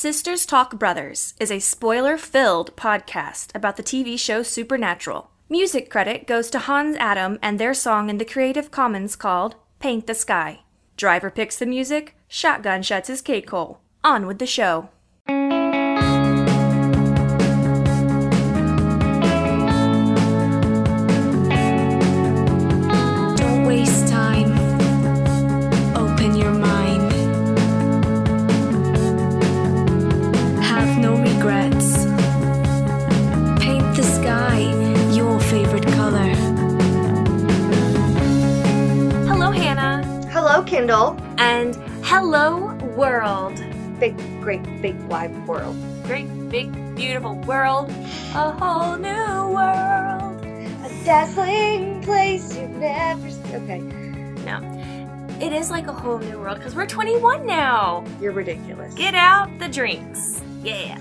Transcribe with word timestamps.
Sisters 0.00 0.46
Talk 0.46 0.78
Brothers 0.78 1.34
is 1.38 1.50
a 1.50 1.58
spoiler 1.58 2.16
filled 2.16 2.74
podcast 2.74 3.54
about 3.54 3.76
the 3.76 3.82
TV 3.82 4.18
show 4.18 4.42
Supernatural. 4.42 5.30
Music 5.50 5.90
credit 5.90 6.26
goes 6.26 6.48
to 6.48 6.58
Hans 6.58 6.96
Adam 6.96 7.38
and 7.42 7.60
their 7.60 7.74
song 7.74 8.08
in 8.08 8.16
the 8.16 8.24
Creative 8.24 8.70
Commons 8.70 9.14
called 9.14 9.56
Paint 9.78 10.06
the 10.06 10.14
Sky. 10.14 10.60
Driver 10.96 11.28
picks 11.28 11.58
the 11.58 11.66
music, 11.66 12.16
Shotgun 12.28 12.80
shuts 12.82 13.08
his 13.08 13.20
cake 13.20 13.50
hole. 13.50 13.80
On 14.02 14.26
with 14.26 14.38
the 14.38 14.46
show. 14.46 14.88
Kendall. 40.90 41.16
And 41.38 41.76
hello, 42.04 42.74
world. 42.96 43.54
Big, 44.00 44.16
great, 44.40 44.64
big, 44.82 45.00
wide 45.02 45.46
world. 45.46 45.76
Great, 46.02 46.26
big, 46.48 46.96
beautiful 46.96 47.36
world. 47.42 47.90
A 48.34 48.50
whole 48.50 48.96
new 48.96 49.54
world. 49.54 50.44
A 50.44 51.04
dazzling 51.04 52.02
place 52.02 52.56
you've 52.56 52.70
never 52.70 53.30
seen. 53.30 53.54
Okay, 53.54 53.78
No. 54.42 54.58
It 55.40 55.52
is 55.52 55.70
like 55.70 55.86
a 55.86 55.92
whole 55.92 56.18
new 56.18 56.40
world 56.40 56.58
because 56.58 56.74
we're 56.74 56.86
21 56.86 57.46
now. 57.46 58.04
you're 58.20 58.32
ridiculous. 58.32 58.92
Get 58.94 59.14
out 59.14 59.60
the 59.60 59.68
drinks. 59.68 60.42
Yeah. 60.60 60.98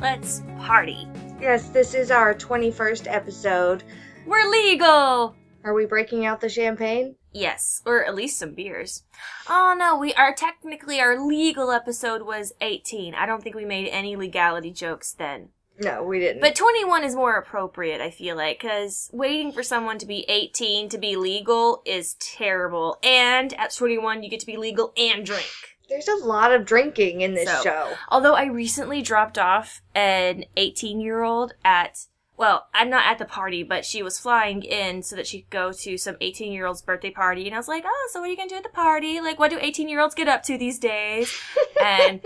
Let's 0.00 0.42
party. 0.60 1.06
yes, 1.42 1.68
this 1.68 1.92
is 1.92 2.10
our 2.10 2.32
21st 2.34 3.06
episode. 3.06 3.84
We're 4.24 4.48
legal. 4.48 5.36
Are 5.62 5.74
we 5.74 5.84
breaking 5.84 6.24
out 6.24 6.40
the 6.40 6.48
champagne? 6.48 7.16
Yes, 7.36 7.82
or 7.84 8.04
at 8.04 8.14
least 8.14 8.38
some 8.38 8.54
beers. 8.54 9.02
Oh 9.48 9.74
no, 9.78 9.96
we 9.96 10.14
are 10.14 10.34
technically 10.34 11.00
our 11.00 11.18
legal 11.20 11.70
episode 11.70 12.22
was 12.22 12.52
18. 12.60 13.14
I 13.14 13.26
don't 13.26 13.42
think 13.42 13.54
we 13.54 13.64
made 13.64 13.88
any 13.88 14.16
legality 14.16 14.70
jokes 14.70 15.12
then. 15.12 15.50
No, 15.78 16.02
we 16.02 16.18
didn't. 16.18 16.40
But 16.40 16.54
21 16.56 17.04
is 17.04 17.14
more 17.14 17.36
appropriate, 17.36 18.00
I 18.00 18.10
feel 18.10 18.34
like, 18.34 18.60
because 18.62 19.10
waiting 19.12 19.52
for 19.52 19.62
someone 19.62 19.98
to 19.98 20.06
be 20.06 20.24
18 20.28 20.88
to 20.88 20.96
be 20.96 21.16
legal 21.16 21.82
is 21.84 22.14
terrible. 22.14 22.96
And 23.02 23.52
at 23.54 23.74
21, 23.74 24.22
you 24.22 24.30
get 24.30 24.40
to 24.40 24.46
be 24.46 24.56
legal 24.56 24.92
and 24.96 25.26
drink. 25.26 25.44
there's 25.90 26.08
a 26.08 26.16
lot 26.24 26.50
of 26.52 26.64
drinking 26.64 27.20
in 27.20 27.34
this 27.34 27.48
So- 27.48 27.62
show. 27.62 27.92
Although 28.08 28.34
I 28.34 28.46
recently 28.46 29.02
dropped 29.02 29.36
off 29.38 29.82
an 29.94 30.44
18 30.56 30.98
year 30.98 31.22
old 31.22 31.52
at, 31.64 32.06
well, 32.38 32.66
I'm 32.74 32.90
not 32.90 33.06
at 33.06 33.18
the 33.18 33.24
party, 33.24 33.62
but 33.62 33.84
she 33.84 34.02
was 34.02 34.18
flying 34.18 34.62
in 34.62 35.02
so 35.02 35.16
that 35.16 35.26
she 35.26 35.40
could 35.42 35.50
go 35.50 35.72
to 35.72 35.96
some 35.96 36.16
18 36.20 36.52
year 36.52 36.66
old's 36.66 36.82
birthday 36.82 37.10
party. 37.10 37.46
And 37.46 37.54
I 37.54 37.58
was 37.58 37.68
like, 37.68 37.84
oh, 37.86 38.08
so 38.12 38.20
what 38.20 38.26
are 38.26 38.30
you 38.30 38.36
going 38.36 38.48
to 38.48 38.54
do 38.54 38.58
at 38.58 38.62
the 38.62 38.68
party? 38.68 39.20
Like, 39.20 39.38
what 39.38 39.50
do 39.50 39.58
18 39.60 39.88
year 39.88 40.00
olds 40.00 40.14
get 40.14 40.28
up 40.28 40.42
to 40.44 40.58
these 40.58 40.78
days? 40.78 41.32
And 41.82 42.20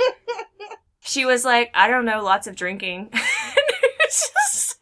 she 1.00 1.24
was 1.24 1.44
like, 1.44 1.70
I 1.74 1.88
don't 1.88 2.04
know, 2.04 2.22
lots 2.22 2.46
of 2.46 2.56
drinking. 2.56 3.10
Just- 4.04 4.76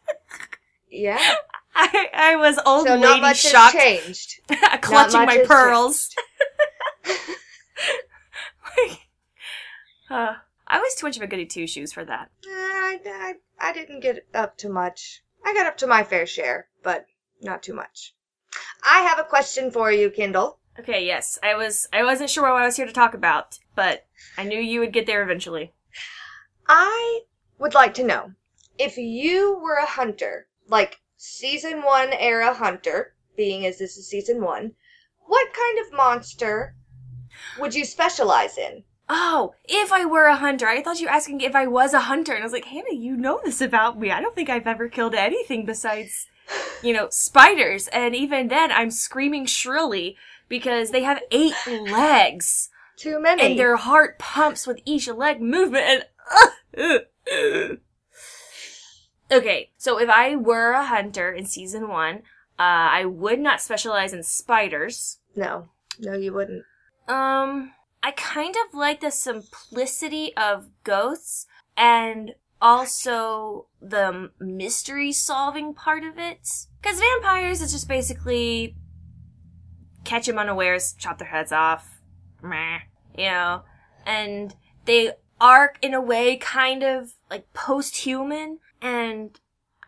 Yeah. 0.91 1.19
I, 1.75 2.09
I 2.13 2.35
was 2.35 2.59
old 2.65 2.87
so 2.87 2.93
lady 2.95 3.03
not 3.03 3.21
much 3.21 3.37
shocked, 3.37 3.75
has 3.77 3.83
changed. 4.05 4.41
clutching 4.81 5.25
my 5.25 5.43
pearls. 5.45 6.09
Like, 8.77 8.99
uh, 10.09 10.33
I 10.69 10.79
was 10.79 10.93
too 10.95 11.07
much 11.07 11.17
of 11.17 11.23
a 11.23 11.27
goody 11.27 11.45
two 11.45 11.65
shoes 11.65 11.91
for 11.91 12.05
that. 12.05 12.29
I, 12.45 12.99
I, 13.05 13.33
I 13.59 13.73
didn't 13.73 14.01
get 14.01 14.27
up 14.33 14.57
to 14.59 14.69
much. 14.69 15.23
I 15.43 15.53
got 15.53 15.65
up 15.65 15.77
to 15.77 15.87
my 15.87 16.03
fair 16.03 16.25
share, 16.25 16.67
but 16.83 17.05
not 17.41 17.63
too 17.63 17.73
much. 17.73 18.13
I 18.83 18.99
have 18.99 19.19
a 19.19 19.23
question 19.23 19.71
for 19.71 19.91
you, 19.91 20.09
Kendall. 20.09 20.59
Okay, 20.79 21.05
yes. 21.05 21.39
I 21.43 21.55
was 21.55 21.87
I 21.91 22.03
wasn't 22.03 22.29
sure 22.29 22.43
what 22.43 22.61
I 22.61 22.65
was 22.65 22.77
here 22.77 22.85
to 22.85 22.93
talk 22.93 23.13
about, 23.13 23.57
but 23.75 24.05
I 24.37 24.43
knew 24.43 24.59
you 24.59 24.79
would 24.79 24.93
get 24.93 25.05
there 25.05 25.23
eventually. 25.23 25.73
I 26.67 27.21
would 27.57 27.73
like 27.73 27.95
to 27.95 28.03
know 28.03 28.31
if 28.77 28.97
you 28.97 29.59
were 29.61 29.75
a 29.75 29.85
hunter, 29.85 30.47
like 30.67 31.01
season 31.17 31.81
one 31.83 32.13
era 32.13 32.53
hunter, 32.53 33.15
being 33.35 33.65
as 33.65 33.77
this 33.77 33.97
is 33.97 34.07
season 34.07 34.41
one, 34.41 34.73
what 35.25 35.53
kind 35.53 35.79
of 35.79 35.93
monster 35.93 36.75
would 37.59 37.75
you 37.75 37.83
specialize 37.83 38.57
in? 38.57 38.83
Oh, 39.11 39.55
if 39.65 39.91
I 39.91 40.05
were 40.05 40.25
a 40.25 40.35
hunter. 40.35 40.67
I 40.67 40.83
thought 40.83 40.99
you 40.99 41.07
were 41.07 41.11
asking 41.11 41.41
if 41.41 41.55
I 41.55 41.65
was 41.65 41.93
a 41.93 42.01
hunter, 42.01 42.33
and 42.33 42.43
I 42.43 42.45
was 42.45 42.53
like, 42.53 42.65
Hannah, 42.65 42.93
you 42.93 43.17
know 43.17 43.41
this 43.43 43.59
about 43.59 43.99
me. 43.99 44.11
I 44.11 44.21
don't 44.21 44.35
think 44.35 44.49
I've 44.49 44.67
ever 44.67 44.87
killed 44.87 45.15
anything 45.15 45.65
besides, 45.65 46.27
you 46.83 46.93
know, 46.93 47.07
spiders. 47.09 47.87
And 47.87 48.15
even 48.15 48.49
then, 48.49 48.71
I'm 48.71 48.91
screaming 48.91 49.47
shrilly 49.47 50.15
because 50.47 50.91
they 50.91 51.01
have 51.01 51.21
eight 51.31 51.55
legs, 51.67 52.69
Too 52.97 53.19
many. 53.19 53.41
and 53.41 53.57
their 53.59 53.77
heart 53.77 54.19
pumps 54.19 54.67
with 54.67 54.79
each 54.85 55.07
leg 55.07 55.41
movement. 55.41 55.85
And 55.85 56.03
uh, 56.77 56.99
uh, 57.33 57.75
okay, 59.31 59.71
so 59.77 59.99
if 59.99 60.09
I 60.09 60.35
were 60.35 60.71
a 60.71 60.85
hunter 60.85 61.31
in 61.31 61.45
season 61.45 61.87
one, 61.89 62.17
uh, 62.59 62.93
I 62.93 63.05
would 63.05 63.39
not 63.39 63.61
specialize 63.61 64.13
in 64.13 64.21
spiders. 64.23 65.17
no, 65.35 65.69
no, 65.99 66.13
you 66.13 66.31
wouldn't. 66.33 66.63
Um, 67.07 67.71
I 68.01 68.11
kind 68.11 68.55
of 68.55 68.73
like 68.73 69.01
the 69.01 69.11
simplicity 69.11 70.35
of 70.37 70.69
ghosts 70.83 71.45
and 71.75 72.35
also 72.61 73.67
the 73.81 74.31
mystery 74.39 75.11
solving 75.11 75.73
part 75.73 76.03
of 76.03 76.17
it. 76.17 76.47
Because 76.81 76.99
vampires 76.99 77.61
is 77.61 77.71
just 77.71 77.87
basically 77.87 78.75
catch 80.03 80.27
them 80.27 80.39
unawares, 80.39 80.93
chop 80.93 81.17
their 81.17 81.27
heads 81.27 81.51
off, 81.51 82.01
meh, 82.41 82.79
you 83.17 83.25
know, 83.25 83.63
and 84.05 84.55
they 84.85 85.11
are 85.41 85.73
in 85.81 85.93
a 85.93 86.01
way 86.01 86.37
kind 86.37 86.83
of 86.83 87.13
like 87.29 87.51
post-human 87.53 88.59
and 88.81 89.39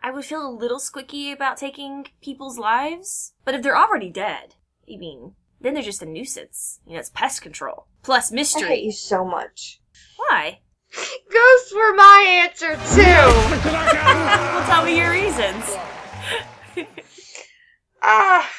I 0.02 0.10
would 0.10 0.24
feel 0.24 0.46
a 0.46 0.50
little 0.50 0.78
squicky 0.78 1.32
about 1.32 1.56
taking 1.56 2.06
people's 2.20 2.58
lives. 2.58 3.34
But 3.44 3.54
if 3.54 3.62
they're 3.62 3.76
already 3.76 4.10
dead, 4.10 4.56
I 4.92 4.96
mean, 4.96 5.34
then 5.62 5.74
they're 5.74 5.82
just 5.82 6.02
a 6.02 6.06
nuisance. 6.06 6.80
You 6.86 6.94
know, 6.94 6.98
it's 7.00 7.10
pest 7.10 7.42
control. 7.42 7.86
Plus 8.02 8.30
mystery. 8.32 8.64
I 8.64 8.68
hate 8.68 8.84
you 8.84 8.92
so 8.92 9.24
much. 9.24 9.80
Why? 10.16 10.60
Ghosts 10.94 11.72
were 11.74 11.94
my 11.94 12.42
answer 12.44 12.74
too. 12.94 13.02
well, 13.70 14.66
tell 14.66 14.84
me 14.84 14.98
your 14.98 15.10
reasons. 15.10 15.76
Ah, 18.04 18.50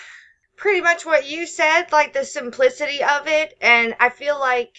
pretty 0.56 0.80
much 0.80 1.06
what 1.06 1.28
you 1.30 1.46
said, 1.46 1.91
like 1.91 2.14
the 2.14 2.24
simplicity 2.24 3.03
of 3.03 3.28
it, 3.28 3.58
and 3.59 3.94
I 4.00 4.09
feel 4.09 4.40
like 4.40 4.74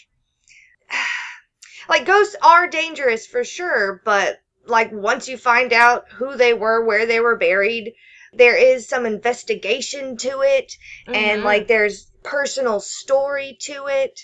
like 1.88 2.06
ghosts 2.06 2.36
are 2.42 2.66
dangerous 2.68 3.26
for 3.26 3.44
sure, 3.44 4.00
but 4.04 4.40
like 4.66 4.90
once 4.90 5.28
you 5.28 5.36
find 5.36 5.72
out 5.74 6.06
who 6.12 6.36
they 6.36 6.54
were, 6.54 6.82
where 6.84 7.04
they 7.04 7.20
were 7.20 7.36
buried, 7.36 7.92
there 8.32 8.56
is 8.56 8.88
some 8.88 9.04
investigation 9.04 10.16
to 10.16 10.40
it 10.40 10.72
and 11.12 11.42
Mhm. 11.42 11.44
like 11.44 11.68
there's 11.68 12.10
personal 12.24 12.80
story 12.80 13.56
to 13.60 13.86
it. 13.86 14.18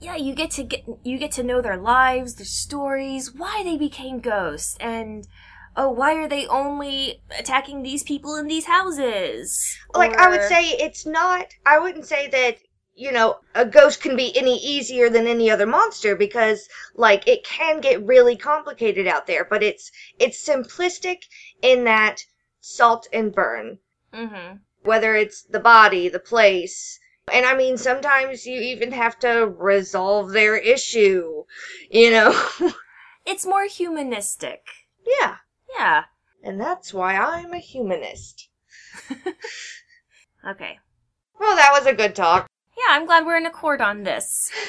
yeah, 0.00 0.16
you 0.16 0.34
get 0.34 0.50
to 0.52 0.64
get 0.64 0.84
you 1.04 1.18
get 1.18 1.32
to 1.32 1.42
know 1.44 1.60
their 1.60 1.76
lives, 1.76 2.34
their 2.34 2.44
stories, 2.46 3.32
why 3.32 3.62
they 3.62 3.76
became 3.76 4.18
ghosts, 4.20 4.76
and 4.80 5.26
oh, 5.76 5.90
why 5.90 6.14
are 6.14 6.28
they 6.28 6.46
only 6.46 7.22
attacking 7.38 7.82
these 7.82 8.02
people 8.02 8.36
in 8.36 8.46
these 8.46 8.66
houses? 8.66 9.76
Like 9.94 10.16
I 10.16 10.28
would 10.28 10.42
say 10.42 10.70
it's 10.70 11.06
not 11.06 11.46
I 11.64 11.78
wouldn't 11.78 12.06
say 12.06 12.28
that 12.28 12.58
you 12.96 13.10
know, 13.10 13.40
a 13.56 13.64
ghost 13.64 14.00
can 14.00 14.14
be 14.16 14.36
any 14.36 14.56
easier 14.58 15.10
than 15.10 15.26
any 15.26 15.50
other 15.50 15.66
monster 15.66 16.14
because 16.14 16.68
like 16.94 17.26
it 17.26 17.44
can 17.44 17.80
get 17.80 18.06
really 18.06 18.36
complicated 18.36 19.06
out 19.06 19.26
there, 19.26 19.44
but 19.44 19.62
it's 19.62 19.90
it's 20.18 20.48
simplistic 20.48 21.18
in 21.60 21.84
that 21.84 22.24
salt 22.60 23.08
and 23.12 23.32
burn. 23.34 23.78
Mhm. 24.12 24.60
Whether 24.82 25.16
it's 25.16 25.42
the 25.42 25.60
body, 25.60 26.08
the 26.08 26.20
place, 26.20 27.00
and 27.32 27.46
I 27.46 27.56
mean 27.56 27.76
sometimes 27.76 28.46
you 28.46 28.60
even 28.60 28.92
have 28.92 29.18
to 29.20 29.46
resolve 29.58 30.30
their 30.32 30.56
issue, 30.56 31.44
you 31.90 32.10
know. 32.10 32.48
It's 33.26 33.46
more 33.46 33.64
humanistic. 33.64 34.66
yeah. 35.06 35.36
Yeah. 35.78 36.04
And 36.42 36.60
that's 36.60 36.92
why 36.92 37.16
I'm 37.16 37.52
a 37.54 37.58
humanist. 37.58 38.48
Okay. 40.46 40.78
Well, 41.40 41.56
that 41.56 41.70
was 41.72 41.86
a 41.86 41.94
good 41.94 42.14
talk. 42.14 42.46
Yeah, 42.76 42.94
I'm 42.94 43.06
glad 43.06 43.24
we're 43.24 43.38
in 43.38 43.46
accord 43.46 43.80
on 43.80 44.02
this. 44.02 44.50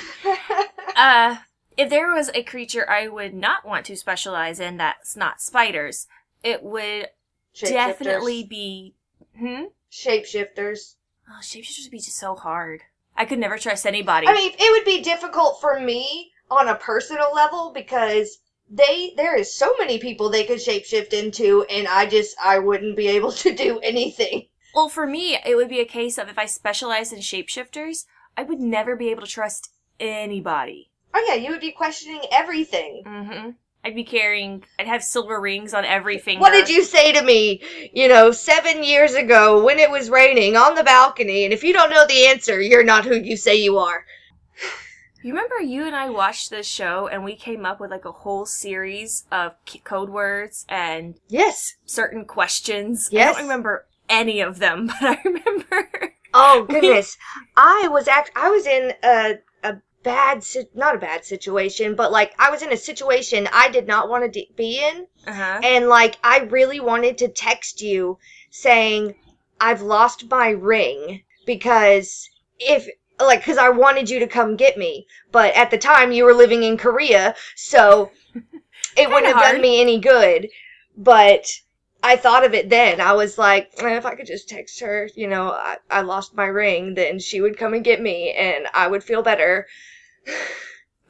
Uh, 0.95 1.35
if 1.75 1.89
there 1.89 2.13
was 2.13 2.31
a 2.33 2.41
creature 2.41 2.89
I 2.89 3.09
would 3.09 3.33
not 3.33 3.65
want 3.65 3.85
to 3.87 3.97
specialize 3.97 4.61
in 4.61 4.77
that's 4.77 5.17
not 5.17 5.41
spiders, 5.41 6.07
it 6.41 6.63
would 6.63 7.09
definitely 7.59 8.45
be. 8.45 8.95
Hmm? 9.37 9.63
shapeshifters. 9.91 10.95
Oh, 11.29 11.39
shapeshifters 11.41 11.85
would 11.85 11.91
be 11.91 11.97
just 11.99 12.17
so 12.17 12.35
hard. 12.35 12.81
I 13.17 13.25
could 13.25 13.39
never 13.39 13.57
trust 13.57 13.85
anybody. 13.85 14.27
I 14.27 14.33
mean, 14.33 14.51
it 14.57 14.71
would 14.71 14.85
be 14.85 15.01
difficult 15.01 15.61
for 15.61 15.79
me 15.79 16.31
on 16.51 16.67
a 16.67 16.75
personal 16.75 17.33
level 17.33 17.71
because 17.73 18.39
they 18.69 19.13
there 19.15 19.35
is 19.35 19.53
so 19.53 19.75
many 19.77 19.99
people 19.99 20.29
they 20.29 20.43
could 20.43 20.57
shapeshift 20.57 21.13
into, 21.13 21.63
and 21.63 21.87
I 21.87 22.05
just 22.07 22.35
I 22.43 22.59
wouldn't 22.59 22.97
be 22.97 23.07
able 23.09 23.31
to 23.31 23.55
do 23.55 23.79
anything. 23.79 24.47
Well, 24.73 24.89
for 24.89 25.07
me, 25.07 25.37
it 25.45 25.55
would 25.55 25.69
be 25.69 25.79
a 25.79 25.85
case 25.85 26.17
of 26.17 26.27
if 26.27 26.37
I 26.37 26.45
specialized 26.45 27.13
in 27.13 27.19
shapeshifters, 27.19 28.05
I 28.35 28.43
would 28.43 28.59
never 28.59 28.95
be 28.95 29.09
able 29.09 29.21
to 29.21 29.31
trust 29.31 29.71
anybody. 29.99 30.89
Oh 31.13 31.25
yeah, 31.27 31.35
you 31.35 31.51
would 31.51 31.61
be 31.61 31.71
questioning 31.71 32.21
everything. 32.31 33.03
Mm-hmm. 33.05 33.49
I'd 33.85 33.93
be 33.95 34.03
carrying, 34.03 34.63
I'd 34.79 34.87
have 34.87 35.03
silver 35.03 35.39
rings 35.39 35.75
on 35.75 35.85
every 35.85 36.17
finger. 36.17 36.41
What 36.41 36.53
did 36.53 36.69
you 36.69 36.83
say 36.83 37.13
to 37.13 37.21
me, 37.21 37.61
you 37.93 38.07
know, 38.07 38.31
seven 38.31 38.83
years 38.83 39.13
ago 39.13 39.63
when 39.63 39.77
it 39.77 39.91
was 39.91 40.09
raining 40.09 40.55
on 40.55 40.73
the 40.73 40.83
balcony? 40.83 41.43
And 41.43 41.53
if 41.53 41.63
you 41.63 41.71
don't 41.71 41.91
know 41.91 42.07
the 42.07 42.25
answer, 42.25 42.59
you're 42.59 42.83
not 42.83 43.05
who 43.05 43.15
you 43.15 43.37
say 43.37 43.55
you 43.55 43.77
are. 43.77 44.03
You 45.23 45.33
remember 45.33 45.61
you 45.61 45.85
and 45.85 45.95
I 45.95 46.09
watched 46.09 46.49
this 46.49 46.67
show 46.67 47.07
and 47.07 47.23
we 47.23 47.35
came 47.35 47.63
up 47.63 47.79
with 47.79 47.91
like 47.91 48.05
a 48.05 48.11
whole 48.11 48.47
series 48.47 49.25
of 49.31 49.53
code 49.83 50.09
words 50.09 50.65
and 50.67 51.15
Yes. 51.27 51.75
certain 51.85 52.25
questions. 52.25 53.09
Yes. 53.11 53.29
I 53.35 53.39
don't 53.39 53.43
remember 53.43 53.85
any 54.09 54.41
of 54.41 54.57
them, 54.57 54.87
but 54.99 55.01
I 55.01 55.21
remember. 55.23 56.13
Oh 56.33 56.65
goodness, 56.69 57.17
I 57.55 57.87
was 57.91 58.07
act. 58.07 58.31
I 58.35 58.49
was 58.49 58.65
in 58.65 58.93
a 59.03 59.05
a 59.05 59.35
bad, 60.05 60.43
si- 60.43 60.69
not 60.73 60.95
a 60.95 60.99
bad 60.99 61.25
situation, 61.25 61.95
but 61.95 62.11
like 62.13 62.33
I 62.39 62.51
was 62.51 62.61
in 62.63 62.71
a 62.71 62.77
situation 62.77 63.49
I 63.51 63.69
did 63.69 63.87
not 63.87 64.09
want 64.09 64.23
to 64.25 64.29
d- 64.31 64.51
be 64.55 64.79
in, 64.79 65.07
Uh 65.27 65.33
huh. 65.33 65.59
and 65.63 65.89
like 65.89 66.17
I 66.23 66.39
really 66.39 66.79
wanted 66.79 67.17
to 67.19 67.27
text 67.29 67.81
you 67.81 68.19
saying 68.51 69.15
I've 69.59 69.81
lost 69.81 70.29
my 70.29 70.49
ring 70.49 71.23
because 71.45 72.29
if 72.59 72.87
like 73.19 73.39
because 73.41 73.57
I 73.57 73.69
wanted 73.69 74.09
you 74.09 74.19
to 74.19 74.27
come 74.27 74.55
get 74.57 74.77
me, 74.77 75.07
but 75.31 75.53
at 75.55 75.71
the 75.71 75.77
time 75.77 76.11
you 76.13 76.25
were 76.25 76.33
living 76.33 76.63
in 76.63 76.77
Korea, 76.77 77.35
so 77.55 78.11
it 78.97 79.09
wouldn't 79.09 79.27
have 79.27 79.37
hard. 79.37 79.53
done 79.53 79.61
me 79.61 79.81
any 79.81 79.99
good. 79.99 80.49
But 80.97 81.47
I 82.03 82.15
thought 82.17 82.45
of 82.45 82.53
it 82.53 82.69
then. 82.69 83.01
I 83.01 83.13
was 83.13 83.37
like, 83.37 83.71
"Eh, 83.79 83.97
if 83.97 84.05
I 84.05 84.15
could 84.15 84.27
just 84.27 84.49
text 84.49 84.79
her, 84.81 85.09
you 85.15 85.27
know, 85.27 85.51
I, 85.51 85.77
I 85.89 86.01
lost 86.01 86.35
my 86.35 86.45
ring, 86.45 86.93
then 86.93 87.19
she 87.19 87.41
would 87.41 87.57
come 87.57 87.73
and 87.73 87.83
get 87.83 88.01
me, 88.01 88.31
and 88.31 88.67
I 88.73 88.87
would 88.87 89.03
feel 89.03 89.23
better. 89.23 89.67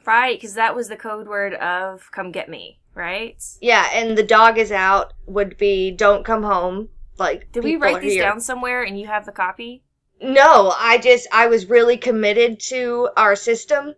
Right, 0.04 0.38
because 0.38 0.54
that 0.54 0.74
was 0.74 0.88
the 0.88 0.96
code 0.96 1.26
word 1.26 1.54
of 1.54 2.10
"come 2.12 2.30
get 2.32 2.48
me." 2.48 2.78
Right? 2.94 3.42
Yeah, 3.60 3.88
and 3.92 4.16
the 4.16 4.22
dog 4.22 4.56
is 4.58 4.72
out 4.72 5.12
would 5.26 5.56
be 5.58 5.90
don't 5.90 6.24
come 6.24 6.42
home. 6.42 6.88
Like 7.18 7.50
Did 7.52 7.64
we 7.64 7.76
write 7.76 8.00
these 8.00 8.12
here. 8.14 8.22
down 8.22 8.40
somewhere 8.40 8.82
and 8.82 8.98
you 8.98 9.06
have 9.06 9.26
the 9.26 9.32
copy? 9.32 9.82
No, 10.20 10.72
I 10.78 10.98
just 10.98 11.26
I 11.32 11.46
was 11.48 11.66
really 11.68 11.96
committed 11.96 12.60
to 12.68 13.08
our 13.16 13.36
system. 13.36 13.94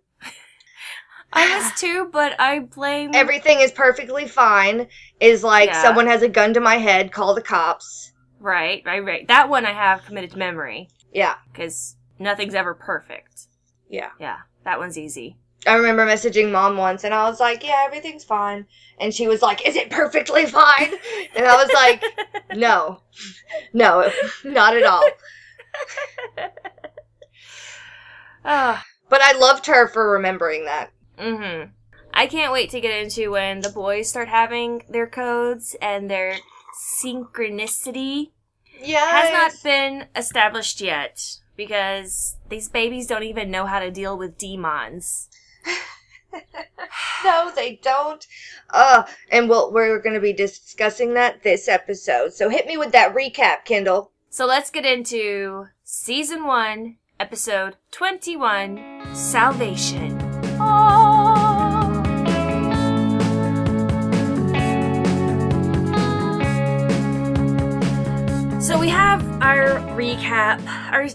I 1.33 1.59
was 1.59 1.79
too, 1.81 2.09
but 2.11 2.41
I 2.41 2.61
blame. 2.61 3.11
Everything 3.15 3.61
is 3.61 3.71
perfectly 3.71 4.27
fine. 4.27 4.89
Is 5.21 5.45
like 5.45 5.69
Yeah. 5.69 5.83
someone 5.83 6.07
has 6.07 6.23
a 6.23 6.29
gun 6.29 6.55
to 6.55 6.61
my 6.61 6.77
head, 6.77 7.13
call 7.13 7.35
the 7.35 7.43
cops. 7.43 8.13
Right, 8.41 8.83
right, 8.87 9.05
right. 9.05 9.29
That 9.29 9.49
one 9.49 9.67
I 9.67 9.73
have 9.73 10.05
committed 10.07 10.31
to 10.33 10.39
memory 10.39 10.89
Yeah, 11.13 11.35
because 11.53 11.97
nothing's 12.19 12.55
ever 12.55 12.73
perfect. 12.73 13.47
yeah. 13.91 14.11
Yeah, 14.19 14.39
that 14.65 14.79
one's 14.79 14.99
easy. 14.99 15.37
I 15.67 15.75
remember 15.75 16.07
messaging 16.07 16.53
mom 16.53 16.77
once 16.77 17.03
and 17.05 17.13
I 17.13 17.29
was 17.29 17.41
like, 17.41 17.65
"Yeah, 17.65 17.83
everything's 17.85 18.25
fine." 18.25 18.67
And 19.01 19.13
she 19.13 19.27
was 19.29 19.43
like, 19.43 19.67
"Is 19.67 19.75
it 19.77 19.91
perfectly 19.91 20.47
fine?" 20.47 20.93
And 21.35 21.45
I 21.47 21.57
was 21.57 21.71
like, 21.75 22.05
"No. 22.55 23.01
No, 23.73 24.11
not 24.45 24.77
at 24.77 24.85
all." 24.85 25.05
Ah, 28.45 28.85
But 29.09 29.21
I 29.21 29.33
loved 29.33 29.67
her 29.67 29.89
for 29.89 30.13
remembering 30.13 30.65
that. 30.67 30.91
mm-hmm. 31.19 31.71
I 32.15 32.27
can't 32.27 32.53
wait 32.53 32.71
to 32.71 32.81
get 32.81 33.03
into 33.03 33.31
when 33.33 33.61
the 33.61 33.69
boys 33.69 34.09
start 34.09 34.29
having 34.29 34.83
their 34.89 35.07
codes 35.07 35.77
and 35.83 36.11
their 36.11 36.37
synchronicity 37.03 38.31
Yeah. 38.81 39.05
has 39.07 39.33
not 39.33 39.63
been 39.63 40.07
established 40.17 40.81
yet 40.81 41.37
because 41.59 42.37
these 42.49 42.69
babies 42.71 43.07
don't 43.07 43.25
even 43.25 43.51
know 43.51 43.67
how 43.67 43.81
to 43.81 43.91
deal 43.91 44.17
with 44.17 44.39
demons. 44.39 45.29
No, 47.25 47.51
they 47.55 47.81
don't. 47.83 48.25
Uh, 48.71 49.03
and 49.31 49.49
we'll, 49.49 49.73
we're 49.73 49.99
going 49.99 50.15
to 50.15 50.21
be 50.21 50.33
discussing 50.33 51.15
that 51.15 51.43
this 51.43 51.69
episode. 51.69 52.33
So 52.33 52.49
hit 52.49 52.67
me 52.67 52.77
with 52.77 52.93
that 52.93 53.15
recap, 53.15 53.65
Kendall. 53.65 54.13
So 54.31 54.47
let's 54.47 54.71
get 54.71 54.87
into 54.87 55.67
season 55.85 56.45
one, 56.45 56.97
episode 57.19 57.77
21 57.91 59.15
Salvation. 59.15 60.19
So 68.61 68.79
we 68.79 68.91
have 68.91 69.27
our 69.41 69.81
recap, 69.97 70.63
our 70.93 71.09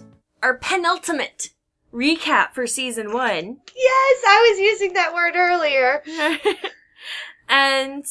our 0.44 0.58
penultimate 0.58 1.50
recap 1.94 2.54
for 2.54 2.68
season 2.68 3.14
one. 3.14 3.58
Yes, 3.76 4.24
I 4.28 4.50
was 4.52 4.60
using 4.60 4.94
that 4.94 5.14
word 5.14 5.36
earlier. 5.36 6.04
and 7.50 8.06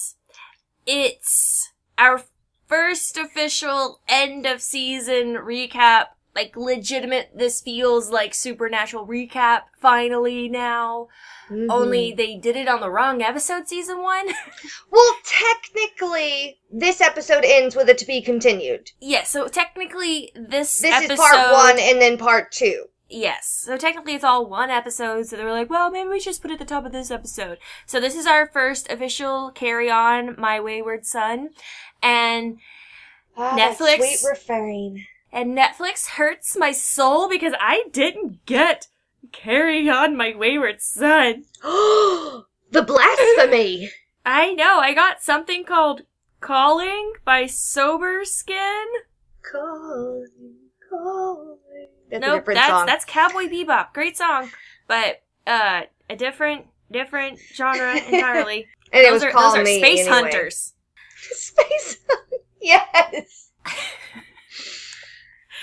it's 0.87 1.71
our 1.99 2.23
first 2.67 3.19
official 3.19 4.01
end 4.09 4.47
of 4.47 4.63
season 4.63 5.35
recap. 5.35 6.07
Like 6.35 6.57
legitimate, 6.57 7.33
this 7.37 7.61
feels 7.61 8.11
like 8.11 8.33
supernatural 8.33 9.07
recap 9.07 9.65
finally 9.79 10.49
now. 10.49 11.09
Mhm. 11.51 11.67
Only 11.71 12.13
they 12.13 12.37
did 12.37 12.57
it 12.57 12.69
on 12.69 12.81
the 12.81 12.91
wrong 12.91 13.21
episode 13.23 13.69
season 13.69 14.03
one. 14.03 14.29
Well, 14.91 15.17
technically, 15.25 16.59
this 16.71 17.01
episode 17.01 17.45
ends 17.45 17.75
with 17.75 17.89
a 17.89 17.95
to 17.95 18.05
be 18.07 18.21
continued. 18.23 18.91
yes, 19.01 19.31
so 19.31 19.49
technically 19.49 20.31
this 20.35 20.81
This 20.81 20.93
episode 20.93 21.13
is 21.15 21.19
part 21.21 21.53
one 21.53 21.79
and 21.79 22.01
then 22.01 22.19
part 22.19 22.53
two. 22.53 22.87
Yes. 23.09 23.63
So 23.67 23.77
technically 23.77 24.15
it's 24.15 24.25
all 24.25 24.47
one 24.47 24.71
episode, 24.71 25.27
so 25.27 25.37
they 25.37 25.45
were 25.45 25.51
like, 25.53 25.69
well, 25.69 25.91
maybe 25.91 26.09
we 26.09 26.19
should 26.21 26.31
just 26.31 26.43
put 26.43 26.51
it 26.51 26.55
at 26.55 26.61
the 26.61 26.65
top 26.75 26.87
of 26.87 26.93
this 26.93 27.11
episode. 27.11 27.59
So 27.87 28.01
this 28.01 28.15
is 28.17 28.27
our 28.27 28.47
first 28.47 28.91
official 28.91 29.51
carry 29.51 29.91
on 29.91 30.35
My 30.39 30.61
Wayward 30.61 31.05
Son. 31.07 31.51
And 32.03 32.59
that 33.37 33.77
Netflix. 33.79 33.97
Sweet 34.19 34.31
refrain. 34.31 35.07
and 35.33 35.57
Netflix 35.57 36.11
hurts 36.11 36.57
my 36.57 36.73
soul 36.73 37.29
because 37.29 37.53
I 37.61 37.85
didn't 37.93 38.45
get 38.47 38.89
Carry 39.31 39.89
On 39.89 40.17
My 40.17 40.35
Wayward 40.37 40.81
Son. 40.81 41.45
Oh 41.63 42.47
the 42.71 42.83
blasphemy. 42.83 43.91
I 44.27 44.55
know, 44.55 44.79
I 44.79 44.95
got 44.95 45.23
something 45.23 45.65
called 45.65 46.03
Calling 46.41 47.13
by 47.25 47.47
Sober 47.47 48.25
Skin. 48.25 48.85
calling, 49.43 50.31
calling. 50.91 51.59
That's 52.11 52.25
a 52.25 52.27
nope, 52.29 52.41
different 52.41 52.59
that's 52.59 52.71
song. 52.71 52.87
that's 52.87 53.05
Cowboy 53.05 53.45
Bebop. 53.49 53.93
Great 53.95 54.17
song. 54.17 54.51
But 54.89 55.23
uh 55.47 55.83
a 56.11 56.17
different 56.17 56.67
different 56.91 57.39
genre 57.55 57.97
entirely. 58.09 58.67
and 58.93 59.03
it 59.05 59.11
those 59.11 59.23
was 59.23 59.25
are 59.25 59.33
those 59.33 59.55
are 59.57 59.63
Me 59.65 59.79
space 59.79 60.01
anyway. 60.07 60.15
hunters. 60.33 60.75
Space 61.17 61.99
Yes. 62.61 63.51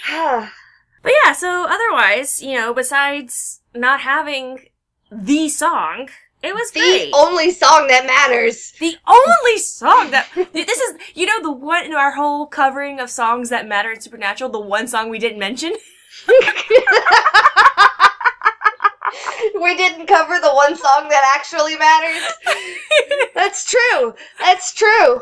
But 1.02 1.14
yeah, 1.24 1.34
so 1.34 1.66
otherwise, 1.70 2.42
you 2.42 2.56
know, 2.56 2.74
besides 2.74 3.62
not 3.74 4.02
having 4.02 4.66
the 5.12 5.50
song, 5.50 6.10
it 6.42 6.54
was 6.54 6.72
the 6.72 6.80
great. 6.80 7.12
only 7.14 7.52
song 7.52 7.88
that 7.88 8.06
matters. 8.06 8.74
the 8.80 8.96
only 9.08 9.58
song 9.58 10.12
that 10.12 10.28
this 10.54 10.78
is, 10.78 10.98
you 11.14 11.26
know, 11.26 11.42
the 11.42 11.52
one 11.52 11.86
in 11.86 11.94
our 11.94 12.12
whole 12.12 12.48
covering 12.48 13.00
of 13.00 13.10
songs 13.10 13.50
that 13.50 13.68
matter 13.68 13.92
in 13.92 14.00
Supernatural, 14.00 14.50
the 14.50 14.60
one 14.60 14.88
song 14.88 15.10
we 15.10 15.20
didn't 15.20 15.40
mention. 15.40 15.74
we 19.62 19.76
didn't 19.76 20.08
cover 20.08 20.40
the 20.40 20.54
one 20.54 20.76
song 20.76 21.10
that 21.10 21.34
actually 21.36 21.76
matters. 21.76 22.22
That's 23.36 23.70
true. 23.70 24.16
That's 24.40 24.74
true. 24.74 25.22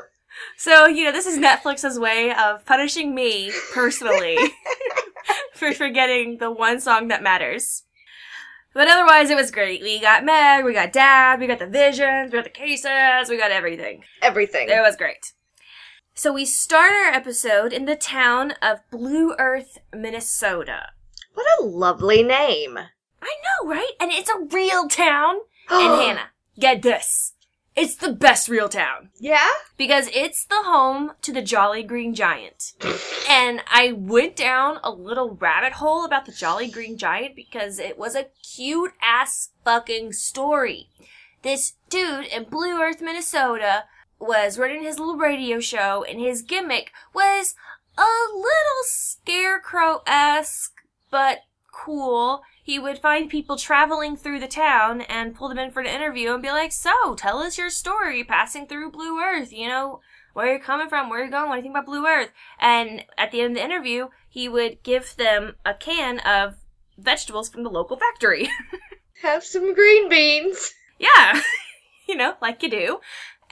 So, 0.57 0.87
you 0.87 1.03
know, 1.05 1.11
this 1.11 1.25
is 1.25 1.37
Netflix's 1.37 1.99
way 1.99 2.33
of 2.33 2.65
punishing 2.65 3.13
me 3.13 3.51
personally 3.73 4.37
for 5.53 5.73
forgetting 5.73 6.37
the 6.39 6.51
one 6.51 6.79
song 6.79 7.07
that 7.09 7.23
matters. 7.23 7.83
But 8.73 8.87
otherwise, 8.87 9.29
it 9.29 9.35
was 9.35 9.49
great. 9.49 9.81
We 9.81 9.99
got 9.99 10.23
Meg, 10.23 10.63
we 10.63 10.73
got 10.73 10.93
Dad, 10.93 11.39
we 11.39 11.47
got 11.47 11.59
the 11.59 11.67
visions, 11.67 12.31
we 12.31 12.37
got 12.37 12.43
the 12.43 12.49
cases, 12.49 13.29
we 13.29 13.37
got 13.37 13.51
everything. 13.51 14.03
Everything. 14.21 14.69
It 14.69 14.81
was 14.81 14.95
great. 14.95 15.33
So 16.13 16.33
we 16.33 16.45
start 16.45 16.91
our 16.91 17.13
episode 17.13 17.73
in 17.73 17.85
the 17.85 17.95
town 17.95 18.53
of 18.61 18.79
Blue 18.91 19.35
Earth, 19.37 19.79
Minnesota. 19.93 20.89
What 21.33 21.45
a 21.59 21.63
lovely 21.63 22.23
name. 22.23 22.77
I 22.77 23.35
know, 23.43 23.69
right? 23.69 23.91
And 23.99 24.11
it's 24.11 24.29
a 24.29 24.45
real 24.51 24.87
town. 24.87 25.35
And 25.69 26.01
Hannah, 26.01 26.29
get 26.59 26.81
this. 26.81 27.33
It's 27.77 27.95
the 27.95 28.11
best 28.11 28.49
real 28.49 28.69
town. 28.69 29.11
Yeah? 29.19 29.47
Because 29.77 30.09
it's 30.11 30.45
the 30.45 30.63
home 30.63 31.11
to 31.21 31.31
the 31.31 31.43
Jolly 31.43 31.83
Green 31.83 32.15
Giant. 32.15 32.73
And 33.29 33.61
I 33.67 33.91
went 33.91 34.35
down 34.35 34.79
a 34.83 34.89
little 34.89 35.35
rabbit 35.35 35.73
hole 35.73 36.03
about 36.03 36.25
the 36.25 36.31
Jolly 36.31 36.69
Green 36.69 36.97
Giant 36.97 37.35
because 37.35 37.77
it 37.77 37.99
was 37.99 38.15
a 38.15 38.29
cute 38.41 38.93
ass 38.99 39.49
fucking 39.63 40.13
story. 40.13 40.89
this 41.43 41.73
dude 41.89 42.25
in 42.25 42.45
Blue 42.45 42.81
Earth, 42.81 42.99
Minnesota 42.99 43.83
was 44.19 44.57
running 44.57 44.81
his 44.81 44.97
little 44.97 45.15
radio 45.17 45.59
show 45.59 46.03
and 46.03 46.19
his 46.19 46.41
gimmick 46.41 46.91
was 47.13 47.53
a 47.95 48.09
little 48.33 48.83
scarecrow-esque, 48.85 50.73
but 51.11 51.41
cool. 51.71 52.41
He 52.67 52.79
would 52.79 52.99
find 52.99 53.29
people 53.29 53.55
traveling 53.55 54.17
through 54.17 54.41
the 54.41 54.47
town 54.49 54.99
and 54.99 55.33
pull 55.33 55.47
them 55.47 55.57
in 55.57 55.71
for 55.71 55.79
an 55.79 55.85
interview 55.87 56.33
and 56.33 56.43
be 56.43 56.49
like, 56.49 56.73
so, 56.73 57.15
tell 57.15 57.37
us 57.37 57.57
your 57.57 57.69
story 57.69 58.25
passing 58.25 58.67
through 58.67 58.91
Blue 58.91 59.21
Earth, 59.21 59.53
you 59.53 59.69
know, 59.69 60.01
where 60.33 60.47
you're 60.47 60.59
coming 60.59 60.89
from, 60.89 61.09
where 61.09 61.19
you're 61.19 61.29
going, 61.29 61.47
what 61.47 61.55
do 61.55 61.59
you 61.59 61.63
think 61.63 61.75
about 61.75 61.85
Blue 61.85 62.05
Earth? 62.05 62.29
And 62.59 63.05
at 63.17 63.31
the 63.31 63.39
end 63.39 63.51
of 63.51 63.59
the 63.59 63.63
interview, 63.63 64.09
he 64.27 64.49
would 64.49 64.83
give 64.83 65.15
them 65.15 65.55
a 65.65 65.73
can 65.73 66.19
of 66.19 66.55
vegetables 66.97 67.47
from 67.47 67.63
the 67.63 67.69
local 67.69 67.95
factory. 67.95 68.49
Have 69.21 69.45
some 69.45 69.73
green 69.73 70.09
beans. 70.09 70.73
yeah, 70.99 71.41
you 72.09 72.17
know, 72.17 72.33
like 72.41 72.61
you 72.63 72.69
do. 72.69 72.99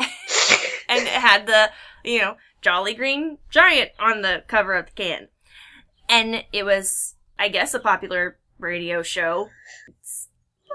and 0.90 1.08
it 1.08 1.08
had 1.08 1.48
the, 1.48 1.72
you 2.04 2.20
know, 2.20 2.36
Jolly 2.62 2.94
Green 2.94 3.38
Giant 3.50 3.92
on 3.98 4.24
the 4.24 4.44
cover 4.50 4.74
of 4.74 4.88
the 4.88 4.92
can. 4.92 5.30
And 6.10 6.44
it 6.52 6.64
was, 6.64 7.16
I 7.40 7.48
guess, 7.48 7.74
a 7.74 7.80
popular 7.80 8.40
radio 8.66 9.02
show. 9.02 9.50
It's, 9.88 10.28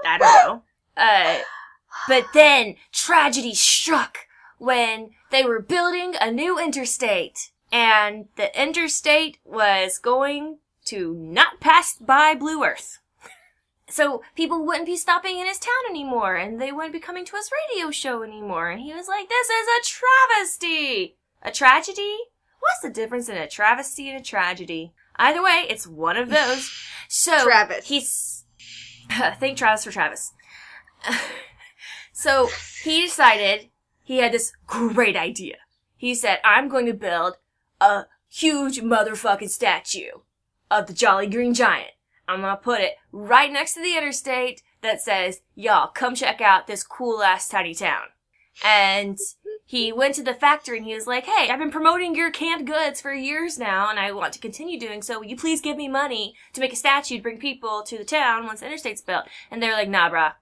I 0.05 0.17
don't 0.17 0.47
know. 0.47 0.63
Uh, 0.97 1.39
but 2.07 2.25
then 2.33 2.75
tragedy 2.91 3.53
struck 3.53 4.19
when 4.57 5.11
they 5.29 5.43
were 5.43 5.61
building 5.61 6.15
a 6.19 6.31
new 6.31 6.59
interstate. 6.59 7.51
And 7.71 8.25
the 8.35 8.49
interstate 8.59 9.37
was 9.45 9.97
going 9.97 10.57
to 10.85 11.13
not 11.13 11.59
pass 11.59 11.95
by 11.97 12.35
Blue 12.35 12.63
Earth. 12.63 12.99
So 13.87 14.21
people 14.35 14.65
wouldn't 14.65 14.85
be 14.85 14.95
stopping 14.95 15.37
in 15.37 15.47
his 15.47 15.59
town 15.59 15.89
anymore, 15.89 16.35
and 16.35 16.61
they 16.61 16.71
wouldn't 16.71 16.93
be 16.93 16.99
coming 16.99 17.25
to 17.25 17.35
his 17.35 17.51
radio 17.69 17.91
show 17.91 18.23
anymore. 18.23 18.69
And 18.69 18.81
he 18.81 18.93
was 18.93 19.07
like, 19.07 19.27
"This 19.27 19.49
is 19.49 19.67
a 19.67 19.83
travesty, 19.83 21.17
a 21.41 21.51
tragedy. 21.51 22.17
What's 22.59 22.81
the 22.81 22.89
difference 22.89 23.27
in 23.27 23.37
a 23.37 23.47
travesty 23.47 24.09
and 24.09 24.19
a 24.19 24.23
tragedy? 24.23 24.93
Either 25.17 25.43
way, 25.43 25.65
it's 25.69 25.87
one 25.87 26.17
of 26.17 26.29
those." 26.29 26.71
So 27.07 27.43
Travis. 27.43 27.87
he's 27.87 28.45
thank 29.39 29.57
Travis 29.57 29.83
for 29.83 29.91
Travis. 29.91 30.33
so 32.13 32.49
he 32.83 33.01
decided 33.01 33.69
he 34.03 34.17
had 34.17 34.31
this 34.31 34.53
great 34.67 35.15
idea. 35.15 35.57
He 35.97 36.15
said, 36.15 36.39
"I'm 36.43 36.67
going 36.67 36.85
to 36.85 36.93
build 36.93 37.35
a 37.79 38.05
huge 38.29 38.81
motherfucking 38.81 39.49
statue 39.49 40.21
of 40.69 40.87
the 40.87 40.93
Jolly 40.93 41.27
Green 41.27 41.53
Giant." 41.53 41.91
I'm 42.27 42.41
gonna 42.41 42.55
put 42.55 42.79
it 42.79 42.95
right 43.11 43.51
next 43.51 43.73
to 43.73 43.81
the 43.81 43.97
interstate 43.97 44.63
that 44.81 45.01
says, 45.01 45.41
y'all, 45.53 45.87
come 45.87 46.15
check 46.15 46.39
out 46.41 46.67
this 46.67 46.83
cool 46.83 47.21
ass 47.21 47.49
tiny 47.49 47.73
town. 47.73 48.07
And 48.63 49.17
he 49.65 49.91
went 49.91 50.15
to 50.15 50.23
the 50.23 50.33
factory 50.33 50.77
and 50.77 50.85
he 50.85 50.93
was 50.93 51.07
like, 51.07 51.25
hey, 51.25 51.49
I've 51.49 51.59
been 51.59 51.71
promoting 51.71 52.15
your 52.15 52.31
canned 52.31 52.67
goods 52.67 53.01
for 53.01 53.13
years 53.13 53.57
now 53.57 53.89
and 53.89 53.99
I 53.99 54.11
want 54.11 54.33
to 54.33 54.39
continue 54.39 54.79
doing 54.79 55.01
so. 55.01 55.19
Will 55.19 55.27
you 55.27 55.37
please 55.37 55.61
give 55.61 55.77
me 55.77 55.87
money 55.87 56.35
to 56.53 56.61
make 56.61 56.73
a 56.73 56.75
statue 56.75 57.17
to 57.17 57.23
bring 57.23 57.39
people 57.39 57.83
to 57.83 57.97
the 57.97 58.03
town 58.03 58.45
once 58.45 58.59
the 58.59 58.65
interstate's 58.65 59.01
built? 59.01 59.25
And 59.49 59.63
they're 59.63 59.73
like, 59.73 59.89
nah, 59.89 60.09
brah. 60.09 60.33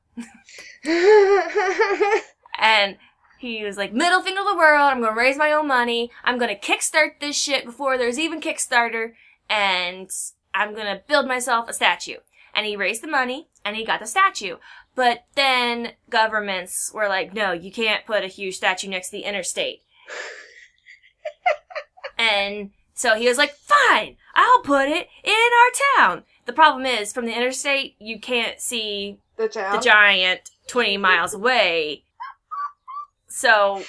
And 2.60 2.98
he 3.40 3.64
was 3.64 3.78
like, 3.78 3.94
middle 3.94 4.22
finger 4.22 4.42
to 4.42 4.50
the 4.50 4.58
world, 4.58 4.92
I'm 4.92 5.02
gonna 5.02 5.16
raise 5.16 5.38
my 5.38 5.52
own 5.52 5.68
money, 5.68 6.12
I'm 6.24 6.38
gonna 6.38 6.56
kickstart 6.56 7.20
this 7.20 7.38
shit 7.38 7.66
before 7.66 7.98
there's 7.98 8.20
even 8.20 8.42
Kickstarter, 8.42 9.14
and 9.50 10.10
I'm 10.54 10.76
gonna 10.76 11.02
build 11.08 11.26
myself 11.26 11.70
a 11.70 11.74
statue. 11.74 12.18
And 12.54 12.66
he 12.66 12.76
raised 12.76 13.02
the 13.02 13.08
money, 13.08 13.48
and 13.64 13.78
he 13.78 13.86
got 13.86 14.02
the 14.02 14.08
statue. 14.08 14.58
But 15.00 15.24
then 15.36 15.94
governments 16.10 16.92
were 16.94 17.08
like, 17.08 17.34
no, 17.34 17.54
you 17.54 17.72
can't 17.72 18.06
put 18.06 18.26
a 18.26 18.28
huge 18.28 18.58
statue 18.58 18.90
next 18.90 19.08
to 19.08 19.12
the 19.14 19.24
interstate. 19.24 19.80
and 22.20 22.72
so 22.94 23.16
he 23.16 23.30
was 23.30 23.38
like, 23.38 23.54
fine, 23.54 24.18
I'll 24.36 24.62
put 24.62 24.90
it 24.90 25.08
in 25.24 25.32
our 25.32 25.96
town. 26.06 26.24
The 26.48 26.52
problem 26.52 26.86
is, 26.86 27.14
from 27.14 27.28
the 27.28 27.34
interstate, 27.34 27.96
you 28.00 28.20
can't 28.20 28.60
see 28.60 29.20
the 29.38 29.48
town. 29.48 29.78
the 29.78 29.82
giant 29.82 30.52
20 30.68 30.98
miles 30.98 31.34
away. 31.34 32.04
So, 33.30 33.84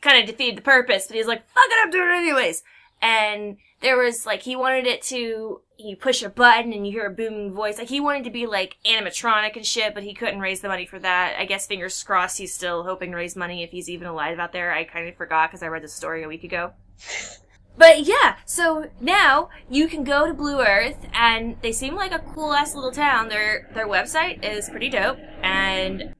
kind 0.00 0.20
of 0.20 0.30
defeated 0.30 0.58
the 0.58 0.62
purpose, 0.62 1.08
but 1.08 1.16
he's 1.16 1.26
like, 1.26 1.44
fuck 1.48 1.66
it, 1.66 1.82
I'm 1.82 1.90
doing 1.90 2.08
it 2.08 2.18
anyways. 2.18 2.62
And 3.02 3.56
there 3.80 3.96
was, 3.96 4.26
like, 4.26 4.42
he 4.42 4.56
wanted 4.56 4.86
it 4.86 5.02
to, 5.02 5.60
you 5.78 5.96
push 5.96 6.22
a 6.22 6.28
button 6.28 6.72
and 6.72 6.86
you 6.86 6.92
hear 6.92 7.06
a 7.06 7.10
booming 7.10 7.52
voice. 7.52 7.78
Like, 7.78 7.88
he 7.88 8.00
wanted 8.00 8.24
to 8.24 8.30
be, 8.30 8.46
like, 8.46 8.76
animatronic 8.84 9.56
and 9.56 9.66
shit, 9.66 9.94
but 9.94 10.02
he 10.02 10.14
couldn't 10.14 10.40
raise 10.40 10.60
the 10.60 10.68
money 10.68 10.86
for 10.86 10.98
that. 10.98 11.36
I 11.38 11.44
guess, 11.44 11.66
fingers 11.66 12.02
crossed, 12.02 12.38
he's 12.38 12.54
still 12.54 12.84
hoping 12.84 13.10
to 13.10 13.16
raise 13.16 13.36
money 13.36 13.62
if 13.62 13.70
he's 13.70 13.90
even 13.90 14.06
alive 14.06 14.38
out 14.38 14.52
there. 14.52 14.72
I 14.72 14.84
kind 14.84 15.08
of 15.08 15.16
forgot 15.16 15.50
because 15.50 15.62
I 15.62 15.68
read 15.68 15.82
the 15.82 15.88
story 15.88 16.22
a 16.22 16.28
week 16.28 16.44
ago. 16.44 16.72
But 17.78 18.04
yeah, 18.04 18.36
so 18.46 18.88
now 19.00 19.50
you 19.68 19.86
can 19.86 20.02
go 20.02 20.26
to 20.26 20.32
Blue 20.32 20.60
Earth, 20.60 20.96
and 21.12 21.56
they 21.60 21.72
seem 21.72 21.94
like 21.94 22.12
a 22.12 22.20
cool 22.20 22.54
ass 22.54 22.74
little 22.74 22.90
town. 22.90 23.28
Their 23.28 23.70
their 23.74 23.86
website 23.86 24.42
is 24.42 24.70
pretty 24.70 24.88
dope, 24.88 25.18
and 25.42 26.14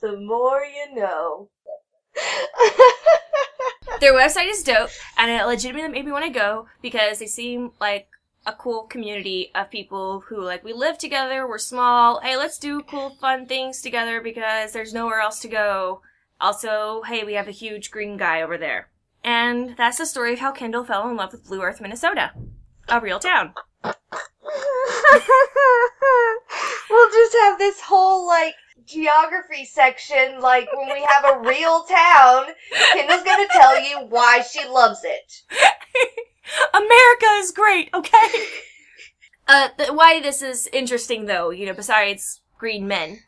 the 0.00 0.16
more 0.16 0.62
you 0.64 0.94
know. 0.94 1.50
their 4.00 4.14
website 4.14 4.50
is 4.50 4.62
dope, 4.62 4.90
and 5.16 5.30
it 5.30 5.44
legitimately 5.44 5.88
made 5.88 6.04
me 6.04 6.12
want 6.12 6.24
to 6.24 6.30
go 6.30 6.66
because 6.82 7.18
they 7.18 7.26
seem 7.26 7.72
like 7.80 8.08
a 8.46 8.52
cool 8.52 8.82
community 8.84 9.50
of 9.54 9.70
people 9.70 10.20
who 10.20 10.42
like 10.42 10.64
we 10.64 10.72
live 10.72 10.98
together. 10.98 11.46
We're 11.46 11.58
small. 11.58 12.20
Hey, 12.20 12.36
let's 12.36 12.58
do 12.58 12.82
cool, 12.82 13.16
fun 13.20 13.46
things 13.46 13.80
together 13.80 14.20
because 14.20 14.72
there's 14.72 14.92
nowhere 14.92 15.20
else 15.20 15.40
to 15.40 15.48
go. 15.48 16.02
Also, 16.40 17.02
hey, 17.06 17.24
we 17.24 17.34
have 17.34 17.48
a 17.48 17.52
huge 17.52 17.90
green 17.90 18.16
guy 18.16 18.42
over 18.42 18.58
there. 18.58 18.90
And 19.22 19.76
that's 19.76 19.98
the 19.98 20.06
story 20.06 20.34
of 20.34 20.40
how 20.40 20.52
Kendall 20.52 20.84
fell 20.84 21.08
in 21.08 21.16
love 21.16 21.32
with 21.32 21.46
Blue 21.46 21.62
Earth, 21.62 21.80
Minnesota. 21.80 22.32
A 22.88 23.00
real 23.00 23.18
town. 23.18 23.54
we'll 23.82 23.94
just 27.10 27.34
have 27.34 27.58
this 27.58 27.80
whole 27.80 28.26
like 28.26 28.54
geography 28.86 29.64
section 29.64 30.40
like 30.40 30.68
when 30.76 30.92
we 30.92 31.06
have 31.16 31.36
a 31.36 31.40
real 31.40 31.84
town 31.84 32.46
kendall's 32.92 33.22
gonna 33.22 33.46
tell 33.52 33.80
you 33.80 33.98
why 34.08 34.42
she 34.42 34.66
loves 34.68 35.00
it 35.04 35.42
America 36.74 37.26
is 37.38 37.50
great, 37.52 37.90
okay? 37.94 38.28
uh, 39.48 39.68
th- 39.78 39.90
why 39.90 40.20
this 40.20 40.42
is 40.42 40.68
interesting 40.72 41.26
though, 41.26 41.50
you 41.50 41.66
know, 41.66 41.72
besides 41.72 42.40
green 42.58 42.86
men, 42.86 43.20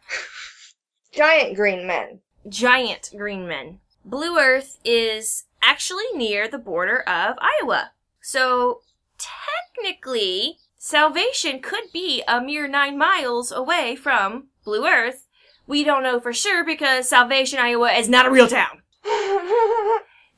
giant 1.13 1.57
green 1.57 1.87
men 1.87 2.21
giant 2.49 3.11
green 3.17 3.49
men. 3.49 3.81
Blue 4.05 4.39
Earth 4.39 4.79
is 4.85 5.45
actually 5.63 6.05
near 6.15 6.47
the 6.47 6.59
border 6.59 7.01
of 7.01 7.37
Iowa. 7.41 7.91
So, 8.21 8.83
technically, 9.19 10.59
Salvation 10.79 11.61
could 11.61 11.91
be 11.93 12.23
a 12.29 12.41
mere 12.41 12.69
nine 12.69 12.97
miles 12.97 13.51
away 13.51 13.97
from 13.97 14.49
Blue 14.65 14.87
Earth. 14.87 15.26
We 15.67 15.85
don't 15.85 16.03
know 16.03 16.21
for 16.21 16.33
sure 16.33 16.65
because 16.65 17.09
Salvation, 17.09 17.59
Iowa 17.59 17.93
is 17.93 18.09
not 18.09 18.27
a 18.27 18.31
real 18.31 18.49
town. 18.49 18.83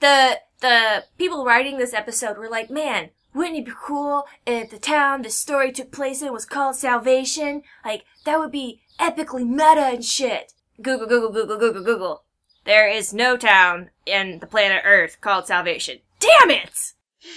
the 0.00 0.40
the 0.60 1.04
people 1.18 1.44
writing 1.44 1.78
this 1.78 1.94
episode 1.94 2.36
were 2.36 2.48
like, 2.48 2.70
man, 2.70 3.10
wouldn't 3.34 3.58
it 3.58 3.66
be 3.66 3.72
cool 3.80 4.26
if 4.46 4.70
the 4.70 4.78
town 4.78 5.22
the 5.22 5.30
story 5.30 5.70
took 5.70 5.92
place 5.92 6.22
in 6.22 6.32
was 6.32 6.44
called 6.44 6.76
Salvation? 6.76 7.62
Like, 7.84 8.04
that 8.24 8.38
would 8.38 8.50
be 8.50 8.80
epically 8.98 9.46
meta 9.46 9.94
and 9.94 10.04
shit. 10.04 10.52
Google, 10.80 11.06
Google, 11.06 11.30
Google, 11.30 11.58
Google, 11.58 11.84
Google. 11.84 12.24
There 12.64 12.88
is 12.88 13.14
no 13.14 13.36
town 13.36 13.90
in 14.04 14.40
the 14.40 14.46
planet 14.46 14.82
Earth 14.84 15.20
called 15.20 15.46
Salvation. 15.46 15.98
Damn 16.20 16.50
it! 16.50 16.92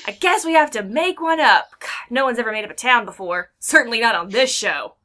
I 0.07 0.11
guess 0.11 0.45
we 0.45 0.53
have 0.53 0.71
to 0.71 0.83
make 0.83 1.21
one 1.21 1.39
up. 1.39 1.71
God, 1.79 1.89
no 2.09 2.25
one's 2.25 2.39
ever 2.39 2.51
made 2.51 2.65
up 2.65 2.71
a 2.71 2.75
town 2.75 3.05
before. 3.05 3.51
Certainly 3.59 4.01
not 4.01 4.15
on 4.15 4.29
this 4.29 4.51
show. 4.53 4.95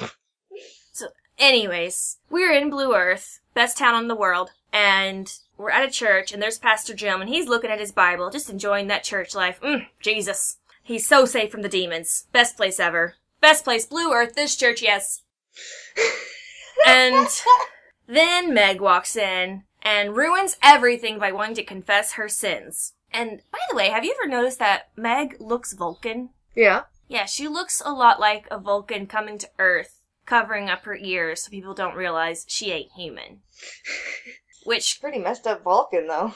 Anyways, 1.38 2.18
we're 2.30 2.52
in 2.52 2.70
Blue 2.70 2.94
Earth, 2.94 3.40
best 3.54 3.76
town 3.76 4.00
in 4.00 4.08
the 4.08 4.14
world, 4.14 4.50
and 4.72 5.32
we're 5.56 5.70
at 5.70 5.86
a 5.86 5.90
church, 5.90 6.32
and 6.32 6.42
there's 6.42 6.58
Pastor 6.58 6.94
Jim, 6.94 7.20
and 7.20 7.28
he's 7.28 7.48
looking 7.48 7.70
at 7.70 7.80
his 7.80 7.92
Bible, 7.92 8.30
just 8.30 8.50
enjoying 8.50 8.88
that 8.88 9.04
church 9.04 9.34
life. 9.34 9.60
Mm, 9.60 9.86
Jesus. 10.00 10.58
He's 10.82 11.06
so 11.06 11.24
safe 11.24 11.50
from 11.50 11.62
the 11.62 11.68
demons. 11.68 12.26
Best 12.32 12.56
place 12.56 12.78
ever. 12.78 13.14
Best 13.40 13.64
place, 13.64 13.86
Blue 13.86 14.12
Earth, 14.12 14.34
this 14.34 14.56
church, 14.56 14.82
yes. 14.82 15.22
And 16.86 17.28
then 18.06 18.52
Meg 18.52 18.80
walks 18.80 19.16
in 19.16 19.64
and 19.82 20.16
ruins 20.16 20.56
everything 20.62 21.18
by 21.18 21.32
wanting 21.32 21.54
to 21.56 21.64
confess 21.64 22.12
her 22.12 22.28
sins. 22.28 22.94
And 23.12 23.42
by 23.52 23.58
the 23.70 23.76
way, 23.76 23.90
have 23.90 24.04
you 24.04 24.14
ever 24.20 24.28
noticed 24.28 24.58
that 24.58 24.88
Meg 24.96 25.36
looks 25.38 25.72
Vulcan? 25.72 26.30
yeah 26.54 26.82
Yeah, 27.08 27.26
she 27.26 27.48
looks 27.48 27.82
a 27.84 27.92
lot 27.92 28.18
like 28.18 28.46
a 28.50 28.58
Vulcan 28.58 29.06
coming 29.06 29.38
to 29.38 29.48
Earth, 29.58 29.93
covering 30.26 30.70
up 30.70 30.84
her 30.84 30.96
ears 30.96 31.42
so 31.42 31.50
people 31.50 31.74
don't 31.74 31.96
realize 31.96 32.44
she 32.48 32.72
ain't 32.72 32.92
human. 32.92 33.40
Which, 34.64 34.98
pretty 35.00 35.18
messed 35.18 35.46
up 35.46 35.62
vulcan 35.62 36.06
though 36.06 36.32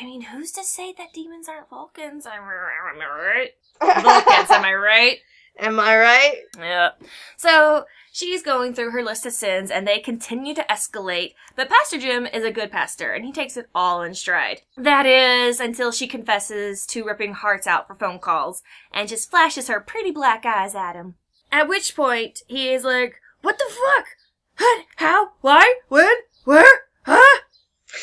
I 0.00 0.04
mean, 0.04 0.22
who's 0.22 0.52
to 0.52 0.64
say 0.64 0.94
that 0.96 1.12
demons 1.12 1.48
aren't 1.48 1.68
Vulcans? 1.68 2.26
Am 2.26 2.32
I 2.32 3.06
right? 3.14 3.50
Vulcans, 3.80 4.50
am 4.50 4.64
I 4.64 4.74
right? 4.74 5.18
Am 5.58 5.78
I 5.78 5.98
right? 5.98 6.36
Yep. 6.58 7.02
So 7.36 7.84
she's 8.10 8.42
going 8.42 8.72
through 8.72 8.92
her 8.92 9.02
list 9.02 9.26
of 9.26 9.34
sins 9.34 9.70
and 9.70 9.86
they 9.86 9.98
continue 9.98 10.54
to 10.54 10.64
escalate, 10.70 11.34
but 11.56 11.68
Pastor 11.68 11.98
Jim 11.98 12.24
is 12.24 12.42
a 12.42 12.50
good 12.50 12.70
pastor 12.70 13.12
and 13.12 13.22
he 13.22 13.32
takes 13.32 13.58
it 13.58 13.68
all 13.74 14.00
in 14.00 14.14
stride. 14.14 14.62
That 14.78 15.04
is 15.04 15.60
until 15.60 15.92
she 15.92 16.06
confesses 16.06 16.86
to 16.86 17.04
ripping 17.04 17.34
hearts 17.34 17.66
out 17.66 17.86
for 17.86 17.94
phone 17.94 18.18
calls 18.18 18.62
and 18.94 19.10
just 19.10 19.30
flashes 19.30 19.68
her 19.68 19.78
pretty 19.78 20.10
black 20.10 20.46
eyes 20.46 20.74
at 20.74 20.96
him. 20.96 21.16
At 21.50 21.68
which 21.68 21.94
point 21.94 22.40
he 22.46 22.72
is 22.72 22.82
like, 22.82 23.16
What 23.42 23.58
the 23.58 23.66
fuck? 23.68 24.06
What? 24.58 24.84
How? 24.96 25.32
Why? 25.40 25.74
When? 25.88 26.14
Where? 26.44 26.82
Huh? 27.04 27.40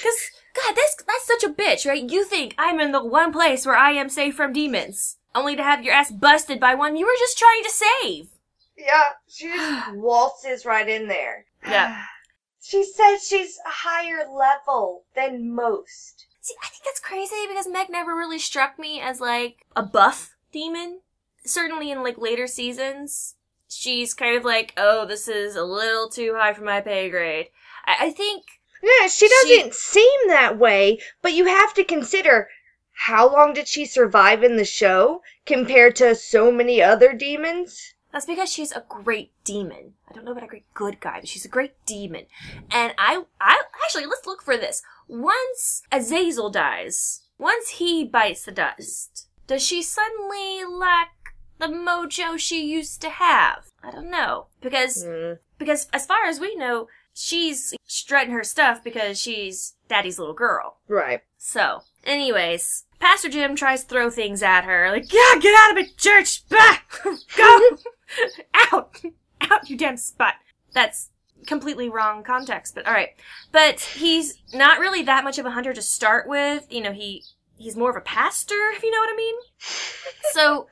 Cause, 0.04 0.32
God, 0.54 0.76
that's, 0.76 0.96
that's 1.08 1.26
such 1.26 1.44
a 1.44 1.54
bitch, 1.54 1.88
right? 1.88 2.10
You 2.10 2.26
think 2.26 2.54
I'm 2.58 2.80
in 2.80 2.92
the 2.92 3.04
one 3.04 3.32
place 3.32 3.66
where 3.66 3.78
I 3.78 3.92
am 3.92 4.10
safe 4.10 4.36
from 4.36 4.54
demons, 4.54 5.18
only 5.34 5.56
to 5.56 5.64
have 5.64 5.84
your 5.84 5.94
ass 5.94 6.12
busted 6.12 6.60
by 6.60 6.76
one 6.76 6.96
you 6.96 7.06
were 7.06 7.18
just 7.18 7.38
trying 7.38 7.64
to 7.64 7.70
save. 7.70 8.30
Yeah, 8.78 9.10
she 9.28 9.48
just 9.48 9.92
waltzes 9.96 10.66
right 10.66 10.88
in 10.88 11.08
there. 11.08 11.46
Yeah. 11.66 12.04
She 12.62 12.84
says 12.84 13.26
she's 13.28 13.58
a 13.66 13.70
higher 13.70 14.28
level 14.32 15.04
than 15.16 15.56
most. 15.56 16.28
See, 16.42 16.54
I 16.62 16.68
think 16.68 16.84
that's 16.84 17.00
crazy 17.00 17.48
because 17.48 17.68
Meg 17.68 17.90
never 17.90 18.14
really 18.14 18.38
struck 18.38 18.78
me 18.78 19.00
as 19.02 19.20
like 19.20 19.66
a 19.76 19.82
buff 19.82 20.36
demon. 20.52 21.00
Certainly 21.44 21.90
in 21.90 22.04
like 22.04 22.20
later 22.20 22.46
seasons, 22.46 23.36
she's 23.70 24.14
kind 24.14 24.36
of 24.36 24.44
like, 24.44 24.74
oh, 24.78 25.06
this 25.06 25.28
is 25.28 25.56
a 25.56 25.64
little 25.64 26.10
too 26.10 26.36
high 26.38 26.54
for 26.54 26.64
my 26.64 26.82
pay 26.82 27.10
grade. 27.10 27.48
I, 27.86 28.08
I 28.08 28.12
think 28.12 28.44
Yeah, 28.84 29.08
she 29.08 29.28
She- 29.28 29.58
doesn't 29.58 29.74
seem 29.76 30.28
that 30.28 30.58
way, 30.58 31.00
but 31.22 31.34
you 31.34 31.46
have 31.46 31.74
to 31.76 31.84
consider 31.84 32.50
how 32.94 33.32
long 33.32 33.54
did 33.54 33.68
she 33.68 33.86
survive 33.86 34.44
in 34.44 34.58
the 34.58 34.66
show 34.66 35.22
compared 35.46 35.96
to 35.98 36.16
so 36.16 36.52
many 36.52 36.82
other 36.82 37.14
demons? 37.14 37.94
that's 38.12 38.26
because 38.26 38.52
she's 38.52 38.72
a 38.72 38.84
great 38.90 39.32
demon. 39.44 39.94
I 40.10 40.14
don't 40.16 40.26
know 40.26 40.32
about 40.32 40.44
a 40.44 40.48
great 40.48 40.66
good 40.74 41.00
guy, 41.00 41.20
but 41.20 41.30
she's 41.30 41.46
a 41.46 41.48
great 41.50 41.74
demon. 41.86 42.26
And 42.72 42.92
I, 42.98 43.22
I 43.40 43.62
actually 43.86 44.08
let's 44.08 44.26
look 44.26 44.42
for 44.42 44.58
this. 44.58 44.82
Once 45.08 45.84
Azazel 45.92 46.50
dies, 46.50 47.22
once 47.38 47.70
he 47.70 48.04
bites 48.04 48.46
the 48.46 48.52
dust, 48.52 49.28
does 49.46 49.64
she 49.64 49.84
suddenly 49.84 50.66
lack 50.66 51.12
the 51.60 51.68
mojo 51.68 52.38
she 52.38 52.66
used 52.66 53.02
to 53.02 53.10
have? 53.10 53.70
I 53.84 53.92
don't 53.92 54.10
know 54.10 54.48
because 54.62 55.04
Mm. 55.06 55.40
because 55.58 55.88
as 55.94 56.06
far 56.06 56.26
as 56.26 56.40
we 56.40 56.56
know, 56.56 56.88
she's 57.14 57.74
strutting 57.86 58.34
her 58.34 58.44
stuff 58.44 58.84
because 58.84 59.20
she's 59.20 59.76
daddy's 59.88 60.20
little 60.20 60.34
girl. 60.34 60.78
Right. 60.88 61.22
So, 61.38 61.82
anyways, 62.04 62.86
Pastor 63.00 63.30
Jim 63.30 63.56
tries 63.56 63.84
to 63.84 63.88
throw 63.90 64.10
things 64.10 64.44
at 64.44 64.66
her, 64.66 64.90
like, 64.92 65.12
yeah, 65.14 65.36
get 65.40 65.56
out 65.58 65.72
of 65.72 65.76
my 65.78 65.88
church! 65.98 66.44
Bah! 66.50 66.80
Go! 67.38 67.60
out! 68.74 69.02
Out, 69.42 69.70
you 69.70 69.78
damn 69.78 69.96
spot! 69.98 70.34
That's 70.74 71.10
completely 71.48 71.88
wrong 71.90 72.24
context, 72.24 72.76
but 72.76 72.86
alright. 72.86 73.12
But 73.54 73.80
he's 73.80 74.38
not 74.54 74.80
really 74.80 75.02
that 75.04 75.24
much 75.24 75.40
of 75.40 75.46
a 75.46 75.52
hunter 75.52 75.74
to 75.74 75.82
start 75.82 76.28
with. 76.28 76.68
You 76.70 76.82
know, 76.82 76.92
he, 76.92 77.24
he's 77.58 77.78
more 77.78 77.90
of 77.90 77.96
a 77.96 78.02
pastor, 78.02 78.70
if 78.76 78.84
you 78.84 78.92
know 78.92 79.00
what 79.00 79.14
I 79.14 79.16
mean. 79.16 79.36
So, 80.34 80.68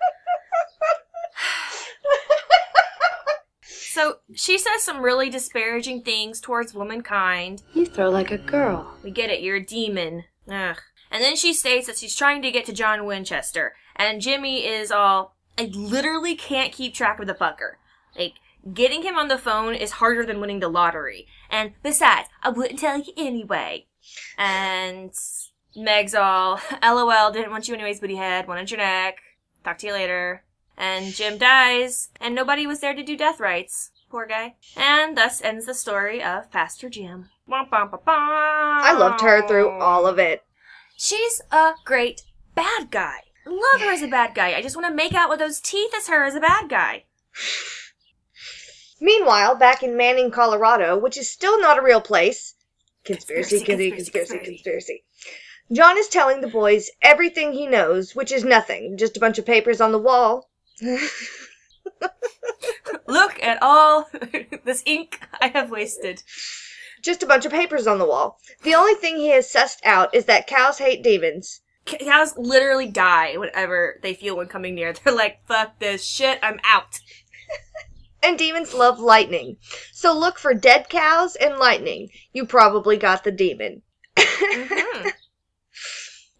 so 3.69 4.17
she 4.33 4.57
says 4.57 4.83
some 4.83 5.01
really 5.01 5.29
disparaging 5.29 6.03
things 6.03 6.39
towards 6.39 6.73
womankind. 6.73 7.63
You 7.73 7.85
throw 7.85 8.09
like 8.09 8.31
a 8.31 8.37
girl. 8.37 8.93
We 9.03 9.11
get 9.11 9.29
it, 9.29 9.41
you're 9.41 9.57
a 9.57 9.65
demon. 9.65 10.25
Ugh. 10.49 10.77
And 11.09 11.23
then 11.23 11.35
she 11.35 11.53
states 11.53 11.87
that 11.87 11.97
she's 11.97 12.15
trying 12.15 12.41
to 12.41 12.51
get 12.51 12.65
to 12.65 12.73
John 12.73 13.05
Winchester, 13.05 13.75
and 13.95 14.21
Jimmy 14.21 14.65
is 14.65 14.91
all, 14.91 15.35
I 15.57 15.71
literally 15.73 16.35
can't 16.35 16.73
keep 16.73 16.93
track 16.93 17.19
of 17.19 17.27
the 17.27 17.33
fucker. 17.33 17.75
Like, 18.17 18.33
getting 18.73 19.03
him 19.03 19.17
on 19.17 19.27
the 19.27 19.37
phone 19.37 19.73
is 19.73 19.91
harder 19.91 20.25
than 20.25 20.41
winning 20.41 20.59
the 20.59 20.67
lottery. 20.67 21.27
And 21.49 21.73
besides, 21.81 22.27
I 22.43 22.49
wouldn't 22.49 22.79
tell 22.79 22.99
you 22.99 23.13
anyway. 23.15 23.87
And 24.37 25.13
Meg's 25.75 26.15
all, 26.15 26.59
LOL, 26.83 27.31
didn't 27.31 27.51
want 27.51 27.67
you 27.67 27.73
anyways, 27.73 27.99
booty 27.99 28.15
head, 28.15 28.47
wanted 28.47 28.69
your 28.69 28.79
neck. 28.79 29.17
Talk 29.63 29.77
to 29.79 29.87
you 29.87 29.93
later. 29.93 30.43
And 30.77 31.13
Jim 31.13 31.37
dies, 31.39 32.09
and 32.21 32.35
nobody 32.35 32.67
was 32.67 32.81
there 32.81 32.93
to 32.93 33.01
do 33.01 33.17
death 33.17 33.39
rites. 33.39 33.91
Poor 34.09 34.25
guy. 34.27 34.55
And 34.75 35.17
thus 35.17 35.41
ends 35.41 35.65
the 35.65 35.73
story 35.73 36.23
of 36.23 36.51
Pastor 36.51 36.87
Jim. 36.89 37.29
I 37.51 37.65
I 38.83 38.93
loved 38.93 39.21
her 39.21 39.47
through 39.47 39.69
all 39.69 40.05
of 40.05 40.19
it. 40.19 40.43
She's 40.95 41.41
a 41.51 41.73
great 41.83 42.21
bad 42.55 42.91
guy. 42.91 43.21
Love 43.45 43.81
her 43.81 43.91
as 43.91 44.01
a 44.01 44.07
bad 44.07 44.35
guy. 44.35 44.55
I 44.55 44.61
just 44.61 44.75
want 44.75 44.87
to 44.87 44.93
make 44.93 45.13
out 45.13 45.29
with 45.29 45.39
those 45.39 45.59
teeth 45.59 45.93
as 45.95 46.07
her 46.07 46.23
as 46.23 46.35
a 46.35 46.39
bad 46.39 46.69
guy. 46.69 47.05
Meanwhile, 49.01 49.55
back 49.55 49.83
in 49.83 49.97
Manning, 49.97 50.31
Colorado, 50.31 50.97
which 50.97 51.17
is 51.17 51.31
still 51.31 51.59
not 51.59 51.77
a 51.77 51.83
real 51.83 52.01
place, 52.01 52.55
conspiracy, 53.03 53.57
Conspiracy, 53.57 53.91
conspiracy, 53.91 54.37
conspiracy, 54.37 54.37
conspiracy, 54.37 54.45
conspiracy. 54.45 55.03
John 55.71 55.97
is 55.97 56.07
telling 56.07 56.41
the 56.41 56.47
boys 56.47 56.89
everything 57.01 57.51
he 57.51 57.67
knows, 57.67 58.15
which 58.15 58.31
is 58.31 58.45
nothing, 58.45 58.97
just 58.97 59.17
a 59.17 59.19
bunch 59.19 59.37
of 59.37 59.45
papers 59.45 59.81
on 59.81 59.91
the 59.91 59.99
wall. 59.99 60.49
Look 63.07 63.41
at 63.41 63.57
all 63.61 64.09
this 64.65 64.83
ink 64.85 65.19
I 65.41 65.47
have 65.49 65.71
wasted. 65.71 66.21
just 67.01 67.23
a 67.23 67.27
bunch 67.27 67.45
of 67.45 67.51
papers 67.51 67.87
on 67.87 67.99
the 67.99 68.05
wall. 68.05 68.39
The 68.63 68.75
only 68.75 68.95
thing 68.95 69.15
he 69.17 69.29
has 69.29 69.51
sussed 69.51 69.83
out 69.85 70.13
is 70.13 70.25
that 70.25 70.47
cows 70.47 70.77
hate 70.77 71.03
demons. 71.03 71.61
C- 71.87 71.97
Cows 71.99 72.33
literally 72.37 72.87
die 72.87 73.37
whenever 73.37 73.99
they 74.03 74.13
feel 74.13 74.35
one 74.35 74.47
coming 74.47 74.75
near. 74.75 74.91
They're 75.03 75.13
like, 75.15 75.39
fuck 75.47 75.79
this 75.79 76.05
shit, 76.05 76.39
I'm 76.43 76.59
out. 76.65 76.99
And 78.21 78.37
demons 78.37 78.73
love 78.73 78.99
lightning. 78.99 79.57
So 79.93 80.17
look 80.17 80.37
for 80.37 80.53
dead 80.53 80.89
cows 80.89 81.35
and 81.37 81.57
lightning. 81.59 82.09
You 82.33 82.45
probably 82.45 82.97
got 82.97 83.23
the 83.23 83.31
demon. 83.31 83.83
Mhm. 84.17 85.11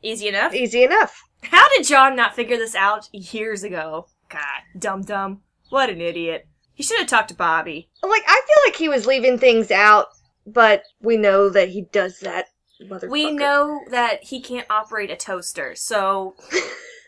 Easy 0.01 0.27
enough. 0.27 0.53
Easy 0.53 0.83
enough. 0.83 1.21
How 1.43 1.69
did 1.69 1.85
John 1.87 2.15
not 2.15 2.35
figure 2.35 2.57
this 2.57 2.75
out 2.75 3.07
years 3.13 3.63
ago? 3.63 4.07
God, 4.29 4.61
dum 4.77 5.01
dum. 5.03 5.41
What 5.69 5.89
an 5.89 6.01
idiot. 6.01 6.47
He 6.73 6.83
should 6.83 6.99
have 6.99 7.07
talked 7.07 7.29
to 7.29 7.35
Bobby. 7.35 7.89
Like, 8.03 8.23
I 8.27 8.41
feel 8.45 8.63
like 8.65 8.75
he 8.75 8.89
was 8.89 9.05
leaving 9.07 9.37
things 9.37 9.71
out, 9.71 10.07
but 10.45 10.83
we 11.01 11.17
know 11.17 11.49
that 11.49 11.69
he 11.69 11.81
does 11.81 12.19
that. 12.19 12.45
Motherfucker. 12.81 13.09
We 13.09 13.31
know 13.31 13.81
that 13.89 14.23
he 14.23 14.39
can't 14.39 14.69
operate 14.69 15.09
a 15.09 15.15
toaster, 15.15 15.75
so 15.75 16.35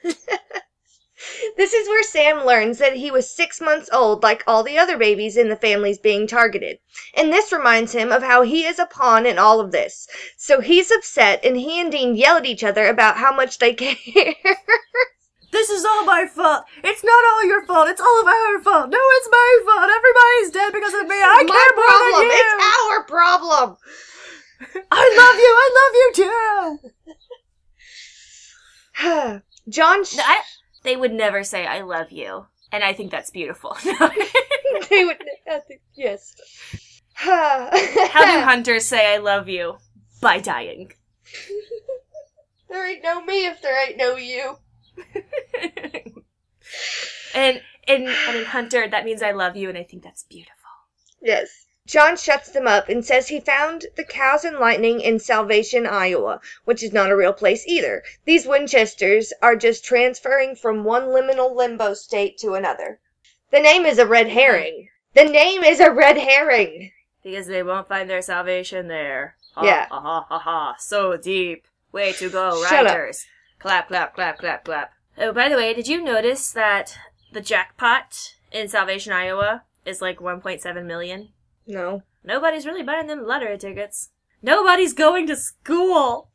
This 1.57 1.73
is 1.73 1.89
where 1.89 2.03
Sam 2.03 2.45
learns 2.45 2.77
that 2.77 2.95
he 2.95 3.11
was 3.11 3.29
six 3.29 3.59
months 3.59 3.89
old, 3.91 4.23
like 4.23 4.43
all 4.47 4.63
the 4.63 4.77
other 4.77 4.97
babies 4.97 5.35
in 5.35 5.49
the 5.49 5.57
families 5.57 5.97
being 5.97 6.25
targeted. 6.25 6.79
And 7.13 7.33
this 7.33 7.51
reminds 7.51 7.91
him 7.91 8.13
of 8.13 8.23
how 8.23 8.43
he 8.43 8.65
is 8.65 8.79
a 8.79 8.85
pawn 8.85 9.25
in 9.25 9.37
all 9.37 9.59
of 9.59 9.73
this. 9.73 10.07
So 10.37 10.61
he's 10.61 10.91
upset, 10.91 11.43
and 11.43 11.57
he 11.57 11.81
and 11.81 11.91
Dean 11.91 12.15
yell 12.15 12.37
at 12.37 12.45
each 12.45 12.63
other 12.63 12.87
about 12.87 13.17
how 13.17 13.35
much 13.35 13.59
they 13.59 13.73
care. 13.75 14.35
This 15.59 15.71
is 15.71 15.83
all 15.83 16.05
my 16.05 16.25
fault. 16.25 16.63
It's 16.85 17.03
not 17.03 17.25
all 17.33 17.45
your 17.45 17.65
fault. 17.65 17.89
It's 17.89 17.99
all 17.99 18.21
of 18.21 18.27
our 18.27 18.61
fault. 18.63 18.89
No, 18.89 18.97
it's 18.97 19.29
my 19.29 19.59
fault. 19.65 19.89
Everybody's 19.91 20.51
dead 20.51 20.71
because 20.71 20.93
of 20.93 21.05
me. 21.05 21.15
I 21.21 21.43
My 21.43 21.51
care 21.51 21.75
more 21.75 21.99
than 21.99 22.21
you. 22.23 22.31
It's 22.31 22.63
our 22.93 23.03
problem. 23.03 23.75
I 24.89 25.03
love 25.19 25.35
you. 25.43 25.53
I 25.59 25.69
love 25.81 25.93
you 25.99 26.07
too. 29.35 29.41
John, 29.69 30.05
sh- 30.05 30.19
I, 30.19 30.41
they 30.83 30.95
would 30.95 31.11
never 31.11 31.43
say 31.43 31.65
"I 31.67 31.81
love 31.81 32.09
you," 32.13 32.45
and 32.71 32.81
I 32.81 32.93
think 32.93 33.11
that's 33.11 33.29
beautiful. 33.29 33.75
they 33.83 35.03
would, 35.03 35.17
think- 35.67 35.81
yes. 35.93 36.35
How 37.15 37.69
do 37.69 38.45
hunters 38.45 38.85
say 38.85 39.13
"I 39.13 39.17
love 39.17 39.49
you"? 39.49 39.75
By 40.21 40.39
dying. 40.39 40.93
there 42.69 42.89
ain't 42.89 43.03
no 43.03 43.21
me 43.25 43.45
if 43.45 43.61
there 43.61 43.89
ain't 43.89 43.97
no 43.97 44.15
you. 44.15 44.55
And 47.33 47.61
and 47.85 48.07
and 48.27 48.37
in 48.37 48.45
hunter, 48.45 48.87
that 48.87 49.05
means 49.05 49.21
I 49.21 49.31
love 49.31 49.55
you, 49.55 49.69
and 49.69 49.77
I 49.77 49.83
think 49.83 50.03
that's 50.03 50.23
beautiful. 50.23 50.55
Yes. 51.21 51.65
John 51.85 52.17
shuts 52.17 52.51
them 52.51 52.67
up 52.67 52.87
and 52.87 53.03
says 53.03 53.27
he 53.27 53.39
found 53.39 53.87
the 53.95 54.03
cows 54.03 54.45
and 54.45 54.59
lightning 54.59 55.01
in 55.01 55.17
Salvation, 55.17 55.87
Iowa, 55.87 56.39
which 56.63 56.83
is 56.83 56.93
not 56.93 57.09
a 57.09 57.15
real 57.15 57.33
place 57.33 57.65
either. 57.65 58.03
These 58.25 58.45
Winchesters 58.45 59.33
are 59.41 59.55
just 59.55 59.83
transferring 59.83 60.55
from 60.55 60.83
one 60.83 61.07
liminal 61.07 61.55
limbo 61.55 61.95
state 61.95 62.37
to 62.39 62.53
another. 62.53 62.99
The 63.49 63.59
name 63.59 63.87
is 63.87 63.97
a 63.97 64.05
red 64.05 64.27
herring. 64.27 64.89
The 65.15 65.23
name 65.23 65.63
is 65.63 65.79
a 65.79 65.89
red 65.89 66.17
herring. 66.17 66.91
Because 67.23 67.47
they 67.47 67.63
won't 67.63 67.87
find 67.87 68.07
their 68.07 68.21
salvation 68.21 68.87
there. 68.87 69.35
Ha, 69.55 69.65
Yeah. 69.65 69.87
Ha 69.89 69.99
ha 69.99 70.25
ha 70.29 70.39
ha. 70.39 70.75
So 70.77 71.17
deep. 71.17 71.65
Way 71.91 72.13
to 72.13 72.29
go, 72.29 72.63
Shut 72.65 72.85
up. 72.85 72.97
Clap, 73.59 73.89
clap, 73.89 74.15
clap, 74.15 74.39
clap, 74.39 74.63
clap. 74.63 74.91
Oh, 75.17 75.33
by 75.33 75.49
the 75.49 75.57
way, 75.57 75.73
did 75.73 75.87
you 75.87 76.01
notice 76.01 76.51
that 76.51 76.97
the 77.33 77.41
jackpot 77.41 78.35
in 78.51 78.69
Salvation, 78.69 79.11
Iowa 79.11 79.63
is 79.85 80.01
like 80.01 80.19
1.7 80.19 80.85
million? 80.85 81.29
No. 81.67 82.03
Nobody's 82.23 82.65
really 82.65 82.83
buying 82.83 83.07
them 83.07 83.25
lottery 83.25 83.57
tickets. 83.57 84.09
Nobody's 84.41 84.93
going 84.93 85.27
to 85.27 85.35
school. 85.35 86.29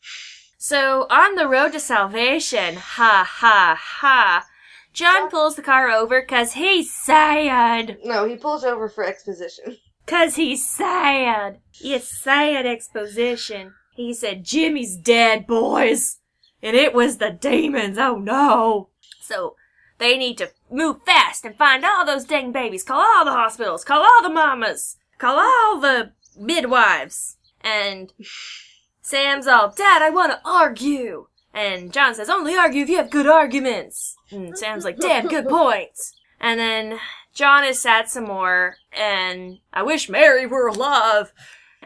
So, 0.58 1.06
on 1.10 1.34
the 1.34 1.48
road 1.48 1.72
to 1.72 1.80
salvation, 1.80 2.76
ha 2.76 3.26
ha 3.28 3.78
ha, 3.78 4.46
John 4.92 5.28
pulls 5.28 5.56
the 5.56 5.62
car 5.62 5.90
over 5.90 6.20
because 6.20 6.52
he's 6.52 6.92
sad. 6.92 7.98
No, 8.04 8.26
he 8.26 8.36
pulls 8.36 8.64
over 8.64 8.88
for 8.88 9.04
exposition. 9.04 9.78
Cause 10.06 10.36
he's 10.36 10.68
sad. 10.68 11.58
It's 11.80 12.08
sad 12.08 12.66
exposition. 12.66 13.72
He 13.94 14.12
said, 14.12 14.44
Jimmy's 14.44 14.96
dead, 14.96 15.46
boys. 15.46 16.18
And 16.64 16.74
it 16.74 16.92
was 16.92 17.18
the 17.18 17.30
demons. 17.30 17.98
Oh 17.98 18.16
no. 18.16 18.88
So, 19.20 19.54
they 19.98 20.18
need 20.18 20.38
to 20.38 20.50
move 20.70 21.02
fast 21.06 21.44
and 21.44 21.56
find 21.56 21.84
all 21.84 22.04
those 22.04 22.24
dang 22.24 22.50
babies. 22.50 22.82
Call 22.82 23.00
all 23.00 23.24
the 23.24 23.30
hospitals. 23.30 23.84
Call 23.84 24.02
all 24.02 24.22
the 24.22 24.34
mamas. 24.34 24.96
Call 25.18 25.38
all 25.38 25.78
the 25.78 26.10
midwives. 26.36 27.36
And 27.60 28.12
Sam's 29.02 29.46
all, 29.46 29.70
Dad, 29.70 30.02
I 30.02 30.10
want 30.10 30.32
to 30.32 30.40
argue. 30.44 31.28
And 31.52 31.92
John 31.92 32.14
says, 32.14 32.28
only 32.28 32.56
argue 32.56 32.82
if 32.82 32.88
you 32.88 32.96
have 32.96 33.10
good 33.10 33.28
arguments. 33.28 34.16
And 34.32 34.58
Sam's 34.58 34.84
like, 34.84 34.98
damn, 34.98 35.28
good 35.28 35.46
points. 35.48 36.14
And 36.40 36.58
then 36.58 36.98
John 37.32 37.64
is 37.64 37.80
sad 37.80 38.08
some 38.08 38.24
more, 38.24 38.76
and 38.92 39.58
I 39.72 39.82
wish 39.82 40.08
Mary 40.08 40.46
were 40.46 40.66
alive. 40.66 41.32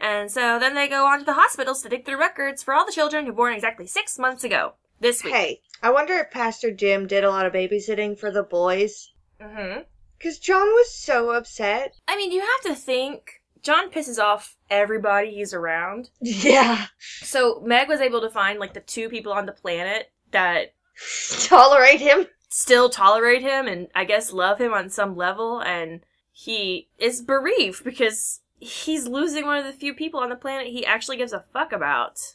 And 0.00 0.30
so 0.30 0.58
then 0.58 0.74
they 0.74 0.88
go 0.88 1.06
on 1.06 1.20
to 1.20 1.24
the 1.24 1.34
hospitals 1.34 1.82
to 1.82 1.88
dig 1.88 2.04
through 2.06 2.18
records 2.20 2.62
for 2.62 2.74
all 2.74 2.87
the 2.87 2.92
children 2.92 3.24
who 3.26 3.32
were 3.32 3.37
born 3.37 3.54
exactly 3.54 3.87
six 3.87 4.18
months 4.18 4.44
ago. 4.44 4.74
This 5.00 5.22
week. 5.22 5.34
Hey, 5.34 5.61
I 5.82 5.90
wonder 5.90 6.14
if 6.14 6.30
Pastor 6.30 6.72
Jim 6.72 7.06
did 7.06 7.22
a 7.24 7.30
lot 7.30 7.46
of 7.46 7.52
babysitting 7.52 8.18
for 8.18 8.30
the 8.30 8.42
boys. 8.42 9.12
hmm 9.40 9.80
Because 10.18 10.38
John 10.38 10.66
was 10.66 10.92
so 10.92 11.30
upset. 11.30 11.94
I 12.08 12.16
mean, 12.16 12.32
you 12.32 12.40
have 12.40 12.61
to 12.62 12.74
think. 12.80 13.42
John 13.62 13.90
pisses 13.90 14.18
off 14.20 14.56
everybody 14.70 15.34
he's 15.34 15.52
around. 15.52 16.11
Yeah. 16.20 16.87
So 17.22 17.61
Meg 17.64 17.88
was 17.88 18.00
able 18.00 18.20
to 18.20 18.30
find 18.30 18.58
like 18.61 18.72
the 18.74 18.80
two 18.80 19.08
people 19.08 19.32
on 19.32 19.46
the 19.46 19.52
planet 19.52 20.11
that 20.30 20.74
Tolerate 21.44 22.00
him. 22.00 22.26
still 22.48 22.88
tolerate 22.88 23.42
him 23.42 23.66
and 23.68 23.88
I 23.94 24.04
guess 24.04 24.32
love 24.32 24.58
him 24.61 24.72
on 24.72 24.90
some 24.90 25.16
level 25.16 25.61
and 25.61 26.00
he 26.32 26.88
is 26.98 27.20
bereaved 27.20 27.84
because 27.84 28.40
he's 28.59 29.07
losing 29.07 29.47
one 29.47 29.59
of 29.59 29.64
the 29.64 29.73
few 29.73 29.94
people 29.94 30.21
on 30.21 30.29
the 30.31 30.37
planet 30.37 30.68
he 30.68 30.85
actually 30.85 31.16
gives 31.16 31.33
a 31.33 31.44
fuck 31.53 31.73
about. 31.73 32.35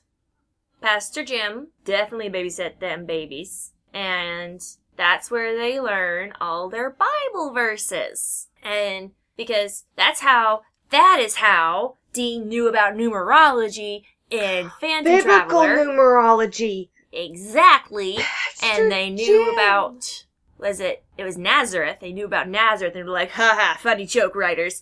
Pastor 0.82 1.24
Jim 1.24 1.68
definitely 1.86 2.30
babysit 2.30 2.80
them 2.80 3.06
babies 3.06 3.72
and 3.94 4.62
that's 4.98 5.32
where 5.32 5.58
they 5.58 5.80
learn 5.80 6.34
all 6.42 6.70
their 6.70 6.90
Bible 6.90 7.54
verses. 7.54 8.48
And 8.62 9.12
because 9.38 9.86
that's 9.96 10.22
how, 10.22 10.62
that 10.90 11.20
is 11.22 11.36
how 11.36 11.98
Dean 12.12 12.48
knew 12.48 12.68
about 12.68 12.94
numerology 12.94 14.04
in 14.30 14.72
Phantom 14.82 15.14
Biblical 15.14 15.64
Traveler. 15.64 15.86
numerology. 15.86 16.90
exactly 17.12 18.16
Pastor 18.18 18.84
and 18.84 18.92
they 18.92 19.10
knew 19.10 19.46
Jim. 19.46 19.54
about 19.54 20.26
was 20.58 20.80
it 20.80 21.04
it 21.18 21.24
was 21.24 21.38
Nazareth. 21.38 21.98
They 22.00 22.14
knew 22.14 22.26
about 22.26 22.48
Nazareth 22.50 22.96
and 22.96 23.06
were 23.06 23.12
like, 23.12 23.32
haha, 23.32 23.78
funny 23.78 24.06
joke 24.06 24.36
writers. 24.36 24.82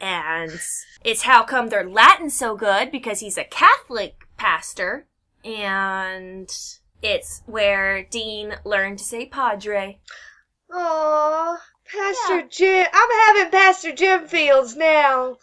And 0.00 0.50
it's 1.04 1.22
how 1.22 1.44
come 1.44 1.68
their 1.68 1.88
Latin's 1.88 2.36
so 2.36 2.56
good 2.56 2.90
because 2.90 3.20
he's 3.20 3.38
a 3.38 3.44
Catholic 3.44 4.26
pastor. 4.36 5.06
And 5.44 6.50
it's 7.02 7.42
where 7.46 8.04
Dean 8.04 8.54
learned 8.64 8.98
to 8.98 9.04
say 9.04 9.26
padre. 9.26 10.00
Aw, 10.72 11.56
Pastor 11.84 12.40
Yeah. 12.40 12.46
Jim. 12.50 12.86
I'm 12.92 13.36
having 13.36 13.52
Pastor 13.52 13.92
Jim 13.92 14.26
feels 14.26 14.74
now. 14.74 15.36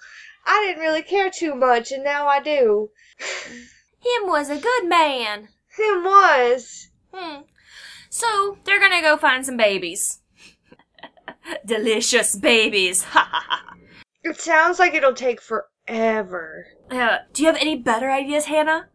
I 0.45 0.65
didn't 0.65 0.81
really 0.81 1.03
care 1.03 1.29
too 1.29 1.53
much, 1.53 1.91
and 1.91 2.03
now 2.03 2.27
I 2.27 2.41
do. 2.41 2.89
Him 3.19 4.23
was 4.27 4.49
a 4.49 4.57
good 4.57 4.87
man. 4.87 5.49
Him 5.77 6.03
was. 6.03 6.89
Hmm. 7.13 7.41
So 8.09 8.57
they're 8.65 8.79
gonna 8.79 9.01
go 9.01 9.15
find 9.17 9.45
some 9.45 9.55
babies. 9.57 10.19
Delicious 11.65 12.35
babies. 12.35 13.03
Ha 13.03 13.27
ha 13.31 13.45
ha. 13.47 13.70
It 14.23 14.39
sounds 14.39 14.79
like 14.79 14.93
it'll 14.93 15.13
take 15.13 15.41
forever. 15.41 16.67
Uh, 16.89 17.17
do 17.33 17.43
you 17.43 17.47
have 17.47 17.59
any 17.59 17.77
better 17.77 18.11
ideas, 18.11 18.45
Hannah? 18.45 18.89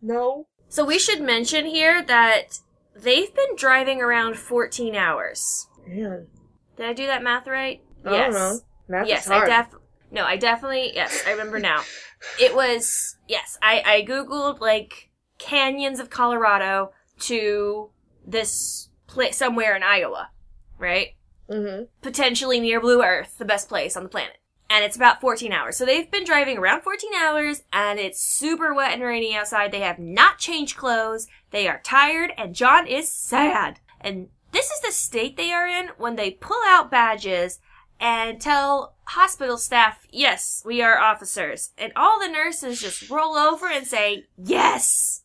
No? 0.00 0.46
So 0.68 0.84
we 0.84 0.98
should 0.98 1.20
mention 1.20 1.66
here 1.66 2.02
that 2.02 2.60
they've 2.94 3.34
been 3.34 3.56
driving 3.56 4.00
around 4.00 4.36
14 4.38 4.94
hours. 4.94 5.66
Man. 5.86 6.28
Did 6.76 6.86
I 6.86 6.92
do 6.92 7.06
that 7.06 7.22
math 7.22 7.46
right? 7.46 7.82
I 8.04 9.04
yes, 9.04 9.26
is 9.26 9.32
hard. 9.32 9.48
I 9.48 9.62
def. 9.62 9.74
No, 10.10 10.24
I 10.24 10.36
definitely. 10.36 10.92
Yes, 10.94 11.22
I 11.26 11.32
remember 11.32 11.58
now. 11.58 11.82
It 12.40 12.54
was 12.54 13.16
yes. 13.26 13.58
I 13.60 13.82
I 13.84 14.04
googled 14.08 14.60
like 14.60 15.10
canyons 15.38 15.98
of 15.98 16.08
Colorado 16.08 16.92
to 17.18 17.90
this 18.24 18.90
place 19.08 19.36
somewhere 19.36 19.74
in 19.74 19.82
Iowa, 19.82 20.30
right? 20.78 21.16
Mm-hmm. 21.50 21.86
Potentially 22.00 22.60
near 22.60 22.80
Blue 22.80 23.02
Earth, 23.02 23.38
the 23.38 23.44
best 23.44 23.68
place 23.68 23.96
on 23.96 24.04
the 24.04 24.08
planet. 24.08 24.36
And 24.72 24.82
it's 24.86 24.96
about 24.96 25.20
14 25.20 25.52
hours. 25.52 25.76
So 25.76 25.84
they've 25.84 26.10
been 26.10 26.24
driving 26.24 26.56
around 26.56 26.80
14 26.80 27.10
hours 27.14 27.62
and 27.74 27.98
it's 27.98 28.18
super 28.22 28.72
wet 28.72 28.94
and 28.94 29.02
rainy 29.02 29.36
outside. 29.36 29.70
They 29.70 29.80
have 29.80 29.98
not 29.98 30.38
changed 30.38 30.78
clothes. 30.78 31.26
They 31.50 31.68
are 31.68 31.82
tired 31.84 32.32
and 32.38 32.54
John 32.54 32.86
is 32.86 33.12
sad. 33.12 33.80
And 34.00 34.28
this 34.52 34.70
is 34.70 34.80
the 34.80 34.90
state 34.90 35.36
they 35.36 35.52
are 35.52 35.66
in 35.66 35.90
when 35.98 36.16
they 36.16 36.30
pull 36.30 36.60
out 36.66 36.90
badges 36.90 37.60
and 38.00 38.40
tell 38.40 38.94
hospital 39.08 39.58
staff, 39.58 40.06
yes, 40.10 40.62
we 40.64 40.80
are 40.80 40.98
officers. 40.98 41.72
And 41.76 41.92
all 41.94 42.18
the 42.18 42.28
nurses 42.28 42.80
just 42.80 43.10
roll 43.10 43.36
over 43.36 43.66
and 43.66 43.86
say, 43.86 44.24
yes. 44.42 45.22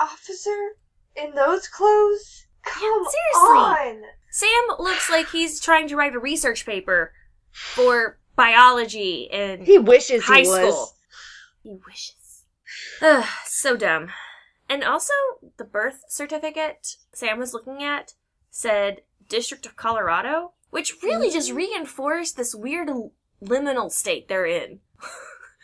Officer? 0.00 0.72
In 1.14 1.36
those 1.36 1.68
clothes? 1.68 2.46
Come 2.64 2.82
seriously. 2.82 3.58
on! 3.58 4.02
Sam 4.32 4.76
looks 4.80 5.08
like 5.08 5.30
he's 5.30 5.60
trying 5.60 5.86
to 5.86 5.96
write 5.96 6.16
a 6.16 6.18
research 6.18 6.66
paper 6.66 7.12
for 7.52 8.18
biology 8.36 9.28
in 9.30 9.64
He 9.64 9.78
wishes 9.78 10.24
high 10.24 10.42
he 10.42 10.48
was. 10.48 10.56
school. 10.74 10.92
He 11.62 11.78
wishes. 11.86 12.44
Ugh, 13.02 13.24
so 13.44 13.76
dumb. 13.76 14.10
And 14.68 14.82
also, 14.84 15.12
the 15.56 15.64
birth 15.64 16.04
certificate 16.08 16.96
Sam 17.12 17.38
was 17.38 17.54
looking 17.54 17.82
at 17.82 18.14
said 18.50 19.02
District 19.28 19.66
of 19.66 19.76
Colorado, 19.76 20.52
which 20.70 20.94
really 21.02 21.30
just 21.30 21.50
mm. 21.50 21.56
reinforced 21.56 22.36
this 22.36 22.54
weird 22.54 22.88
liminal 23.42 23.90
state 23.90 24.28
they're 24.28 24.46
in. 24.46 24.80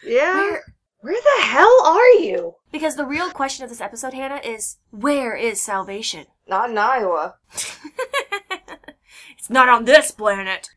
Yeah? 0.04 0.34
Where, 0.36 0.62
Where 1.00 1.20
the 1.20 1.44
hell 1.44 1.78
are 1.84 2.10
you? 2.20 2.56
because 2.70 2.96
the 2.96 3.04
real 3.04 3.30
question 3.30 3.64
of 3.64 3.70
this 3.70 3.80
episode, 3.80 4.14
Hannah, 4.14 4.40
is 4.42 4.78
where 4.90 5.36
is 5.36 5.60
salvation? 5.60 6.26
Not 6.48 6.70
in 6.70 6.78
Iowa. 6.78 7.34
it's 9.36 9.50
not 9.50 9.68
on 9.68 9.84
this 9.84 10.10
planet. 10.10 10.70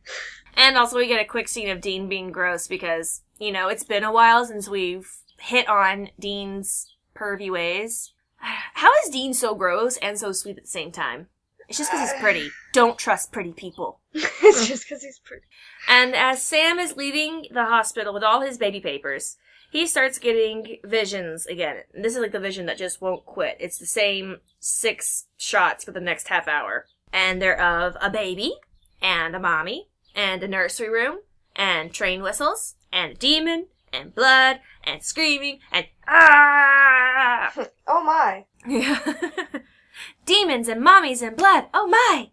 And 0.56 0.78
also, 0.78 0.98
we 0.98 1.08
get 1.08 1.22
a 1.22 1.26
quick 1.26 1.48
scene 1.48 1.70
of 1.70 1.82
Dean 1.82 2.08
being 2.08 2.32
gross 2.32 2.68
because, 2.68 3.22
you 3.40 3.52
know, 3.52 3.68
it's 3.68 3.84
been 3.84 4.04
a 4.04 4.12
while 4.12 4.46
since 4.46 4.70
we've 4.70 5.10
hit 5.40 5.68
on 5.68 6.10
Dean's 6.20 6.96
pervy 7.16 7.52
ways. 7.52 8.14
How 8.38 8.92
is 9.04 9.10
Dean 9.10 9.34
so 9.34 9.56
gross 9.56 9.98
and 9.98 10.18
so 10.18 10.32
sweet 10.32 10.58
at 10.58 10.64
the 10.64 10.70
same 10.70 10.92
time? 10.92 11.28
It's 11.68 11.78
just 11.78 11.92
because 11.92 12.12
he's 12.12 12.22
pretty. 12.22 12.52
Don't 12.74 12.98
trust 12.98 13.32
pretty 13.32 13.52
people. 13.52 14.00
it's 14.14 14.68
just 14.68 14.88
because 14.88 15.04
he's 15.04 15.20
pretty. 15.20 15.46
And 15.88 16.16
as 16.16 16.44
Sam 16.44 16.80
is 16.80 16.96
leaving 16.96 17.48
the 17.52 17.66
hospital 17.66 18.14
with 18.14 18.24
all 18.24 18.42
his 18.42 18.58
baby 18.58 18.80
papers, 18.80 19.38
he 19.72 19.88
starts 19.88 20.20
getting 20.20 20.78
visions 20.84 21.46
again. 21.48 21.78
This 21.94 22.16
is 22.16 22.22
like 22.22 22.32
the 22.32 22.40
vision 22.40 22.68
that 22.68 22.78
just 22.78 23.02
won't 23.02 23.26
quit. 23.26 23.58
It's 23.60 23.80
the 23.80 23.86
same 23.86 24.38
six 24.60 25.26
shots 25.38 25.84
for 25.84 25.92
the 25.92 26.00
next 26.00 26.28
half 26.28 26.48
hour. 26.48 26.86
And 27.12 27.42
they're 27.42 27.60
of 27.60 27.98
a 28.00 28.10
baby, 28.10 28.54
and 29.02 29.36
a 29.36 29.40
mommy, 29.40 29.90
and 30.16 30.42
a 30.42 30.48
nursery 30.48 30.90
room, 30.90 31.20
and 31.56 31.94
train 31.94 32.24
whistles, 32.24 32.76
and 32.92 33.12
a 33.12 33.16
demon, 33.16 33.68
and 33.94 34.16
blood, 34.16 34.62
and 34.84 35.04
screaming, 35.04 35.60
and 35.72 35.86
ah! 36.08 37.54
Oh 37.88 38.04
my. 38.04 38.46
Yeah. 38.68 39.00
Demons 40.26 40.68
and 40.68 40.84
mommies 40.86 41.22
and 41.22 41.38
blood, 41.38 41.66
oh 41.74 41.88
my! 41.88 42.32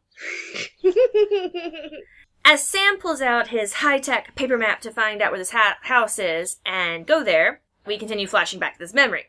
As 2.44 2.66
Sam 2.66 2.98
pulls 2.98 3.20
out 3.20 3.48
his 3.48 3.74
high 3.74 3.98
tech 3.98 4.34
paper 4.34 4.56
map 4.58 4.80
to 4.80 4.90
find 4.90 5.22
out 5.22 5.30
where 5.30 5.38
this 5.38 5.50
ha- 5.50 5.78
house 5.82 6.18
is 6.18 6.56
and 6.64 7.06
go 7.06 7.22
there, 7.22 7.60
we 7.86 7.98
continue 7.98 8.26
flashing 8.26 8.58
back 8.58 8.74
to 8.74 8.78
this 8.78 8.94
memory. 8.94 9.26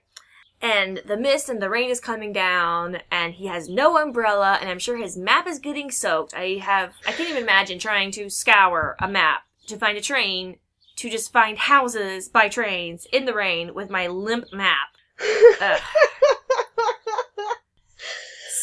And 0.64 1.02
the 1.06 1.18
mist 1.18 1.50
and 1.50 1.62
the 1.62 1.70
rain 1.70 1.90
is 1.92 2.00
coming 2.00 2.34
down, 2.34 3.00
and 3.12 3.34
he 3.34 3.48
has 3.48 3.70
no 3.70 3.98
umbrella, 3.98 4.58
and 4.60 4.70
I'm 4.70 4.80
sure 4.80 4.98
his 4.98 5.18
map 5.18 5.46
is 5.46 5.60
getting 5.60 5.92
soaked. 5.92 6.34
I 6.34 6.58
have, 6.62 6.94
I 7.06 7.12
can't 7.12 7.30
even 7.30 7.44
imagine 7.44 7.78
trying 7.78 8.12
to 8.12 8.30
scour 8.30 8.96
a 9.00 9.08
map 9.08 9.42
to 9.68 9.78
find 9.78 9.98
a 9.98 10.02
train 10.02 10.58
to 10.96 11.10
just 11.10 11.34
find 11.34 11.58
houses 11.58 12.30
by 12.30 12.48
trains 12.48 13.06
in 13.12 13.26
the 13.26 13.34
rain 13.34 13.74
with 13.74 13.90
my 13.90 14.08
limp 14.08 14.46
map. 14.54 14.88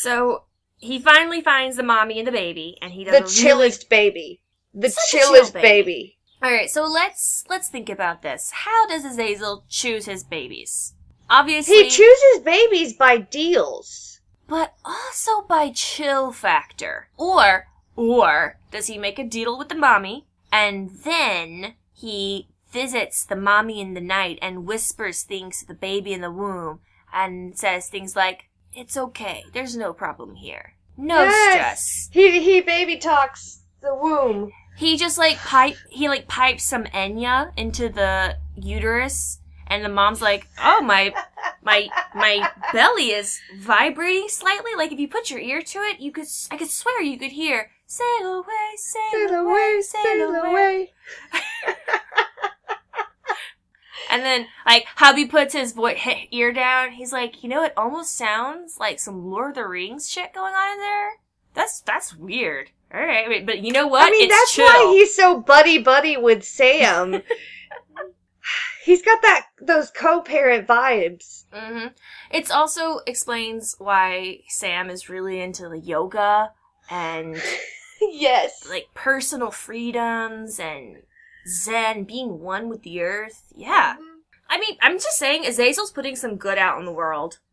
So 0.00 0.44
he 0.78 0.98
finally 0.98 1.42
finds 1.42 1.76
the 1.76 1.82
mommy 1.82 2.18
and 2.18 2.26
the 2.26 2.32
baby, 2.32 2.78
and 2.80 2.90
he 2.92 3.04
does 3.04 3.12
the 3.12 3.18
a 3.18 3.20
really 3.20 3.34
chillest 3.34 3.90
baby. 3.90 4.40
The 4.72 4.86
a 4.86 4.92
chill 5.10 5.28
chillest 5.28 5.52
baby. 5.52 5.62
baby. 5.62 6.18
All 6.42 6.50
right, 6.50 6.70
so 6.70 6.86
let's 6.86 7.44
let's 7.50 7.68
think 7.68 7.90
about 7.90 8.22
this. 8.22 8.50
How 8.50 8.86
does 8.86 9.04
Azazel 9.04 9.66
choose 9.68 10.06
his 10.06 10.24
babies? 10.24 10.94
Obviously, 11.30 11.84
He 11.84 11.88
chooses 11.90 12.40
babies 12.44 12.92
by 12.94 13.18
deals. 13.18 14.20
but 14.48 14.74
also 14.84 15.42
by 15.48 15.70
chill 15.70 16.32
factor. 16.32 17.08
Or, 17.16 17.68
or 17.96 18.58
does 18.72 18.88
he 18.88 18.98
make 18.98 19.18
a 19.18 19.24
deal 19.24 19.56
with 19.56 19.68
the 19.68 19.76
mommy 19.76 20.26
and 20.52 20.90
then 21.04 21.74
he 21.94 22.48
visits 22.72 23.24
the 23.24 23.36
mommy 23.36 23.80
in 23.80 23.94
the 23.94 24.00
night 24.00 24.38
and 24.42 24.66
whispers 24.66 25.22
things 25.22 25.60
to 25.60 25.66
the 25.66 25.74
baby 25.74 26.12
in 26.12 26.20
the 26.20 26.30
womb 26.32 26.80
and 27.12 27.56
says 27.58 27.88
things 27.88 28.16
like, 28.16 28.48
it's 28.72 28.96
okay, 28.96 29.44
there's 29.52 29.76
no 29.76 29.92
problem 29.92 30.34
here. 30.36 30.74
No 30.96 31.22
Yes. 31.24 31.52
stress. 31.52 32.08
He 32.12 32.40
he 32.42 32.60
baby 32.60 32.96
talks 32.96 33.60
the 33.80 33.94
womb. 33.94 34.52
He 34.76 34.96
just 34.96 35.18
like 35.18 35.36
pipe 35.38 35.76
he 35.90 36.08
like 36.08 36.28
pipes 36.28 36.62
some 36.64 36.84
Enya 36.84 37.52
into 37.56 37.88
the 37.88 38.36
uterus 38.56 39.39
and 39.70 39.82
the 39.84 39.88
mom's 39.88 40.20
like, 40.20 40.46
"Oh, 40.62 40.82
my 40.82 41.14
my 41.62 41.88
my 42.14 42.50
belly 42.72 43.12
is 43.12 43.40
vibrating 43.58 44.28
slightly. 44.28 44.72
Like 44.76 44.92
if 44.92 44.98
you 45.00 45.08
put 45.08 45.30
your 45.30 45.40
ear 45.40 45.62
to 45.62 45.78
it, 45.78 46.00
you 46.00 46.12
could 46.12 46.26
I 46.50 46.56
could 46.58 46.68
swear 46.70 47.00
you 47.02 47.18
could 47.18 47.32
hear 47.32 47.70
sail 47.86 48.34
away, 48.34 48.46
sail, 48.76 49.28
Sail 49.28 49.40
away, 49.40 49.52
away, 49.52 49.80
sail, 49.80 50.02
sail 50.02 50.34
away. 50.34 50.50
away. 50.50 50.92
And 54.10 54.22
then 54.24 54.46
like 54.66 54.86
hubby 54.96 55.24
puts 55.26 55.54
his 55.54 55.72
vo- 55.72 55.94
ear 56.32 56.52
down. 56.52 56.90
He's 56.92 57.12
like, 57.12 57.44
"You 57.44 57.48
know, 57.48 57.62
it 57.62 57.72
almost 57.76 58.16
sounds 58.16 58.76
like 58.78 58.98
some 58.98 59.30
Lord 59.30 59.50
of 59.50 59.54
the 59.54 59.66
Rings 59.68 60.10
shit 60.10 60.32
going 60.34 60.52
on 60.52 60.72
in 60.72 60.78
there. 60.80 61.10
That's 61.54 61.80
that's 61.82 62.16
weird." 62.16 62.70
All 62.92 63.00
right, 63.00 63.46
but 63.46 63.60
you 63.60 63.72
know 63.72 63.86
what? 63.86 64.08
I 64.08 64.10
mean, 64.10 64.24
it's 64.24 64.34
that's 64.34 64.52
chill. 64.54 64.64
why 64.66 64.92
he's 64.92 65.14
so 65.14 65.38
buddy 65.40 65.78
buddy 65.78 66.16
with 66.16 66.42
Sam. 66.42 67.22
he's 68.84 69.02
got 69.02 69.20
that 69.22 69.46
those 69.60 69.90
co-parent 69.90 70.66
vibes. 70.66 71.44
hmm 71.52 71.88
It 72.30 72.50
also 72.50 73.00
explains 73.06 73.74
why 73.78 74.40
Sam 74.48 74.90
is 74.90 75.08
really 75.08 75.40
into 75.40 75.68
the 75.68 75.78
yoga 75.78 76.52
and 76.90 77.40
yes. 78.00 78.66
like 78.68 78.88
personal 78.94 79.50
freedoms 79.50 80.58
and 80.60 81.02
Zen, 81.48 82.04
being 82.04 82.40
one 82.40 82.68
with 82.68 82.82
the 82.82 83.00
earth. 83.02 83.44
Yeah. 83.54 83.96
I 84.48 84.58
mean, 84.58 84.76
I'm 84.82 84.98
just 84.98 85.16
saying, 85.16 85.44
Azazel's 85.44 85.92
putting 85.92 86.16
some 86.16 86.36
good 86.36 86.58
out 86.58 86.78
in 86.78 86.84
the 86.84 86.92
world. 86.92 87.38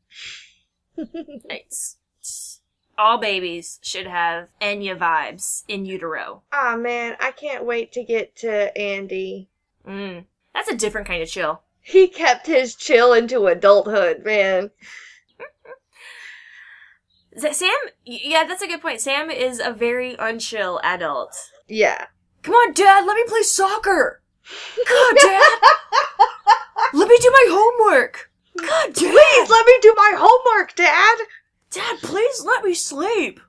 It's, 0.98 1.98
it's- 2.20 2.60
all 3.00 3.20
babies 3.20 3.78
should 3.84 4.08
have 4.08 4.48
Enya 4.60 4.98
vibes 4.98 5.64
in 5.68 5.86
utero. 5.86 6.42
Ah 6.52 6.76
man, 6.76 7.16
I 7.20 7.30
can't 7.30 7.64
wait 7.64 7.92
to 7.92 8.04
get 8.04 8.36
to 8.38 8.76
Andy. 8.76 9.50
Mm. 9.88 10.26
That's 10.58 10.70
a 10.72 10.76
different 10.76 11.06
kind 11.06 11.22
of 11.22 11.30
chill. 11.30 11.62
He 11.82 12.08
kept 12.08 12.48
his 12.48 12.74
chill 12.74 13.14
into 13.14 13.46
adulthood, 13.46 14.26
man. 14.26 14.72
Sam, 17.52 17.70
yeah, 18.04 18.44
that's 18.44 18.64
a 18.64 18.68
good 18.68 18.82
point. 18.82 19.00
Sam 19.00 19.30
is 19.30 19.62
a 19.64 19.72
very 19.72 20.16
unchill 20.16 20.80
adult. 20.84 21.38
Yeah. 21.68 22.08
Come 22.42 22.56
on, 22.56 22.74
Dad, 22.74 23.06
let 23.06 23.16
me 23.16 23.24
play 23.28 23.44
soccer. 23.44 24.24
God, 24.90 25.16
Dad. 25.22 25.60
let 26.96 27.08
me 27.08 27.18
do 27.22 27.30
my 27.32 27.46
homework. 27.50 28.32
God, 28.60 28.94
Dad. 28.96 29.12
Please 29.12 29.50
let 29.52 29.66
me 29.68 29.78
do 29.84 29.94
my 29.96 30.14
homework, 30.18 30.76
Dad. 30.76 31.20
Dad, 31.70 31.98
please 32.02 32.44
let 32.44 32.66
me 32.66 32.74
sleep. 32.74 33.40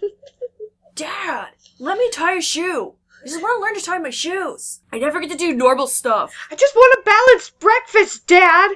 Dad, 0.94 1.48
let 1.78 1.98
me 1.98 2.10
tie 2.10 2.36
a 2.36 2.40
shoe. 2.40 2.94
I 3.24 3.26
just 3.26 3.40
want 3.40 3.58
to 3.58 3.62
learn 3.64 3.74
to 3.74 3.80
tie 3.82 3.98
my 3.98 4.10
shoes. 4.10 4.80
I 4.92 4.98
never 4.98 5.18
get 5.18 5.30
to 5.30 5.36
do 5.36 5.54
normal 5.54 5.86
stuff. 5.86 6.34
I 6.50 6.56
just 6.56 6.74
want 6.74 6.98
a 6.98 7.02
balanced 7.04 7.58
breakfast, 7.58 8.26
Dad. 8.26 8.72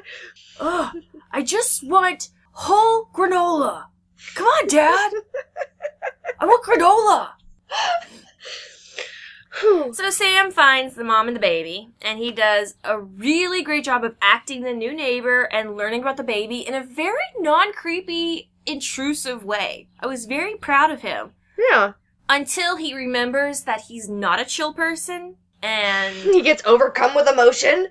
Ugh, 0.58 0.96
I 1.30 1.42
just 1.42 1.86
want 1.86 2.30
whole 2.52 3.10
granola. 3.14 3.86
Come 4.34 4.46
on, 4.46 4.66
Dad. 4.68 5.12
I 6.40 6.46
want 6.46 6.64
granola. 6.64 7.32
So 9.92 10.08
Sam 10.10 10.52
finds 10.52 10.94
the 10.94 11.02
mom 11.04 11.26
and 11.26 11.36
the 11.36 11.40
baby, 11.40 11.90
and 12.00 12.18
he 12.18 12.30
does 12.30 12.76
a 12.84 13.00
really 13.00 13.62
great 13.62 13.84
job 13.84 14.04
of 14.04 14.14
acting 14.22 14.62
the 14.62 14.72
new 14.72 14.94
neighbor 14.94 15.42
and 15.52 15.76
learning 15.76 16.02
about 16.02 16.16
the 16.16 16.22
baby 16.22 16.60
in 16.60 16.74
a 16.74 16.84
very 16.84 17.16
non-creepy, 17.40 18.50
intrusive 18.66 19.44
way. 19.44 19.88
I 19.98 20.06
was 20.06 20.26
very 20.26 20.54
proud 20.54 20.90
of 20.92 21.02
him. 21.02 21.32
yeah. 21.70 21.92
Until 22.28 22.76
he 22.76 22.94
remembers 22.94 23.62
that 23.62 23.82
he's 23.88 24.08
not 24.08 24.40
a 24.40 24.44
chill 24.44 24.72
person, 24.72 25.36
and 25.62 26.14
He 26.22 26.42
gets 26.42 26.62
overcome 26.66 27.14
with 27.14 27.28
emotion. 27.28 27.88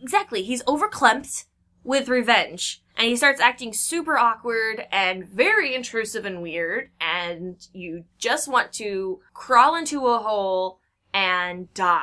exactly, 0.00 0.42
he's 0.42 0.62
overclumped 0.64 1.44
with 1.84 2.08
revenge. 2.08 2.82
And 2.96 3.06
he 3.06 3.16
starts 3.16 3.40
acting 3.40 3.72
super 3.72 4.18
awkward 4.18 4.84
and 4.90 5.24
very 5.26 5.72
intrusive 5.74 6.24
and 6.26 6.42
weird, 6.42 6.90
and 7.00 7.56
you 7.72 8.04
just 8.18 8.48
want 8.48 8.72
to 8.74 9.20
crawl 9.32 9.76
into 9.76 10.06
a 10.08 10.18
hole 10.18 10.80
and 11.14 11.72
die. 11.74 12.02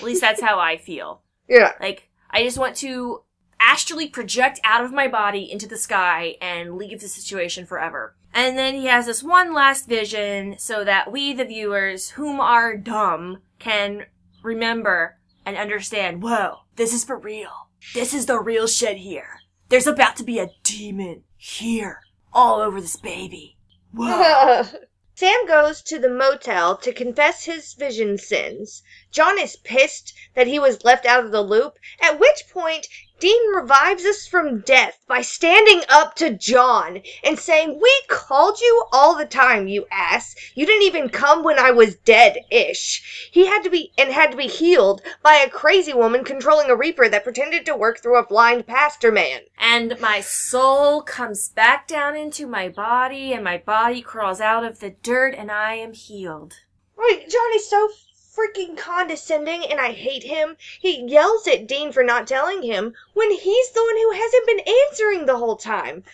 At 0.00 0.04
least 0.04 0.20
that's 0.20 0.42
how 0.42 0.58
I 0.58 0.76
feel. 0.76 1.22
Yeah. 1.48 1.72
Like, 1.80 2.08
I 2.30 2.44
just 2.44 2.56
want 2.56 2.76
to 2.76 3.24
astrally 3.60 4.08
project 4.08 4.58
out 4.64 4.82
of 4.84 4.92
my 4.92 5.06
body 5.06 5.50
into 5.50 5.66
the 5.68 5.76
sky 5.76 6.36
and 6.40 6.76
leave 6.76 7.00
the 7.00 7.08
situation 7.08 7.66
forever. 7.66 8.16
And 8.34 8.56
then 8.56 8.74
he 8.74 8.86
has 8.86 9.06
this 9.06 9.22
one 9.22 9.52
last 9.52 9.88
vision 9.88 10.56
so 10.58 10.84
that 10.84 11.12
we, 11.12 11.32
the 11.32 11.44
viewers, 11.44 12.10
whom 12.10 12.40
are 12.40 12.76
dumb, 12.76 13.42
can 13.58 14.06
remember 14.42 15.18
and 15.44 15.56
understand, 15.56 16.22
whoa, 16.22 16.60
this 16.76 16.94
is 16.94 17.04
for 17.04 17.18
real. 17.18 17.68
This 17.94 18.14
is 18.14 18.26
the 18.26 18.38
real 18.38 18.66
shit 18.66 18.98
here. 18.98 19.40
There's 19.68 19.86
about 19.86 20.16
to 20.16 20.24
be 20.24 20.38
a 20.38 20.50
demon 20.62 21.24
here, 21.36 22.00
all 22.32 22.60
over 22.60 22.80
this 22.80 22.96
baby. 22.96 23.56
Whoa. 23.92 24.64
Sam 25.14 25.46
goes 25.46 25.82
to 25.82 25.98
the 25.98 26.08
motel 26.08 26.76
to 26.78 26.92
confess 26.92 27.44
his 27.44 27.74
vision 27.74 28.16
sins. 28.16 28.82
John 29.10 29.38
is 29.38 29.56
pissed 29.56 30.14
that 30.34 30.46
he 30.46 30.58
was 30.58 30.84
left 30.84 31.04
out 31.04 31.24
of 31.24 31.32
the 31.32 31.42
loop, 31.42 31.74
at 32.00 32.18
which 32.18 32.48
point 32.50 32.88
Dean 33.22 33.54
revives 33.54 34.04
us 34.04 34.26
from 34.26 34.62
death 34.62 34.98
by 35.06 35.20
standing 35.20 35.80
up 35.88 36.16
to 36.16 36.36
John 36.36 37.00
and 37.22 37.38
saying, 37.38 37.78
We 37.80 38.02
called 38.08 38.60
you 38.60 38.84
all 38.90 39.14
the 39.14 39.24
time, 39.24 39.68
you 39.68 39.86
ass. 39.92 40.34
You 40.56 40.66
didn't 40.66 40.82
even 40.82 41.08
come 41.08 41.44
when 41.44 41.56
I 41.56 41.70
was 41.70 41.94
dead 41.94 42.38
ish. 42.50 43.30
He 43.30 43.46
had 43.46 43.62
to 43.62 43.70
be 43.70 43.92
and 43.96 44.10
had 44.10 44.32
to 44.32 44.36
be 44.36 44.48
healed 44.48 45.02
by 45.22 45.34
a 45.34 45.48
crazy 45.48 45.92
woman 45.92 46.24
controlling 46.24 46.68
a 46.68 46.74
reaper 46.74 47.08
that 47.08 47.22
pretended 47.22 47.64
to 47.66 47.76
work 47.76 48.02
through 48.02 48.18
a 48.18 48.26
blind 48.26 48.66
pastor 48.66 49.12
man. 49.12 49.42
and 49.56 50.00
my 50.00 50.20
soul 50.20 51.00
comes 51.00 51.48
back 51.50 51.86
down 51.86 52.16
into 52.16 52.48
my 52.48 52.68
body, 52.68 53.32
and 53.32 53.44
my 53.44 53.58
body 53.58 54.02
crawls 54.02 54.40
out 54.40 54.64
of 54.64 54.80
the 54.80 54.90
dirt, 54.90 55.36
and 55.36 55.48
I 55.48 55.74
am 55.74 55.92
healed. 55.92 56.54
Right, 56.96 57.24
John 57.28 57.54
is 57.54 57.70
so 57.70 57.88
freaking 58.32 58.76
condescending 58.76 59.64
and 59.64 59.80
I 59.80 59.92
hate 59.92 60.24
him. 60.24 60.56
He 60.80 61.04
yells 61.06 61.46
at 61.46 61.66
Dean 61.66 61.92
for 61.92 62.02
not 62.02 62.26
telling 62.26 62.62
him 62.62 62.94
when 63.14 63.30
he's 63.30 63.70
the 63.70 63.82
one 63.82 63.96
who 63.96 64.12
hasn't 64.12 64.46
been 64.46 64.74
answering 64.88 65.26
the 65.26 65.38
whole 65.38 65.56
time. 65.56 66.04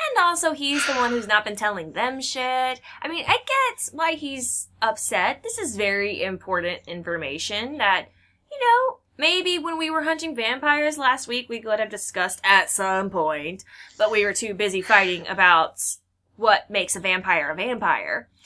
And 0.00 0.24
also, 0.24 0.52
he's 0.52 0.86
the 0.86 0.94
one 0.94 1.10
who's 1.10 1.28
not 1.28 1.44
been 1.44 1.56
telling 1.56 1.92
them 1.92 2.22
shit. 2.22 2.80
I 3.02 3.08
mean, 3.08 3.24
I 3.28 3.36
get 3.36 3.90
why 3.92 4.12
he's 4.12 4.68
upset. 4.80 5.42
This 5.42 5.58
is 5.58 5.76
very 5.76 6.22
important 6.22 6.80
information 6.86 7.76
that, 7.78 8.06
you 8.50 8.58
know, 8.58 8.98
maybe 9.18 9.58
when 9.58 9.76
we 9.76 9.90
were 9.90 10.04
hunting 10.04 10.34
vampires 10.34 10.96
last 10.96 11.28
week, 11.28 11.50
we 11.50 11.60
could 11.60 11.78
have 11.78 11.90
discussed 11.90 12.40
at 12.42 12.70
some 12.70 13.10
point, 13.10 13.64
but 13.98 14.10
we 14.10 14.24
were 14.24 14.32
too 14.32 14.54
busy 14.54 14.80
fighting 14.80 15.28
about 15.28 15.78
what 16.36 16.70
makes 16.70 16.96
a 16.96 17.00
vampire 17.00 17.50
a 17.50 17.54
vampire. 17.54 18.28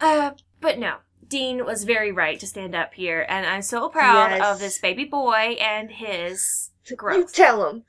Uh, 0.00 0.32
but 0.60 0.80
no. 0.80 0.96
Dean 1.28 1.64
was 1.64 1.84
very 1.84 2.12
right 2.12 2.38
to 2.40 2.46
stand 2.46 2.74
up 2.74 2.94
here, 2.94 3.26
and 3.28 3.46
I'm 3.46 3.62
so 3.62 3.88
proud 3.88 4.30
Yes. 4.30 4.44
of 4.44 4.58
this 4.60 4.78
baby 4.78 5.04
boy 5.04 5.56
and 5.60 5.90
his 5.90 6.70
growth. 6.96 7.16
You 7.16 7.26
tell 7.26 7.68
him. 7.68 7.84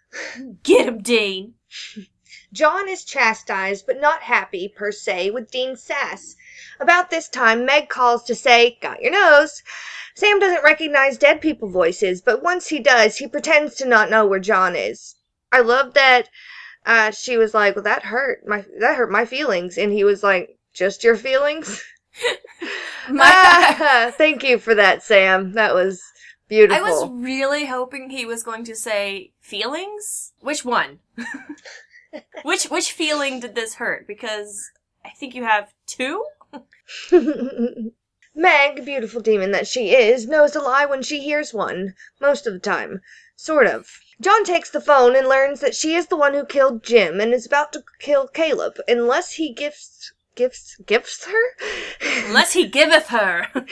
Get 0.62 0.88
him, 0.88 0.98
Dean! 1.02 1.54
John 2.52 2.86
is 2.88 3.04
chastised 3.04 3.86
but 3.86 4.00
not 4.00 4.22
happy, 4.22 4.68
per 4.68 4.92
se, 4.92 5.30
with 5.30 5.50
Dean's 5.50 5.82
sass. 5.82 6.34
About 6.80 7.08
this 7.08 7.28
time, 7.28 7.64
Meg 7.64 7.88
calls 7.88 8.24
to 8.24 8.34
say, 8.34 8.78
Got 8.82 9.00
your 9.00 9.12
nose. 9.12 9.62
Sam 10.14 10.38
doesn't 10.38 10.62
recognize 10.64 11.16
dead 11.16 11.40
people 11.40 11.68
voices, 11.68 12.20
but 12.20 12.42
once 12.42 12.68
he 12.68 12.78
does, 12.78 13.16
he 13.16 13.26
pretends 13.26 13.76
to 13.76 13.86
not 13.86 14.10
know 14.10 14.26
where 14.26 14.38
John 14.40 14.76
is. 14.76 15.14
I 15.50 15.60
love 15.60 15.94
that 15.94 16.28
uh, 16.84 17.10
she 17.12 17.36
was 17.38 17.54
like, 17.54 17.74
Well, 17.74 17.84
that 17.84 18.02
hurt. 18.02 18.46
My, 18.46 18.64
that 18.80 18.96
hurt 18.96 19.10
my 19.10 19.24
feelings. 19.24 19.78
And 19.78 19.92
he 19.92 20.04
was 20.04 20.22
like, 20.22 20.58
Just 20.74 21.04
your 21.04 21.16
feelings? 21.16 21.82
My- 23.08 23.24
Ah, 23.24 24.12
thank 24.16 24.42
you 24.42 24.58
for 24.58 24.74
that, 24.74 25.02
Sam. 25.02 25.52
That 25.52 25.74
was 25.74 26.02
beautiful. 26.48 26.84
I 26.84 26.88
was 26.88 27.10
really 27.10 27.66
hoping 27.66 28.10
he 28.10 28.26
was 28.26 28.42
going 28.42 28.64
to 28.64 28.76
say 28.76 29.32
feelings. 29.40 30.32
Which 30.40 30.64
one? 30.64 31.00
which 32.42 32.64
which 32.64 32.92
feeling 32.92 33.40
did 33.40 33.54
this 33.54 33.74
hurt? 33.74 34.06
Because 34.06 34.70
I 35.04 35.10
think 35.10 35.34
you 35.34 35.44
have 35.44 35.72
two. 35.86 36.24
Meg, 38.34 38.84
beautiful 38.84 39.20
demon 39.20 39.50
that 39.50 39.66
she 39.66 39.94
is, 39.94 40.26
knows 40.26 40.56
a 40.56 40.60
lie 40.60 40.86
when 40.86 41.02
she 41.02 41.20
hears 41.20 41.52
one. 41.52 41.94
Most 42.20 42.46
of 42.46 42.52
the 42.52 42.60
time. 42.60 43.00
Sort 43.36 43.66
of. 43.66 43.88
John 44.20 44.44
takes 44.44 44.70
the 44.70 44.80
phone 44.80 45.16
and 45.16 45.26
learns 45.28 45.60
that 45.60 45.74
she 45.74 45.94
is 45.94 46.06
the 46.06 46.16
one 46.16 46.32
who 46.34 46.44
killed 46.46 46.84
Jim 46.84 47.20
and 47.20 47.34
is 47.34 47.46
about 47.46 47.72
to 47.72 47.82
kill 47.98 48.28
Caleb 48.28 48.78
unless 48.86 49.32
he 49.32 49.52
gifts 49.52 50.12
gifts 50.34 50.76
gifts 50.86 51.26
her? 51.26 52.26
Unless 52.26 52.52
he 52.52 52.66
giveth 52.66 53.08
her. 53.08 53.48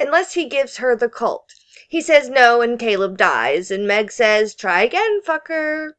unless 0.00 0.34
he 0.34 0.48
gives 0.48 0.76
her 0.78 0.96
the 0.96 1.08
cult. 1.08 1.52
He 1.88 2.00
says 2.00 2.28
no 2.28 2.60
and 2.60 2.78
Caleb 2.78 3.16
dies 3.16 3.70
and 3.70 3.86
Meg 3.86 4.10
says, 4.10 4.54
Try 4.54 4.82
again, 4.82 5.20
fucker. 5.22 5.92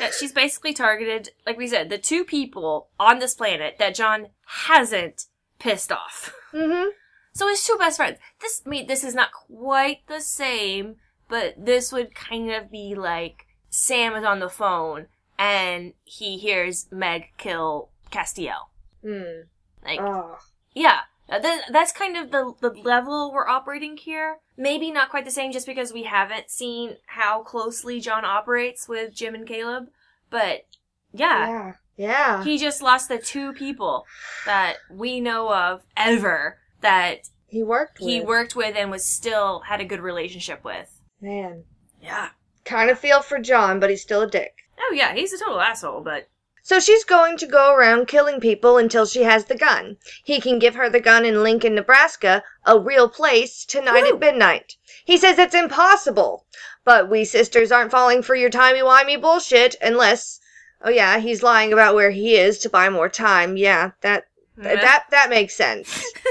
yeah, 0.00 0.10
she's 0.16 0.32
basically 0.32 0.72
targeted, 0.72 1.30
like 1.46 1.58
we 1.58 1.66
said, 1.66 1.90
the 1.90 1.98
two 1.98 2.24
people 2.24 2.88
on 2.98 3.18
this 3.18 3.34
planet 3.34 3.76
that 3.78 3.94
John 3.94 4.28
hasn't 4.46 5.24
pissed 5.58 5.90
off. 5.90 6.32
Mm-hmm. 6.52 6.90
So 7.32 7.48
his 7.48 7.64
two 7.64 7.76
best 7.78 7.96
friends. 7.96 8.18
This, 8.40 8.62
I 8.64 8.68
mean, 8.68 8.86
this 8.86 9.04
is 9.04 9.14
not 9.14 9.32
quite 9.32 10.06
the 10.06 10.20
same, 10.20 10.96
but 11.28 11.54
this 11.56 11.92
would 11.92 12.14
kind 12.14 12.50
of 12.50 12.70
be 12.70 12.94
like 12.94 13.46
Sam 13.68 14.14
is 14.14 14.24
on 14.24 14.38
the 14.38 14.48
phone 14.48 15.06
and 15.38 15.92
he 16.04 16.38
hears 16.38 16.88
Meg 16.90 17.26
kill 17.36 17.90
Castiel. 18.10 18.68
Hmm. 19.02 19.42
Like, 19.84 20.00
Oh. 20.00 20.38
yeah, 20.74 21.00
that's 21.28 21.92
kind 21.92 22.16
of 22.16 22.30
the 22.30 22.54
the 22.60 22.70
level 22.70 23.30
we're 23.32 23.48
operating 23.48 23.96
here. 23.96 24.38
Maybe 24.56 24.90
not 24.90 25.10
quite 25.10 25.24
the 25.24 25.30
same, 25.30 25.52
just 25.52 25.66
because 25.66 25.92
we 25.92 26.04
haven't 26.04 26.50
seen 26.50 26.96
how 27.06 27.42
closely 27.42 28.00
John 28.00 28.24
operates 28.24 28.88
with 28.88 29.14
Jim 29.14 29.34
and 29.34 29.46
Caleb. 29.46 29.88
But 30.30 30.66
yeah, 31.12 31.48
Yeah. 31.48 31.72
Yeah. 31.96 32.44
he 32.44 32.58
just 32.58 32.82
lost 32.82 33.08
the 33.08 33.18
two 33.18 33.52
people 33.52 34.04
that 34.46 34.76
we 34.90 35.20
know 35.20 35.52
of 35.52 35.82
ever 35.96 36.58
that 36.80 37.28
He 37.46 37.62
worked 37.62 37.98
with. 38.00 38.08
he 38.08 38.20
worked 38.20 38.54
with 38.56 38.76
and 38.76 38.90
was 38.90 39.04
still 39.04 39.60
had 39.60 39.80
a 39.80 39.84
good 39.84 40.00
relationship 40.00 40.64
with. 40.64 41.00
Man. 41.20 41.64
Yeah. 42.02 42.30
Kind 42.64 42.90
of 42.90 42.98
feel 42.98 43.22
for 43.22 43.38
John, 43.38 43.80
but 43.80 43.90
he's 43.90 44.02
still 44.02 44.20
a 44.22 44.30
dick. 44.30 44.54
Oh 44.78 44.92
yeah, 44.94 45.14
he's 45.14 45.32
a 45.32 45.38
total 45.38 45.60
asshole, 45.60 46.02
but 46.02 46.28
So 46.68 46.78
she's 46.78 47.04
going 47.04 47.38
to 47.38 47.46
go 47.46 47.72
around 47.72 48.08
killing 48.08 48.40
people 48.40 48.76
until 48.76 49.06
she 49.06 49.22
has 49.22 49.46
the 49.46 49.54
gun. 49.56 49.96
He 50.22 50.38
can 50.38 50.58
give 50.58 50.74
her 50.74 50.90
the 50.90 51.00
gun 51.00 51.24
in 51.24 51.42
Lincoln, 51.42 51.74
Nebraska, 51.74 52.42
a 52.66 52.78
real 52.78 53.08
place, 53.08 53.64
tonight 53.64 54.02
Woo. 54.02 54.16
at 54.16 54.20
midnight. 54.20 54.76
He 55.02 55.16
says 55.16 55.38
it's 55.38 55.54
impossible. 55.54 56.44
But 56.84 57.08
we 57.08 57.24
sisters 57.24 57.72
aren't 57.72 57.90
falling 57.90 58.22
for 58.22 58.34
your 58.34 58.50
timey-wimey 58.50 59.18
bullshit 59.18 59.76
unless 59.80 60.40
Oh 60.82 60.90
yeah, 60.90 61.18
he's 61.20 61.42
lying 61.42 61.72
about 61.72 61.94
where 61.94 62.10
he 62.10 62.36
is 62.36 62.58
to 62.58 62.68
buy 62.68 62.90
more 62.90 63.08
time. 63.08 63.56
Yeah, 63.56 63.92
that 64.02 64.26
th- 64.62 64.80
that 64.80 65.04
that 65.10 65.30
makes 65.30 65.54
sense. 65.54 66.04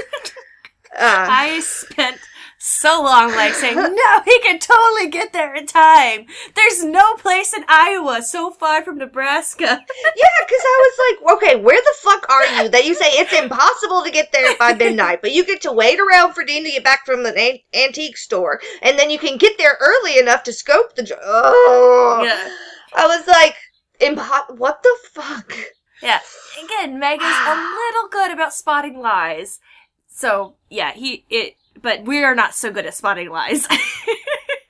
Uh, 0.96 1.26
I 1.30 1.60
spent 1.60 2.18
so 2.58 3.00
long 3.02 3.30
like 3.36 3.54
saying, 3.54 3.76
no, 3.76 4.20
he 4.24 4.40
can 4.40 4.58
totally 4.58 5.08
get 5.08 5.32
there 5.32 5.54
in 5.54 5.66
time. 5.66 6.26
There's 6.54 6.82
no 6.84 7.14
place 7.14 7.54
in 7.54 7.64
Iowa 7.68 8.20
so 8.22 8.50
far 8.50 8.82
from 8.84 8.98
Nebraska. 8.98 9.64
Yeah, 10.16 10.46
because 10.46 10.62
I 10.64 10.90
was 10.90 10.98
like, 11.22 11.36
okay, 11.36 11.56
where 11.62 11.80
the 11.80 11.94
fuck 12.02 12.28
are 12.30 12.44
you 12.46 12.68
that 12.70 12.84
you 12.84 12.94
say 12.94 13.06
it's 13.10 13.32
impossible 13.32 14.02
to 14.02 14.10
get 14.10 14.32
there 14.32 14.56
by 14.58 14.72
midnight, 14.74 15.22
but 15.22 15.32
you 15.32 15.44
get 15.46 15.60
to 15.62 15.72
wait 15.72 16.00
around 16.00 16.32
for 16.32 16.44
Dean 16.44 16.64
to 16.64 16.70
get 16.70 16.82
back 16.82 17.06
from 17.06 17.22
the 17.22 17.36
an- 17.38 17.58
antique 17.74 18.16
store, 18.16 18.60
and 18.82 18.98
then 18.98 19.10
you 19.10 19.18
can 19.18 19.36
get 19.38 19.56
there 19.58 19.76
early 19.80 20.18
enough 20.18 20.42
to 20.44 20.52
scope 20.52 20.96
the. 20.96 21.02
Jo- 21.04 21.18
oh, 21.22 22.22
Yeah. 22.24 22.50
I 22.96 23.06
was 23.06 23.26
like, 23.28 23.54
impo- 24.00 24.56
what 24.58 24.82
the 24.82 24.96
fuck? 25.12 25.54
Yeah. 26.02 26.20
Again, 26.64 26.98
Meg 26.98 27.20
is 27.20 27.26
a 27.26 27.54
little 27.94 28.08
good 28.10 28.32
about 28.32 28.54
spotting 28.54 28.98
lies. 28.98 29.60
So, 30.08 30.54
yeah, 30.68 30.92
he, 30.92 31.24
it, 31.30 31.54
but 31.80 32.04
we 32.04 32.22
are 32.24 32.34
not 32.34 32.54
so 32.54 32.70
good 32.72 32.86
at 32.86 32.94
spotting 32.94 33.30
lies. 33.30 33.66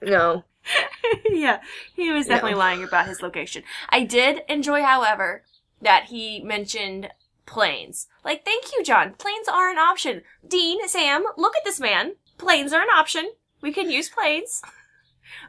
No. 0.03 0.45
yeah, 1.31 1.61
he 1.95 2.11
was 2.11 2.27
definitely 2.27 2.53
No. 2.53 2.59
lying 2.59 2.85
about 2.85 3.07
his 3.07 3.23
location. 3.23 3.63
I 3.89 4.05
did 4.05 4.43
enjoy, 4.49 4.83
however, 4.83 5.43
that 5.83 6.05
he 6.05 6.41
mentioned 6.43 7.09
planes. 7.47 8.07
Like, 8.25 8.45
thank 8.45 8.67
you, 8.77 8.85
John. 8.85 9.15
Planes 9.15 9.49
are 9.49 9.71
an 9.71 9.79
option. 9.79 10.23
Dean, 10.47 10.87
Sam, 10.89 11.25
look 11.37 11.55
at 11.57 11.65
this 11.65 11.81
man. 11.81 12.13
Planes 12.37 12.73
are 12.73 12.83
an 12.83 12.89
option. 12.95 13.31
We 13.61 13.73
can 13.73 13.91
use 13.91 14.09
planes. 14.09 14.63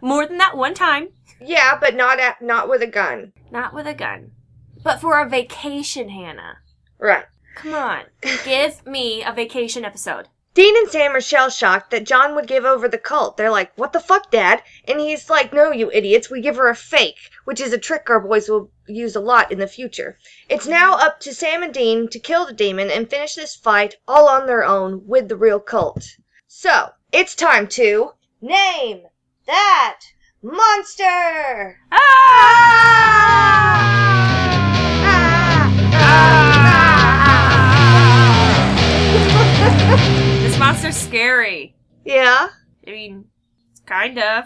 More 0.01 0.25
than 0.25 0.37
that 0.37 0.57
one 0.57 0.73
time. 0.73 1.09
Yeah, 1.41 1.77
but 1.79 1.95
not 1.95 2.19
at 2.19 2.41
not 2.41 2.67
with 2.69 2.81
a 2.81 2.87
gun. 2.87 3.33
Not 3.51 3.73
with 3.73 3.87
a 3.87 3.93
gun. 3.93 4.31
But 4.83 4.99
for 4.99 5.19
a 5.19 5.29
vacation, 5.29 6.09
Hannah. 6.09 6.57
Right. 6.97 7.25
Come 7.55 7.73
on. 7.73 8.03
Give 8.45 8.85
me 8.85 9.23
a 9.23 9.31
vacation 9.33 9.85
episode. 9.85 10.27
Dean 10.59 10.75
and 10.75 10.89
Sam 10.89 11.15
are 11.15 11.21
shell 11.21 11.49
shocked 11.49 11.89
that 11.91 12.03
John 12.03 12.35
would 12.35 12.45
give 12.45 12.65
over 12.65 12.89
the 12.89 12.97
Colt. 12.97 13.37
They're 13.37 13.49
like, 13.49 13.71
What 13.77 13.93
the 13.93 14.01
fuck, 14.01 14.29
Dad? 14.29 14.61
And 14.89 14.99
he's 14.99 15.29
like, 15.29 15.53
No, 15.53 15.71
you 15.71 15.89
idiots, 15.89 16.29
we 16.29 16.41
give 16.41 16.57
her 16.57 16.67
a 16.67 16.75
fake, 16.75 17.31
which 17.45 17.61
is 17.61 17.71
a 17.71 17.77
trick 17.77 18.09
our 18.09 18.19
boys 18.19 18.49
will 18.49 18.69
use 18.85 19.15
a 19.15 19.21
lot 19.21 19.53
in 19.53 19.59
the 19.59 19.67
future. 19.67 20.17
It's 20.49 20.67
now 20.67 20.95
up 20.97 21.21
to 21.21 21.33
Sam 21.33 21.63
and 21.63 21.73
Dean 21.73 22.09
to 22.09 22.19
kill 22.19 22.45
the 22.45 22.51
demon 22.51 22.91
and 22.91 23.09
finish 23.09 23.35
this 23.35 23.55
fight 23.55 23.95
all 24.05 24.27
on 24.27 24.47
their 24.47 24.65
own 24.65 25.07
with 25.07 25.29
the 25.29 25.37
real 25.37 25.61
Colt. 25.61 26.05
So, 26.45 26.89
it's 27.13 27.35
time 27.35 27.65
to 27.67 28.11
name 28.41 29.03
that 29.45 30.01
monster! 30.43 31.79
This 31.89 31.99
monster's 40.89 41.07
scary. 41.07 41.75
Yeah? 42.03 42.49
I 42.87 42.91
mean, 42.91 43.25
kind 43.85 44.17
of. 44.17 44.45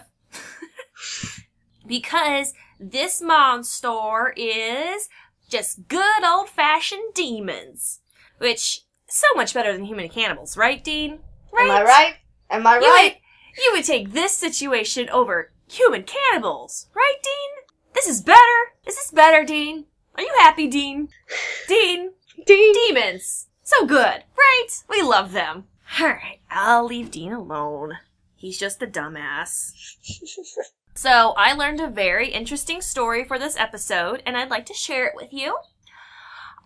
because 1.88 2.54
this 2.80 3.22
monster 3.22 4.34
is 4.36 5.08
just 5.50 5.88
good 5.88 6.24
old 6.26 6.50
fashioned 6.50 7.14
demons. 7.14 8.00
Which, 8.40 8.82
so 9.08 9.28
much 9.36 9.54
better 9.54 9.72
than 9.72 9.86
human 9.86 10.10
cannibals, 10.10 10.58
right, 10.58 10.84
Dean? 10.84 11.20
Right? 11.54 11.70
Am 11.70 11.72
I 11.72 11.84
right? 11.84 12.16
Am 12.50 12.68
I 12.68 12.76
You 12.76 12.82
right? 12.82 13.16
would, 13.56 13.64
you 13.64 13.72
would 13.74 13.86
take 13.86 14.12
this 14.12 14.34
situation 14.34 15.10
over 15.10 15.54
human 15.72 16.04
cannibals, 16.04 16.88
right, 16.94 17.16
Dean? 17.24 17.64
This 17.94 18.08
is 18.08 18.22
better. 18.22 18.40
Is 18.86 18.96
this 18.96 19.12
better, 19.12 19.46
Dean? 19.46 19.86
Are 20.16 20.24
you 20.24 20.34
happy, 20.40 20.68
Dean? 20.68 21.08
Dean, 21.70 22.12
Dean? 22.46 22.74
demons. 22.74 23.48
So 23.64 23.86
good, 23.86 24.24
right? 24.38 24.68
We 24.90 25.02
love 25.02 25.32
them. 25.32 25.66
Alright, 26.00 26.42
I'll 26.50 26.86
leave 26.86 27.12
Dean 27.12 27.34
alone. 27.34 28.00
He's 28.36 28.58
just 28.58 28.82
a 28.82 28.88
dumbass. 28.88 29.74
So, 30.96 31.34
I 31.36 31.54
learned 31.54 31.82
a 31.82 31.88
very 31.88 32.30
interesting 32.30 32.80
story 32.80 33.24
for 33.24 33.40
this 33.40 33.58
episode, 33.58 34.22
and 34.28 34.38
I'd 34.38 34.52
like 34.52 34.68
to 34.68 34.76
share 34.76 35.08
it 35.08 35.16
with 35.16 35.34
you. 35.34 35.58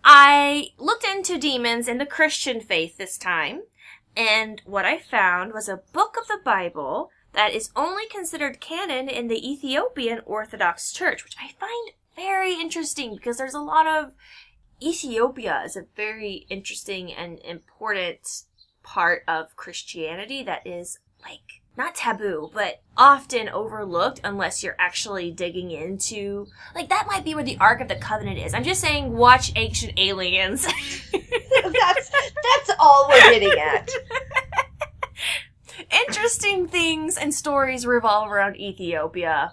I 0.04 0.68
looked 0.76 1.04
into 1.04 1.38
demons 1.38 1.88
in 1.88 1.96
the 1.96 2.04
Christian 2.04 2.60
faith 2.60 2.98
this 2.98 3.16
time, 3.16 3.62
and 4.14 4.60
what 4.66 4.84
I 4.84 4.98
found 4.98 5.54
was 5.54 5.66
a 5.66 5.82
book 5.94 6.16
of 6.20 6.28
the 6.28 6.40
Bible 6.44 7.10
that 7.32 7.54
is 7.54 7.70
only 7.74 8.06
considered 8.06 8.60
canon 8.60 9.08
in 9.08 9.28
the 9.28 9.50
Ethiopian 9.50 10.20
Orthodox 10.26 10.92
Church, 10.92 11.24
which 11.24 11.36
I 11.40 11.52
find 11.58 11.92
very 12.14 12.52
interesting 12.52 13.14
because 13.14 13.38
there's 13.38 13.54
a 13.54 13.60
lot 13.60 13.86
of 13.86 14.12
Ethiopia 14.82 15.62
is 15.64 15.74
a 15.74 15.86
very 15.96 16.46
interesting 16.50 17.12
and 17.12 17.38
important 17.40 18.42
part 18.88 19.22
of 19.28 19.54
Christianity 19.54 20.42
that 20.44 20.66
is 20.66 20.98
like 21.22 21.60
not 21.76 21.94
taboo, 21.94 22.50
but 22.54 22.80
often 22.96 23.48
overlooked 23.50 24.20
unless 24.24 24.62
you're 24.62 24.76
actually 24.78 25.30
digging 25.30 25.70
into 25.70 26.46
like 26.74 26.88
that 26.88 27.06
might 27.06 27.22
be 27.22 27.34
where 27.34 27.44
the 27.44 27.58
Ark 27.58 27.82
of 27.82 27.88
the 27.88 27.96
Covenant 27.96 28.38
is. 28.38 28.54
I'm 28.54 28.64
just 28.64 28.80
saying 28.80 29.12
watch 29.12 29.52
Ancient 29.56 29.92
Aliens. 29.98 30.62
that's, 31.12 32.10
that's 32.10 32.70
all 32.78 33.06
we're 33.10 33.30
getting 33.30 33.58
at. 33.60 33.90
interesting 36.06 36.66
things 36.66 37.18
and 37.18 37.32
stories 37.32 37.86
revolve 37.86 38.30
around 38.32 38.56
Ethiopia. 38.56 39.52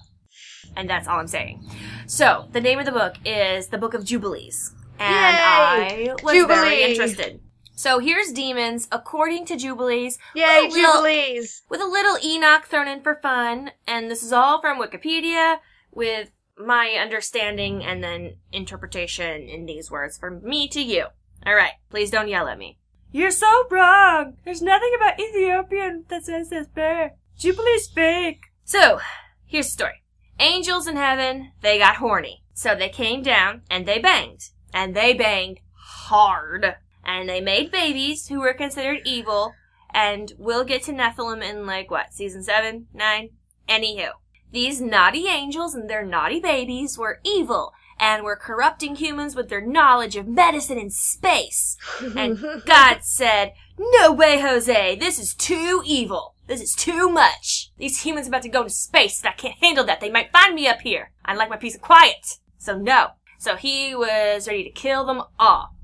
And 0.78 0.90
that's 0.90 1.08
all 1.10 1.20
I'm 1.20 1.28
saying. 1.28 1.70
So, 2.08 2.48
the 2.52 2.62
name 2.62 2.80
of 2.80 2.86
the 2.86 2.92
book 2.92 3.16
is 3.26 3.68
The 3.68 3.78
Book 3.78 3.94
of 3.94 4.04
Jubilees. 4.04 4.74
And 5.00 5.14
Yay! 5.38 6.10
I 6.10 6.16
was 6.24 6.34
Jubilee! 6.34 6.56
very 6.56 6.84
interested. 6.84 7.40
So 7.76 8.00
here's 8.00 8.32
demons 8.32 8.88
according 8.92 9.46
to 9.48 9.58
Jubilees 9.58 10.18
Yay, 10.34 10.62
with 10.64 10.74
a 10.74 10.76
little- 10.76 10.94
Jubilees! 10.94 11.62
with 11.70 11.82
a 11.82 11.86
little 11.86 12.18
Enoch 12.24 12.66
thrown 12.66 12.88
in 12.88 13.02
for 13.02 13.16
fun. 13.16 13.72
And 13.86 14.10
this 14.10 14.24
is 14.24 14.32
all 14.32 14.62
from 14.62 14.80
Wikipedia 14.80 15.60
with 15.92 16.32
my 16.58 16.92
understanding 16.92 17.84
and 17.84 18.02
then 18.04 18.38
interpretation 18.52 19.50
in 19.50 19.66
these 19.66 19.92
words 19.92 20.18
from 20.18 20.42
me 20.42 20.70
to 20.70 20.82
you. 20.82 21.08
Alright, 21.46 21.74
please 21.90 22.10
don't 22.10 22.30
yell 22.30 22.48
at 22.48 22.58
me. 22.58 22.80
You're 23.12 23.32
so 23.32 23.68
wrong! 23.70 24.38
There's 24.46 24.62
nothing 24.62 24.92
about 24.96 25.20
Ethiopian 25.20 26.06
that 26.10 26.24
says 26.24 26.50
this 26.50 26.68
bear. 26.68 27.16
Jubilee's 27.38 27.88
fake. 27.88 28.46
So, 28.64 29.00
here's 29.46 29.68
the 29.68 29.72
story. 29.72 30.04
Angels 30.40 30.88
in 30.88 30.96
heaven, 30.96 31.52
they 31.62 31.78
got 31.78 31.98
horny. 31.98 32.44
So 32.54 32.74
they 32.74 32.90
came 32.90 33.22
down 33.22 33.62
and 33.70 33.86
they 33.86 34.00
banged. 34.00 34.50
And 34.74 34.96
they 34.96 35.14
banged 35.14 35.60
hard. 35.74 36.76
And 37.06 37.30
they 37.30 37.42
made 37.42 37.72
babies 37.72 38.28
who 38.28 38.40
were 38.40 38.54
considered 38.54 39.02
evil. 39.06 39.54
And 39.94 40.34
we'll 40.38 40.66
get 40.66 40.84
to 40.84 40.92
Nephilim 40.92 41.42
in 41.44 41.66
like 41.66 41.90
what 41.90 42.14
season 42.14 42.44
seven, 42.44 42.88
nine. 42.94 43.30
Anywho, 43.70 44.10
these 44.52 44.82
naughty 44.82 45.28
angels 45.28 45.74
and 45.74 45.90
their 45.90 46.06
naughty 46.06 46.40
babies 46.40 46.98
were 46.98 47.20
evil 47.24 47.74
and 48.00 48.24
were 48.24 48.36
corrupting 48.36 48.96
humans 48.96 49.36
with 49.36 49.50
their 49.50 49.66
knowledge 49.66 50.16
of 50.16 50.28
medicine 50.28 50.78
and 50.78 50.92
space. 50.92 51.78
And 52.16 52.40
God 52.66 53.04
said, 53.04 53.54
No 53.78 54.12
way, 54.12 54.42
Jose, 54.42 54.96
this 54.98 55.18
is 55.18 55.34
too 55.34 55.82
evil. 55.86 56.36
This 56.48 56.62
is 56.62 56.76
too 56.76 57.10
much. 57.10 57.72
These 57.78 58.02
humans 58.04 58.28
about 58.28 58.44
to 58.44 58.50
go 58.50 58.64
to 58.64 58.70
space 58.70 59.22
and 59.22 59.30
I 59.30 59.34
can't 59.34 59.58
handle 59.62 59.84
that. 59.86 60.00
They 60.00 60.12
might 60.12 60.32
find 60.32 60.54
me 60.54 60.68
up 60.68 60.82
here. 60.82 61.12
I 61.24 61.34
like 61.34 61.50
my 61.50 61.58
peace 61.58 61.74
and 61.74 61.82
quiet. 61.82 62.38
So 62.58 62.78
no. 62.78 63.12
So 63.40 63.56
he 63.56 63.96
was 63.96 64.48
ready 64.48 64.64
to 64.64 64.70
kill 64.70 65.06
them 65.06 65.24
all. 65.40 65.75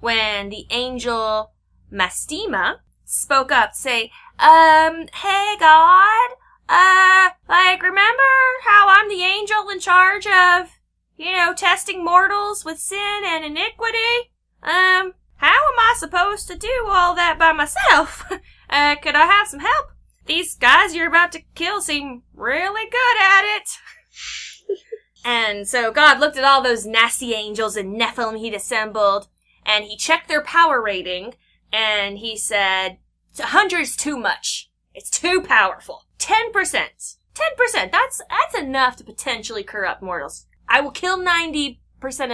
When 0.00 0.50
the 0.50 0.66
angel 0.70 1.52
Mastema 1.92 2.76
spoke 3.04 3.52
up 3.52 3.74
say, 3.74 4.10
um, 4.38 5.06
hey 5.14 5.56
God, 5.58 6.30
uh, 6.68 7.30
like 7.48 7.82
remember 7.82 8.22
how 8.64 8.88
I'm 8.88 9.08
the 9.08 9.22
angel 9.22 9.68
in 9.70 9.80
charge 9.80 10.26
of 10.26 10.70
you 11.16 11.32
know, 11.32 11.54
testing 11.54 12.04
mortals 12.04 12.64
with 12.64 12.78
sin 12.78 13.22
and 13.24 13.44
iniquity. 13.44 14.30
Um, 14.62 15.14
how 15.36 15.48
am 15.48 15.78
I 15.78 15.94
supposed 15.98 16.48
to 16.48 16.56
do 16.56 16.86
all 16.88 17.14
that 17.14 17.38
by 17.38 17.52
myself? 17.52 18.24
uh, 18.70 18.96
could 18.96 19.14
I 19.14 19.26
have 19.26 19.48
some 19.48 19.60
help? 19.60 19.88
These 20.26 20.56
guys 20.56 20.94
you're 20.94 21.08
about 21.08 21.32
to 21.32 21.42
kill 21.54 21.80
seem 21.80 22.22
really 22.34 22.90
good 22.90 23.16
at 23.20 23.44
it. 23.44 24.78
and 25.24 25.68
so 25.68 25.92
God 25.92 26.20
looked 26.20 26.36
at 26.36 26.44
all 26.44 26.62
those 26.62 26.84
nasty 26.84 27.32
angels 27.32 27.76
and 27.76 27.98
Nephilim 27.98 28.38
he'd 28.38 28.54
assembled, 28.54 29.28
and 29.66 29.84
he 29.84 29.96
checked 29.96 30.28
their 30.28 30.42
power 30.42 30.80
rating, 30.80 31.34
and 31.72 32.18
he 32.18 32.38
said, 32.38 32.98
"A 33.38 33.46
hundred's 33.46 33.96
too 33.96 34.16
much. 34.16 34.70
It's 34.94 35.10
too 35.10 35.42
powerful. 35.42 36.06
Ten 36.18 36.52
percent. 36.52 37.16
Ten 37.34 37.54
percent. 37.56 37.92
That's 37.92 38.22
that's 38.30 38.58
enough 38.58 38.96
to 38.96 39.04
potentially 39.04 39.62
corrupt 39.62 40.02
mortals. 40.02 40.46
I 40.68 40.80
will 40.80 40.90
kill 40.90 41.18
90% 41.18 41.78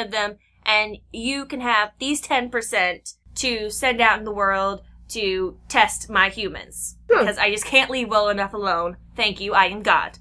of 0.03 0.11
them 0.11 0.39
and 0.65 0.99
you 1.13 1.45
can 1.45 1.61
have 1.61 1.91
these 1.99 2.23
10% 2.23 3.15
to 3.37 3.71
send 3.71 4.01
out 4.01 4.19
in 4.19 4.25
the 4.25 4.33
world 4.33 4.83
to 5.09 5.59
test 5.69 6.09
my 6.09 6.29
humans. 6.29 6.97
Hmm. 7.11 7.21
Because 7.21 7.39
I 7.39 7.51
just 7.51 7.65
can't 7.65 7.91
leave 7.91 8.09
well 8.09 8.29
enough 8.29 8.55
alone. 8.55 8.97
Thank 9.17 9.41
you, 9.41 9.55
I 9.55 9.67
am 9.67 9.83
God. 9.83 10.19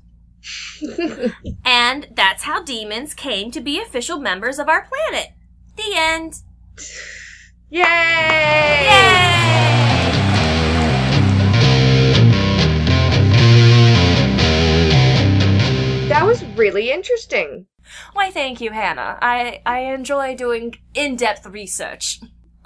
and 1.66 2.08
that's 2.14 2.44
how 2.44 2.64
demons 2.64 3.14
came 3.14 3.52
to 3.52 3.62
be 3.62 3.80
official 3.80 4.20
members 4.20 4.60
of 4.60 4.68
our 4.68 4.88
planet. 4.88 5.30
The 5.76 5.94
end. 5.96 6.42
Yay! 7.70 7.82
Yay! 7.82 9.32
That 16.10 16.26
was 16.26 16.44
really 16.56 16.92
interesting. 16.92 17.68
Why, 18.14 18.30
thank 18.32 18.62
you, 18.62 18.72
Hannah. 18.72 19.18
I, 19.22 19.62
I 19.66 19.80
enjoy 19.94 20.36
doing 20.36 20.76
in-depth 20.94 21.46
research. 21.48 22.20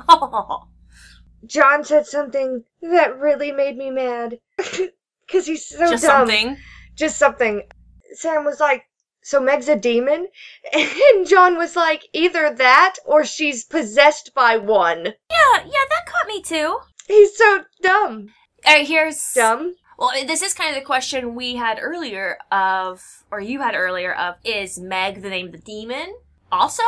John 1.45 1.83
said 1.83 2.07
something 2.07 2.63
that 2.81 3.19
really 3.19 3.51
made 3.51 3.77
me 3.77 3.91
mad. 3.91 4.39
Because 5.27 5.47
he's 5.47 5.65
so 5.65 5.89
Just 5.89 6.03
dumb. 6.03 6.27
something. 6.27 6.57
Just 6.95 7.17
something. 7.17 7.63
Sam 8.13 8.45
was 8.45 8.59
like, 8.59 8.83
So 9.25 9.41
Meg's 9.41 9.67
a 9.67 9.75
demon? 9.75 10.27
And 10.73 11.27
John 11.27 11.57
was 11.57 11.75
like, 11.75 12.07
Either 12.13 12.53
that 12.53 12.97
or 13.05 13.25
she's 13.25 13.63
possessed 13.63 14.35
by 14.35 14.57
one. 14.57 15.05
Yeah, 15.31 15.63
yeah, 15.65 15.85
that 15.89 16.05
caught 16.05 16.27
me 16.27 16.43
too. 16.43 16.77
He's 17.07 17.35
so 17.35 17.63
dumb. 17.81 18.27
Alright, 18.63 18.87
here's 18.87 19.33
Dumb? 19.33 19.73
Well, 19.97 20.11
this 20.27 20.43
is 20.43 20.53
kind 20.53 20.69
of 20.69 20.79
the 20.79 20.85
question 20.85 21.33
we 21.33 21.55
had 21.55 21.79
earlier 21.81 22.37
of, 22.51 23.01
or 23.31 23.39
you 23.41 23.61
had 23.61 23.73
earlier 23.73 24.13
of, 24.13 24.35
is 24.43 24.79
Meg 24.79 25.23
the 25.23 25.29
name 25.29 25.47
of 25.47 25.53
the 25.53 25.57
demon 25.57 26.13
also? 26.51 26.83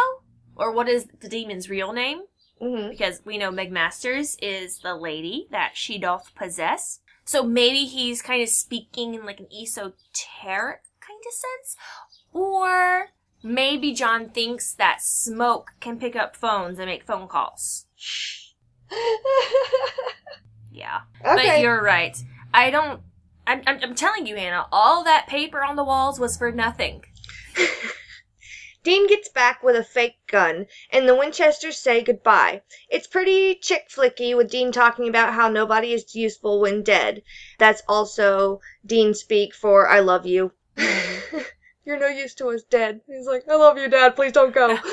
Or 0.56 0.72
what 0.72 0.88
is 0.88 1.08
the 1.20 1.30
demon's 1.30 1.72
real 1.72 1.92
name? 1.92 2.20
hmm 2.62 2.90
Because 2.90 3.20
we 3.26 3.40
know 3.40 3.50
Meg 3.50 3.72
Masters 3.72 4.38
is 4.44 4.78
the 4.80 4.94
lady 4.94 5.48
that 5.50 5.72
she 5.74 5.98
doth 5.98 6.36
possess. 6.36 7.00
So 7.26 7.42
maybe 7.42 7.86
he's 7.86 8.22
kind 8.22 8.44
of 8.44 8.50
speaking 8.50 9.16
in 9.16 9.26
like 9.26 9.40
an 9.40 9.48
esoteric 9.52 10.82
kind 11.08 11.24
of 11.26 11.34
sense. 11.34 11.76
Or 12.38 13.10
maybe 13.42 13.94
John 13.94 14.30
thinks 14.30 14.74
that 14.74 15.02
smoke 15.02 15.74
can 15.80 16.00
pick 16.00 16.16
up 16.16 16.36
phones 16.36 16.80
and 16.80 16.88
make 16.88 17.04
phone 17.04 17.28
calls. 17.28 17.86
Yeah. 20.78 21.02
But 21.24 21.60
you're 21.60 21.82
right. 21.82 22.16
I 22.54 22.70
don't. 22.70 23.02
I'm, 23.48 23.62
I'm, 23.66 23.80
I'm 23.82 23.96
telling 23.96 24.28
you, 24.28 24.36
Hannah, 24.36 24.68
all 24.72 25.04
that 25.06 25.28
paper 25.28 25.64
on 25.64 25.76
the 25.76 25.84
walls 25.84 26.20
was 26.20 26.38
for 26.38 26.52
nothing. 26.52 27.04
Dean 28.84 29.08
gets 29.08 29.30
back 29.30 29.64
with 29.64 29.76
a 29.76 29.84
fake 29.84 30.18
gun, 30.28 30.68
and 30.92 31.08
the 31.10 31.16
Winchesters 31.16 31.80
say 31.80 32.04
goodbye. 32.04 32.62
It's 32.90 33.08
pretty 33.08 33.56
chick 33.56 33.90
flicky 33.90 34.36
with 34.36 34.52
Dean 34.52 34.72
talking 34.72 35.10
about 35.10 35.34
how 35.34 35.50
nobody 35.50 35.94
is 35.94 36.16
useful 36.16 36.62
when 36.62 36.84
dead. 36.84 37.24
That's 37.58 37.82
also 37.88 38.62
Dean 38.86 39.14
speak 39.14 39.56
for 39.56 39.90
I 39.90 40.02
love 40.02 40.26
you. 40.26 40.52
Mm-hmm. 40.78 41.38
You're 41.88 41.98
no 41.98 42.08
use 42.08 42.36
to 42.36 42.50
us 42.50 42.64
dead. 42.64 43.00
He's 43.08 43.28
like, 43.28 43.46
I 43.50 43.56
love 43.56 43.78
you, 43.78 43.88
Dad. 43.88 44.18
Please 44.18 44.34
don't 44.34 44.54
go. 44.54 44.78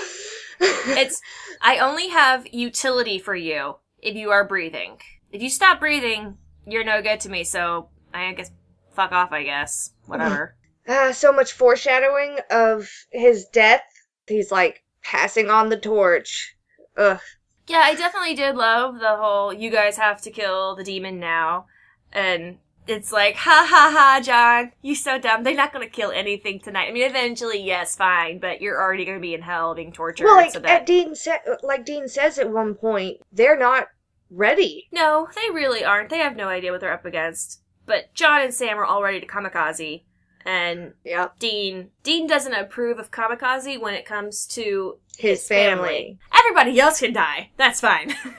It's. 0.61 1.21
I 1.61 1.79
only 1.79 2.09
have 2.11 2.47
utility 2.55 3.19
for 3.19 3.35
you 3.35 3.75
if 4.01 4.15
you 4.15 4.31
are 4.31 4.45
breathing. 4.47 5.01
If 5.33 5.43
you 5.43 5.51
stop 5.51 5.81
breathing, 5.81 6.39
you're 6.65 6.85
no 6.85 7.03
good 7.03 7.19
to 7.21 7.29
me. 7.29 7.43
So 7.43 7.89
I 8.15 8.33
guess 8.35 8.53
fuck 8.95 9.11
off. 9.11 9.33
I 9.33 9.43
guess 9.43 9.91
whatever. 10.07 10.55
Ah, 10.87 11.13
so 11.13 11.33
much 11.33 11.53
foreshadowing 11.53 12.39
of 12.51 12.91
his 13.11 13.47
death. 13.47 13.83
He's 14.29 14.53
like 14.53 14.85
passing 15.03 15.49
on 15.49 15.71
the 15.71 15.79
torch. 15.79 16.55
Ugh. 16.99 17.19
yeah, 17.67 17.81
I 17.85 17.95
definitely 17.95 18.35
did 18.35 18.55
love 18.55 19.01
the 19.01 19.17
whole. 19.17 19.53
You 19.53 19.71
guys 19.71 19.97
have 19.97 20.21
to 20.23 20.31
kill 20.31 20.77
the 20.77 20.85
demon 20.85 21.19
now, 21.19 21.67
and 22.13 22.59
it's 22.87 23.13
like, 23.13 23.37
ha 23.37 23.67
ha 23.69 23.91
ha, 23.93 24.21
John, 24.23 24.73
You're 24.83 24.95
so 24.97 25.19
dumb. 25.19 25.43
They're 25.43 25.55
not 25.55 25.73
gonna 25.73 25.89
kill 25.89 26.11
anything 26.11 26.61
tonight. 26.61 26.89
I 26.89 26.93
mean, 26.93 27.05
eventually, 27.09 27.63
yes, 27.63 27.97
fine, 27.97 28.39
but 28.39 28.61
you're 28.61 28.81
already 28.81 29.05
gonna 29.05 29.21
be 29.21 29.35
in 29.35 29.43
hell 29.43 29.75
being 29.75 29.93
tortured. 29.93 30.25
Well, 30.25 30.37
like 30.37 30.53
so 30.53 30.59
uh, 30.59 30.63
that 30.63 30.87
Dean 30.87 31.15
sa- 31.15 31.39
like 31.63 31.85
Dean 31.85 32.09
says 32.09 32.39
at 32.39 32.51
one 32.51 32.75
point, 32.75 33.19
they're 33.33 33.59
not 33.59 33.89
ready. 34.31 34.89
no, 34.93 35.29
they 35.35 35.51
really 35.53 35.85
aren't. 35.85 36.11
They 36.11 36.19
have 36.19 36.37
no 36.37 36.49
idea 36.49 36.73
what 36.73 36.81
they're 36.81 36.93
up 36.93 37.05
against. 37.05 37.61
But 37.87 38.15
John 38.15 38.41
and 38.41 38.53
Sam 38.55 38.79
are 38.79 38.85
all 38.85 39.03
ready 39.03 39.21
to 39.21 39.27
kamikaze, 39.27 40.05
and 40.45 40.95
Yeah, 41.05 41.29
Dean 41.39 41.91
Dean 42.03 42.27
doesn't 42.27 42.55
approve 42.55 42.99
of 42.99 43.11
kamikaze 43.11 43.81
when 43.81 43.95
it 43.95 44.07
comes 44.07 44.47
to 44.49 44.99
his, 45.17 45.41
his 45.41 45.49
family. 45.49 46.19
Everybody 46.37 46.79
else 46.81 47.01
can 47.01 47.13
die. 47.13 47.51
That's 47.57 47.81
fine. 47.81 48.15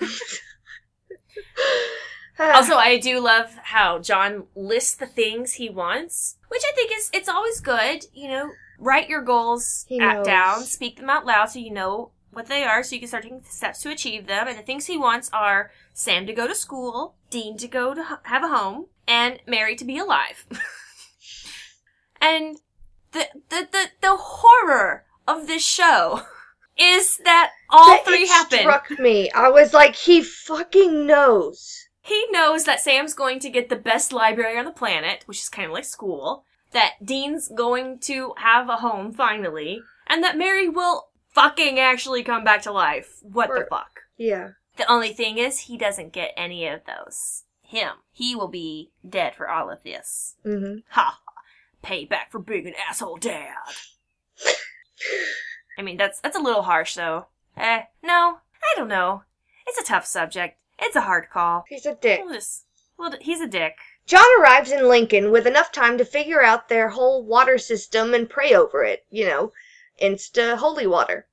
Also, 2.40 2.76
I 2.76 3.00
do 3.00 3.20
love 3.22 3.56
how 3.64 4.00
John 4.00 4.44
lists 4.56 4.96
the 4.96 5.06
things 5.06 5.54
he 5.54 5.70
wants, 5.70 6.38
which 6.50 6.62
I 6.70 6.74
think 6.76 6.92
is 6.96 7.10
it's 7.14 7.30
always 7.30 7.62
good. 7.62 8.06
You 8.14 8.28
know, 8.30 8.52
write 8.78 9.10
your 9.10 9.22
goals 9.22 9.86
down, 10.24 10.64
speak 10.64 10.98
them 10.98 11.10
out 11.10 11.26
loud, 11.26 11.46
so 11.46 11.60
you 11.60 11.72
know 11.72 12.12
what 12.32 12.48
they 12.48 12.64
are, 12.66 12.84
so 12.84 12.96
you 12.96 13.00
can 13.00 13.08
start 13.08 13.24
taking 13.24 13.42
steps 13.46 13.82
to 13.84 13.90
achieve 13.90 14.28
them. 14.28 14.48
And 14.48 14.58
the 14.58 14.64
things 14.64 14.86
he 14.86 14.98
wants 14.98 15.30
are 15.32 15.72
Sam 15.94 16.28
to 16.28 16.34
go 16.34 16.46
to 16.48 16.56
school, 16.56 17.16
Dean 17.30 17.58
to 17.58 17.68
go 17.68 17.94
to 17.94 18.20
have 18.24 18.44
a 18.44 18.50
home, 18.50 18.88
and 19.08 19.40
Mary 19.48 19.76
to 19.78 19.86
be 19.86 19.98
alive. 19.98 20.46
and 22.22 22.58
the 23.14 23.28
the 23.50 23.68
the 23.72 23.88
the 24.02 24.16
horror 24.18 25.06
of 25.28 25.48
this 25.48 25.66
show 25.66 26.24
is 26.78 27.18
that 27.24 27.52
all 27.70 27.88
that 27.88 28.06
three 28.06 28.24
it 28.24 28.30
happen. 28.30 28.60
struck 28.60 28.92
me. 29.00 29.32
I 29.32 29.50
was 29.50 29.74
like, 29.74 29.96
he 29.96 30.22
fucking 30.22 31.06
knows. 31.08 31.85
He 32.06 32.28
knows 32.30 32.66
that 32.66 32.82
Sam's 32.82 33.16
going 33.16 33.40
to 33.40 33.50
get 33.50 33.70
the 33.70 33.76
best 33.76 34.14
library 34.14 34.60
on 34.60 34.66
the 34.66 34.72
planet, 34.72 35.24
which 35.26 35.40
is 35.40 35.50
kind 35.50 35.66
of 35.66 35.72
like 35.72 35.86
school, 35.86 36.46
that 36.72 37.04
Dean's 37.04 37.48
going 37.48 37.98
to 38.02 38.36
have 38.38 38.70
a 38.70 38.78
home 38.78 39.12
finally, 39.12 39.82
and 40.06 40.24
that 40.24 40.38
Mary 40.38 40.70
will 40.70 41.08
fucking 41.34 41.80
actually 41.80 42.22
come 42.22 42.44
back 42.44 42.62
to 42.62 42.72
life. 42.72 43.16
What 43.24 43.50
the 43.50 43.66
fuck? 43.68 44.02
Yeah. 44.18 44.50
The 44.78 44.90
only 44.90 45.14
thing 45.14 45.40
is, 45.40 45.62
he 45.62 45.78
doesn't 45.78 46.14
get 46.14 46.32
any 46.38 46.68
of 46.68 46.82
those. 46.86 47.46
Him. 47.64 47.94
He 48.12 48.36
will 48.36 48.50
be 48.50 48.92
dead 49.08 49.34
for 49.34 49.50
all 49.50 49.72
of 49.72 49.82
this. 49.82 50.36
Mm-hmm. 50.46 50.82
Ha 50.90 51.20
ha. 51.26 51.34
Payback 51.84 52.30
for 52.30 52.38
being 52.38 52.68
an 52.68 52.74
asshole 52.88 53.18
dad. 53.18 53.56
I 55.76 55.82
mean, 55.82 55.98
that's 55.98 56.20
that's 56.22 56.38
a 56.38 56.42
little 56.42 56.62
harsh, 56.62 56.94
though. 56.94 57.28
Eh, 57.58 57.82
no, 58.04 58.38
I 58.62 58.78
don't 58.78 58.88
know. 58.88 59.24
It's 59.66 59.80
a 59.80 59.84
tough 59.84 60.06
subject. 60.06 60.60
It's 60.80 60.96
a 60.96 61.02
hard 61.02 61.30
call. 61.30 61.66
He's 61.70 61.86
a 61.86 61.96
dick. 61.96 62.22
We'll 62.24 62.34
just, 62.34 62.66
well, 62.98 63.14
he's 63.22 63.42
a 63.42 63.48
dick. 63.48 63.78
John 64.06 64.26
arrives 64.40 64.72
in 64.72 64.88
Lincoln 64.88 65.32
with 65.32 65.48
enough 65.48 65.72
time 65.72 65.98
to 65.98 66.06
figure 66.06 66.44
out 66.44 66.70
their 66.70 66.90
whole 66.90 67.24
water 67.24 67.58
system 67.58 68.14
and 68.14 68.30
pray 68.30 68.54
over 68.54 68.84
it. 68.84 69.06
You 69.10 69.26
know, 69.26 69.54
insta 70.02 70.58
holy 70.58 70.86
water. 70.86 71.28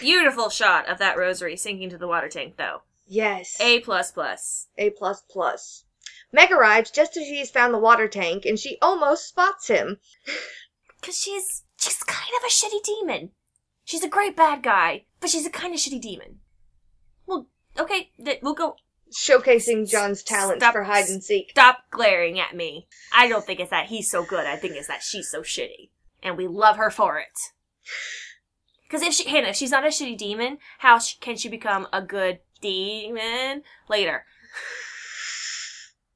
Beautiful 0.00 0.48
shot 0.48 0.88
of 0.88 0.98
that 0.98 1.16
rosary 1.16 1.56
sinking 1.56 1.90
to 1.90 1.98
the 1.98 2.08
water 2.08 2.28
tank, 2.28 2.56
though. 2.56 2.82
Yes. 3.06 3.56
A 3.60 3.80
plus 3.80 4.10
plus. 4.12 4.68
A 4.78 4.90
plus 4.90 5.22
plus. 5.28 5.84
Meg 6.32 6.50
arrives 6.50 6.90
just 6.90 7.16
as 7.16 7.24
she's 7.24 7.50
found 7.50 7.74
the 7.74 7.78
water 7.78 8.08
tank, 8.08 8.46
and 8.46 8.58
she 8.58 8.78
almost 8.80 9.28
spots 9.28 9.68
him. 9.68 9.98
Cause 11.02 11.18
she's 11.18 11.64
she's 11.76 12.02
kind 12.04 12.30
of 12.38 12.44
a 12.44 12.48
shitty 12.48 12.82
demon. 12.84 13.32
She's 13.84 14.04
a 14.04 14.08
great 14.08 14.36
bad 14.36 14.62
guy, 14.62 15.04
but 15.20 15.30
she's 15.30 15.44
a 15.44 15.50
kind 15.50 15.74
of 15.74 15.80
shitty 15.80 16.00
demon. 16.00 16.38
Okay, 17.78 18.10
th- 18.22 18.40
we'll 18.42 18.54
go. 18.54 18.76
Showcasing 19.14 19.90
John's 19.90 20.22
talents 20.22 20.62
Stop- 20.62 20.72
for 20.72 20.84
hide 20.84 21.08
and 21.08 21.22
seek. 21.22 21.50
Stop 21.50 21.80
glaring 21.90 22.40
at 22.40 22.56
me. 22.56 22.86
I 23.14 23.28
don't 23.28 23.44
think 23.44 23.60
it's 23.60 23.70
that 23.70 23.86
he's 23.86 24.10
so 24.10 24.24
good. 24.24 24.46
I 24.46 24.56
think 24.56 24.74
it's 24.74 24.88
that 24.88 25.02
she's 25.02 25.30
so 25.30 25.42
shitty, 25.42 25.90
and 26.22 26.36
we 26.36 26.46
love 26.46 26.76
her 26.76 26.90
for 26.90 27.18
it. 27.18 27.38
Because 28.84 29.02
if 29.02 29.12
she, 29.14 29.28
Hannah, 29.28 29.48
if 29.48 29.56
she's 29.56 29.70
not 29.70 29.84
a 29.84 29.88
shitty 29.88 30.16
demon, 30.16 30.58
how 30.78 30.98
sh- 30.98 31.18
can 31.20 31.36
she 31.36 31.48
become 31.48 31.86
a 31.92 32.00
good 32.02 32.40
demon 32.60 33.62
later? 33.88 34.24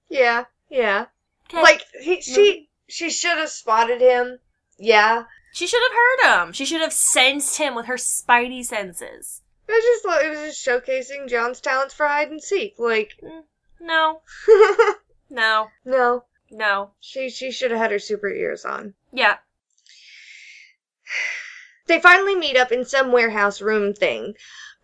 Yeah, 0.09 0.45
yeah. 0.71 1.07
Like 1.53 1.83
he, 2.01 2.19
mm-hmm. 2.19 2.35
she, 2.35 2.69
she 2.89 3.11
should 3.11 3.37
have 3.39 3.49
spotted 3.49 4.01
him. 4.01 4.39
Yeah. 4.79 5.25
she 5.53 5.67
should 5.67 5.83
have 5.83 5.93
heard 5.93 6.45
him. 6.47 6.53
She 6.53 6.65
should 6.65 6.81
have 6.81 6.93
sensed 6.93 7.59
him 7.59 7.75
with 7.75 7.87
her 7.87 7.97
spidey 7.97 8.65
senses. 8.65 9.43
It 9.69 9.73
was 9.73 9.85
just 9.85 10.05
like 10.05 10.25
it 10.25 10.31
was 10.31 10.39
just 10.39 10.67
showcasing 10.67 11.29
John's 11.29 11.61
talents 11.61 11.93
for 11.95 12.07
hide 12.07 12.31
and 12.31 12.43
seek. 12.43 12.79
Like, 12.79 13.15
mm, 13.23 13.43
No, 13.81 14.23
no, 15.31 15.71
no, 15.85 16.25
no. 16.51 16.93
she 17.01 17.29
she 17.31 17.51
should 17.51 17.71
have 17.73 17.81
had 17.81 17.91
her 17.91 17.99
super 17.99 18.29
ears 18.29 18.65
on. 18.65 18.95
Yeah, 19.13 19.39
They 21.87 22.01
finally 22.01 22.35
meet 22.35 22.57
up 22.57 22.73
in 22.73 22.85
some 22.85 23.13
warehouse 23.13 23.61
room 23.61 23.95
thing. 23.95 24.35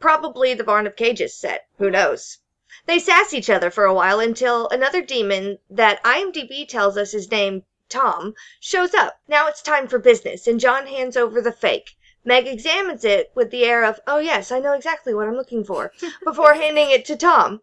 Probably 0.01 0.55
the 0.55 0.65
Barn 0.65 0.87
of 0.87 0.97
Cages 0.97 1.37
set. 1.37 1.67
Who 1.79 1.91
knows? 1.91 2.39
They 2.87 2.99
sass 2.99 3.33
each 3.33 3.51
other 3.51 3.71
for 3.71 3.85
a 3.85 3.95
while 3.95 4.19
until 4.19 4.69
another 4.69 5.03
demon 5.03 5.59
that 5.71 6.03
IMDb 6.03 6.67
tells 6.67 6.97
us 6.97 7.15
is 7.15 7.31
named 7.31 7.63
Tom 7.89 8.35
shows 8.59 8.95
up. 8.95 9.21
Now 9.29 9.47
it's 9.47 9.63
time 9.63 9.87
for 9.87 9.99
business, 9.99 10.47
and 10.47 10.59
John 10.59 10.87
hands 10.87 11.17
over 11.17 11.41
the 11.41 11.53
fake. 11.53 11.97
Meg 12.25 12.47
examines 12.47 13.05
it 13.05 13.33
with 13.35 13.51
the 13.51 13.65
air 13.65 13.85
of, 13.85 14.01
oh 14.07 14.19
yes, 14.19 14.53
I 14.53 14.59
know 14.59 14.75
exactly 14.75 15.15
what 15.15 15.29
I'm 15.29 15.37
looking 15.37 15.65
for, 15.65 15.93
before 16.25 16.55
handing 16.55 16.91
it 16.91 17.05
to 17.07 17.17
Tom. 17.17 17.63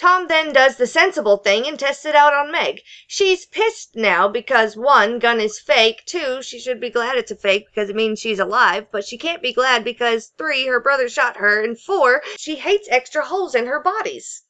Tom 0.00 0.28
then 0.28 0.54
does 0.54 0.76
the 0.76 0.86
sensible 0.86 1.36
thing 1.36 1.66
and 1.66 1.78
tests 1.78 2.06
it 2.06 2.14
out 2.14 2.32
on 2.32 2.50
Meg. 2.50 2.80
She's 3.06 3.44
pissed 3.44 3.96
now 3.96 4.28
because 4.28 4.74
one, 4.74 5.18
gun 5.18 5.40
is 5.40 5.60
fake, 5.60 6.04
two, 6.06 6.42
she 6.42 6.58
should 6.58 6.80
be 6.80 6.88
glad 6.88 7.18
it's 7.18 7.30
a 7.30 7.36
fake 7.36 7.66
because 7.66 7.90
it 7.90 7.96
means 7.96 8.18
she's 8.18 8.38
alive, 8.38 8.86
but 8.90 9.04
she 9.04 9.18
can't 9.18 9.42
be 9.42 9.52
glad 9.52 9.84
because 9.84 10.32
three, 10.38 10.66
her 10.66 10.80
brother 10.80 11.08
shot 11.10 11.36
her, 11.36 11.62
and 11.62 11.78
four, 11.78 12.22
she 12.38 12.56
hates 12.56 12.88
extra 12.90 13.26
holes 13.26 13.54
in 13.54 13.66
her 13.66 13.82
bodies. 13.82 14.44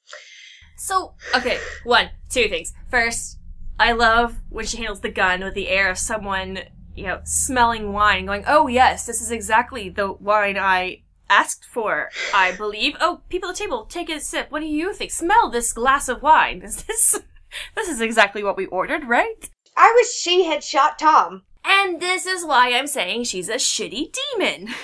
So, 0.76 1.14
okay, 1.34 1.58
one, 1.82 2.10
two 2.28 2.48
things. 2.48 2.72
First, 2.88 3.38
I 3.80 3.92
love 3.92 4.36
when 4.50 4.66
she 4.66 4.76
handles 4.76 5.00
the 5.00 5.10
gun 5.10 5.42
with 5.42 5.54
the 5.54 5.68
air 5.68 5.90
of 5.90 5.98
someone, 5.98 6.60
you 6.94 7.04
know, 7.04 7.20
smelling 7.24 7.92
wine, 7.92 8.26
going, 8.26 8.44
oh 8.46 8.66
yes, 8.66 9.06
this 9.06 9.20
is 9.20 9.30
exactly 9.30 9.88
the 9.88 10.12
wine 10.12 10.58
I 10.58 11.02
asked 11.28 11.64
for, 11.64 12.10
I 12.34 12.52
believe. 12.52 12.96
Oh, 13.00 13.22
people 13.28 13.50
at 13.50 13.56
the 13.56 13.64
table, 13.64 13.84
take 13.84 14.10
a 14.10 14.20
sip. 14.20 14.50
What 14.50 14.60
do 14.60 14.66
you 14.66 14.92
think? 14.92 15.10
Smell 15.10 15.50
this 15.50 15.72
glass 15.72 16.08
of 16.08 16.22
wine. 16.22 16.62
Is 16.64 16.82
this, 16.82 17.20
this 17.74 17.88
is 17.88 18.00
exactly 18.00 18.44
what 18.44 18.56
we 18.56 18.66
ordered, 18.66 19.08
right? 19.08 19.48
I 19.76 19.92
wish 19.96 20.12
she 20.12 20.44
had 20.44 20.62
shot 20.62 20.98
Tom. 20.98 21.42
And 21.64 22.00
this 22.00 22.26
is 22.26 22.44
why 22.44 22.72
I'm 22.72 22.86
saying 22.86 23.24
she's 23.24 23.48
a 23.48 23.54
shitty 23.54 24.14
demon. 24.38 24.68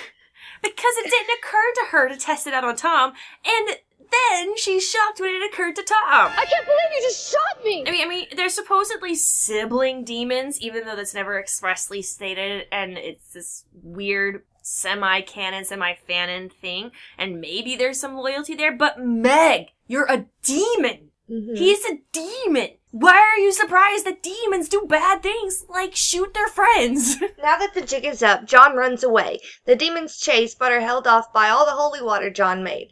because 0.61 0.93
it 0.97 1.09
didn't 1.09 1.37
occur 1.39 1.73
to 1.75 1.85
her 1.91 2.09
to 2.09 2.17
test 2.17 2.47
it 2.47 2.53
out 2.53 2.63
on 2.63 2.75
Tom, 2.75 3.13
and 3.45 3.77
then 4.11 4.57
she's 4.57 4.89
shocked 4.89 5.19
when 5.19 5.35
it 5.35 5.51
occurred 5.53 5.75
to 5.75 5.83
Tom. 5.83 6.31
I 6.35 6.45
can't 6.45 6.65
believe 6.65 6.91
you 6.95 7.01
just 7.01 7.31
shot 7.31 7.63
me! 7.63 7.83
I 7.87 7.91
mean, 7.91 8.05
I 8.05 8.09
mean, 8.09 8.27
they're 8.35 8.49
supposedly 8.49 9.15
sibling 9.15 10.03
demons, 10.03 10.59
even 10.61 10.85
though 10.85 10.95
that's 10.95 11.13
never 11.13 11.39
expressly 11.39 12.01
stated, 12.01 12.67
and 12.71 12.97
it's 12.97 13.33
this 13.33 13.65
weird 13.83 14.43
semi-canon, 14.61 15.65
semi-fanon 15.65 16.51
thing, 16.51 16.91
and 17.17 17.39
maybe 17.39 17.75
there's 17.75 17.99
some 17.99 18.15
loyalty 18.15 18.53
there, 18.55 18.75
but 18.75 18.99
Meg, 18.99 19.67
you're 19.87 20.05
a 20.09 20.25
demon! 20.43 21.11
Mhm. 21.29 21.57
He's 21.57 21.83
a 21.85 21.99
demon! 22.11 22.71
Why 22.91 23.17
are 23.17 23.37
you 23.37 23.51
surprised 23.51 24.05
that 24.05 24.23
demons 24.23 24.69
do 24.69 24.85
bad 24.87 25.21
things, 25.21 25.65
like 25.69 25.95
shoot 25.95 26.33
their 26.33 26.47
friends? 26.47 27.17
Now 27.37 27.57
that 27.59 27.73
the 27.73 27.81
jig 27.81 28.05
is 28.05 28.23
up, 28.23 28.45
John 28.45 28.75
runs 28.75 29.03
away. 29.03 29.39
The 29.65 29.75
demons 29.75 30.17
chase, 30.17 30.55
but 30.55 30.71
are 30.71 30.79
held 30.81 31.05
off 31.05 31.31
by 31.31 31.49
all 31.49 31.65
the 31.65 31.73
holy 31.73 32.01
water 32.01 32.29
John 32.29 32.63
made. 32.63 32.91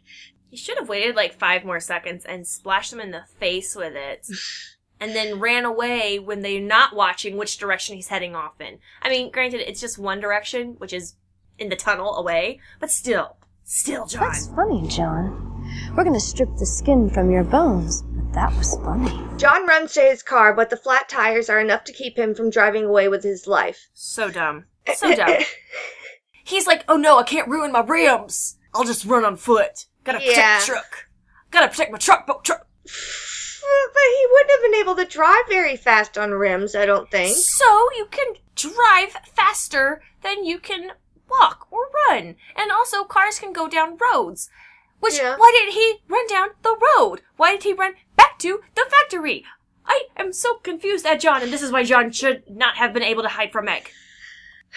He 0.50 0.56
should 0.56 0.78
have 0.78 0.88
waited 0.88 1.16
like 1.16 1.38
five 1.38 1.64
more 1.64 1.80
seconds 1.80 2.24
and 2.24 2.46
splashed 2.46 2.90
them 2.90 3.00
in 3.00 3.10
the 3.10 3.24
face 3.38 3.74
with 3.74 3.94
it. 3.94 4.26
And 4.98 5.14
then 5.14 5.40
ran 5.40 5.66
away 5.66 6.18
when 6.18 6.40
they're 6.40 6.58
not 6.58 6.96
watching 6.96 7.36
which 7.36 7.58
direction 7.58 7.96
he's 7.96 8.08
heading 8.08 8.34
off 8.34 8.58
in. 8.62 8.78
I 9.02 9.10
mean, 9.10 9.30
granted, 9.30 9.60
it's 9.68 9.78
just 9.78 9.98
one 9.98 10.20
direction, 10.20 10.76
which 10.78 10.94
is 10.94 11.16
in 11.58 11.68
the 11.68 11.76
tunnel 11.76 12.16
away, 12.16 12.60
but 12.80 12.90
still, 12.90 13.36
still, 13.64 14.06
John. 14.06 14.22
That's 14.22 14.46
funny, 14.46 14.88
John. 14.88 15.46
We're 15.94 16.04
gonna 16.04 16.18
strip 16.18 16.48
the 16.56 16.64
skin 16.64 17.10
from 17.10 17.30
your 17.30 17.44
bones, 17.44 18.00
but 18.02 18.32
that 18.32 18.56
was 18.56 18.76
funny. 18.82 19.10
John 19.36 19.66
runs 19.66 19.92
to 19.92 20.00
his 20.00 20.22
car, 20.22 20.54
but 20.54 20.70
the 20.70 20.78
flat 20.78 21.10
tires 21.10 21.50
are 21.50 21.60
enough 21.60 21.84
to 21.84 21.92
keep 21.92 22.16
him 22.18 22.34
from 22.34 22.48
driving 22.48 22.84
away 22.84 23.08
with 23.08 23.22
his 23.22 23.46
life. 23.46 23.90
So 23.92 24.30
dumb. 24.30 24.64
So 24.94 25.14
dumb. 25.14 25.42
He's 26.44 26.66
like, 26.66 26.84
oh 26.88 26.96
no, 26.96 27.18
I 27.18 27.24
can't 27.24 27.48
ruin 27.48 27.72
my 27.72 27.80
rims. 27.80 28.56
I'll 28.72 28.84
just 28.84 29.04
run 29.04 29.24
on 29.24 29.36
foot. 29.36 29.86
Gotta 30.06 30.18
protect 30.18 30.36
Yeah. 30.36 30.60
truck. 30.64 31.06
Gotta 31.50 31.68
protect 31.68 31.92
my 31.92 31.98
truck, 31.98 32.26
but 32.26 32.44
truck. 32.44 32.66
But 33.92 34.02
he 34.02 34.26
wouldn't 34.30 34.50
have 34.52 34.62
been 34.62 34.80
able 34.80 34.94
to 34.94 35.04
drive 35.04 35.42
very 35.48 35.76
fast 35.76 36.16
on 36.16 36.30
rims, 36.30 36.76
I 36.76 36.86
don't 36.86 37.10
think. 37.10 37.36
So 37.36 37.88
you 37.96 38.06
can 38.10 38.34
drive 38.54 39.16
faster 39.34 40.02
than 40.22 40.44
you 40.44 40.60
can 40.60 40.92
walk 41.28 41.66
or 41.72 41.88
run. 42.08 42.36
And 42.54 42.70
also 42.70 43.02
cars 43.02 43.40
can 43.40 43.52
go 43.52 43.66
down 43.66 43.98
roads. 43.98 44.48
Which, 45.00 45.18
Yeah. 45.18 45.36
why 45.36 45.50
did 45.52 45.74
he 45.74 45.96
run 46.08 46.28
down 46.28 46.50
the 46.62 46.76
road? 46.96 47.22
Why 47.36 47.52
did 47.52 47.64
he 47.64 47.72
run 47.72 47.94
back 48.14 48.38
to 48.38 48.62
the 48.76 48.86
factory? 48.88 49.44
I 49.84 50.04
am 50.16 50.32
so 50.32 50.54
confused 50.58 51.04
at 51.04 51.20
John, 51.20 51.42
and 51.42 51.52
this 51.52 51.62
is 51.62 51.72
why 51.72 51.82
John 51.82 52.12
should 52.12 52.44
not 52.48 52.76
have 52.76 52.92
been 52.92 53.02
able 53.02 53.24
to 53.24 53.28
hide 53.30 53.50
from 53.50 53.64
Meg. 53.64 53.90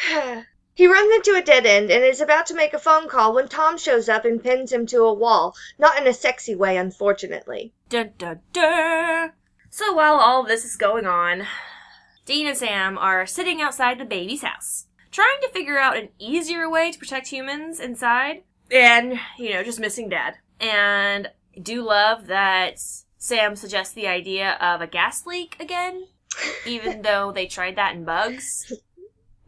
he 0.79 0.87
runs 0.87 1.13
into 1.13 1.37
a 1.37 1.41
dead 1.41 1.65
end 1.65 1.91
and 1.91 2.05
is 2.05 2.21
about 2.21 2.45
to 2.45 2.53
make 2.53 2.73
a 2.73 2.79
phone 2.79 3.09
call 3.09 3.35
when 3.35 3.49
Tom 3.49 3.77
shows 3.77 4.07
up 4.07 4.23
and 4.23 4.41
pins 4.41 4.71
him 4.71 4.85
to 4.85 5.01
a 5.01 5.13
wall. 5.13 5.53
Not 5.77 5.99
in 5.99 6.07
a 6.07 6.13
sexy 6.13 6.55
way, 6.55 6.77
unfortunately. 6.77 7.73
Dun 7.89 8.11
dun 8.17 8.39
dun. 8.53 9.33
So 9.69 9.91
while 9.91 10.13
all 10.13 10.41
this 10.41 10.63
is 10.63 10.77
going 10.77 11.05
on, 11.05 11.45
Dean 12.25 12.47
and 12.47 12.55
Sam 12.55 12.97
are 12.97 13.25
sitting 13.25 13.61
outside 13.61 13.99
the 13.99 14.05
baby's 14.05 14.41
house, 14.41 14.85
trying 15.11 15.41
to 15.41 15.49
figure 15.49 15.77
out 15.77 15.97
an 15.97 16.09
easier 16.17 16.69
way 16.69 16.93
to 16.93 16.97
protect 16.97 17.27
humans 17.27 17.81
inside, 17.81 18.43
and, 18.71 19.19
you 19.37 19.51
know, 19.51 19.63
just 19.63 19.81
missing 19.81 20.07
dad. 20.07 20.35
And 20.61 21.27
I 21.57 21.59
do 21.59 21.81
love 21.81 22.27
that 22.27 22.79
Sam 23.17 23.57
suggests 23.57 23.93
the 23.93 24.07
idea 24.07 24.53
of 24.61 24.79
a 24.79 24.87
gas 24.87 25.25
leak 25.25 25.57
again, 25.59 26.07
even 26.65 27.01
though 27.01 27.33
they 27.33 27.47
tried 27.47 27.75
that 27.75 27.95
in 27.95 28.05
bugs. 28.05 28.71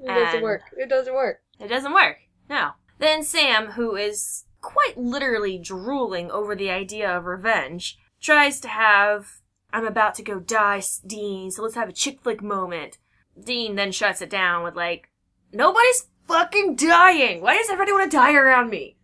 It 0.02 0.08
doesn't 0.08 0.42
work. 0.42 0.62
It 0.78 0.90
doesn't 0.90 1.14
work. 1.14 1.42
It 1.60 1.68
doesn't 1.68 1.94
work. 1.94 2.18
No. 2.50 2.72
Then 3.00 3.24
Sam, 3.24 3.72
who 3.72 3.96
is 3.96 4.46
quite 4.62 4.98
literally 4.98 5.58
drooling 5.58 6.32
over 6.32 6.56
the 6.56 6.70
idea 6.70 7.10
of 7.10 7.26
revenge, 7.26 7.98
tries 8.20 8.60
to 8.62 8.68
have 8.68 9.42
I'm 9.74 9.86
about 9.86 10.16
to 10.16 10.24
go 10.24 10.40
die, 10.40 10.82
Dean, 11.06 11.50
so 11.52 11.64
let's 11.64 11.76
have 11.76 11.90
a 11.90 11.94
chick 11.94 12.20
flick 12.22 12.42
moment. 12.42 12.98
Dean 13.42 13.76
then 13.76 13.92
shuts 13.92 14.22
it 14.22 14.30
down 14.30 14.64
with 14.64 14.76
like, 14.76 15.10
Nobody's 15.54 16.08
fucking 16.28 16.76
dying! 16.76 17.42
Why 17.42 17.56
does 17.56 17.70
everybody 17.70 17.94
want 17.94 18.12
to 18.12 18.18
die 18.18 18.34
around 18.34 18.70
me? 18.70 18.98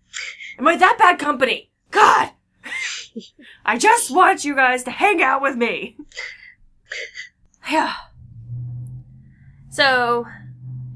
Am 0.60 0.68
I 0.68 0.76
that 0.78 0.98
bad 0.98 1.20
company? 1.20 1.72
God! 1.92 2.32
I 3.66 3.78
just 3.78 4.12
want 4.12 4.46
you 4.46 4.56
guys 4.56 4.84
to 4.84 4.92
hang 4.92 5.22
out 5.22 5.42
with 5.42 5.56
me. 5.56 5.98
Yeah. 7.70 7.94
So, 9.70 10.26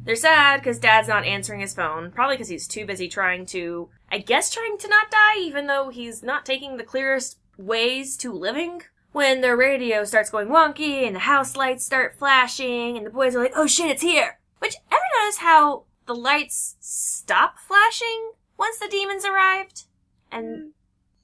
they're 0.03 0.15
sad 0.15 0.59
because 0.59 0.79
dad's 0.79 1.07
not 1.07 1.25
answering 1.25 1.59
his 1.61 1.73
phone, 1.73 2.11
probably 2.11 2.35
because 2.35 2.49
he's 2.49 2.67
too 2.67 2.85
busy 2.85 3.07
trying 3.07 3.45
to, 3.47 3.89
I 4.11 4.17
guess, 4.19 4.49
trying 4.53 4.77
to 4.79 4.87
not 4.87 5.11
die, 5.11 5.39
even 5.39 5.67
though 5.67 5.89
he's 5.89 6.23
not 6.23 6.45
taking 6.45 6.77
the 6.77 6.83
clearest 6.83 7.37
ways 7.57 8.17
to 8.17 8.31
living. 8.33 8.83
When 9.11 9.41
their 9.41 9.57
radio 9.57 10.05
starts 10.05 10.29
going 10.29 10.47
wonky 10.47 11.05
and 11.05 11.15
the 11.15 11.19
house 11.19 11.57
lights 11.57 11.85
start 11.85 12.17
flashing 12.17 12.95
and 12.95 13.05
the 13.05 13.09
boys 13.09 13.35
are 13.35 13.43
like, 13.43 13.53
oh 13.55 13.67
shit, 13.67 13.91
it's 13.91 14.01
here. 14.01 14.39
Which, 14.59 14.75
ever 14.89 15.01
notice 15.21 15.39
how 15.39 15.83
the 16.05 16.15
lights 16.15 16.77
stop 16.79 17.59
flashing 17.59 18.31
once 18.57 18.79
the 18.79 18.87
demons 18.87 19.25
arrived? 19.25 19.83
And, 20.31 20.45
mm, 20.47 20.71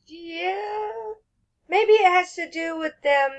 Yeah. 0.06 1.14
Maybe 1.70 1.94
it 1.94 2.12
has 2.12 2.34
to 2.36 2.50
do 2.50 2.78
with 2.78 2.94
them, 3.04 3.32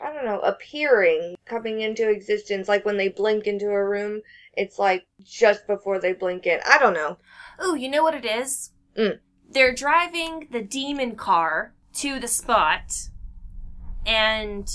I 0.00 0.12
don't 0.12 0.24
know, 0.24 0.40
appearing, 0.40 1.36
coming 1.44 1.80
into 1.80 2.08
existence. 2.08 2.68
Like 2.68 2.84
when 2.84 2.96
they 2.96 3.08
blink 3.08 3.46
into 3.46 3.66
a 3.70 3.84
room, 3.84 4.22
it's 4.60 4.78
like 4.78 5.06
just 5.24 5.66
before 5.66 5.98
they 5.98 6.12
blink 6.12 6.46
in. 6.46 6.60
I 6.66 6.78
don't 6.78 6.92
know. 6.92 7.16
Oh, 7.58 7.74
you 7.74 7.88
know 7.88 8.02
what 8.02 8.14
it 8.14 8.26
is? 8.26 8.72
Mm. 8.96 9.18
They're 9.50 9.74
driving 9.74 10.48
the 10.50 10.60
demon 10.60 11.16
car 11.16 11.72
to 11.94 12.20
the 12.20 12.28
spot, 12.28 13.08
and 14.04 14.68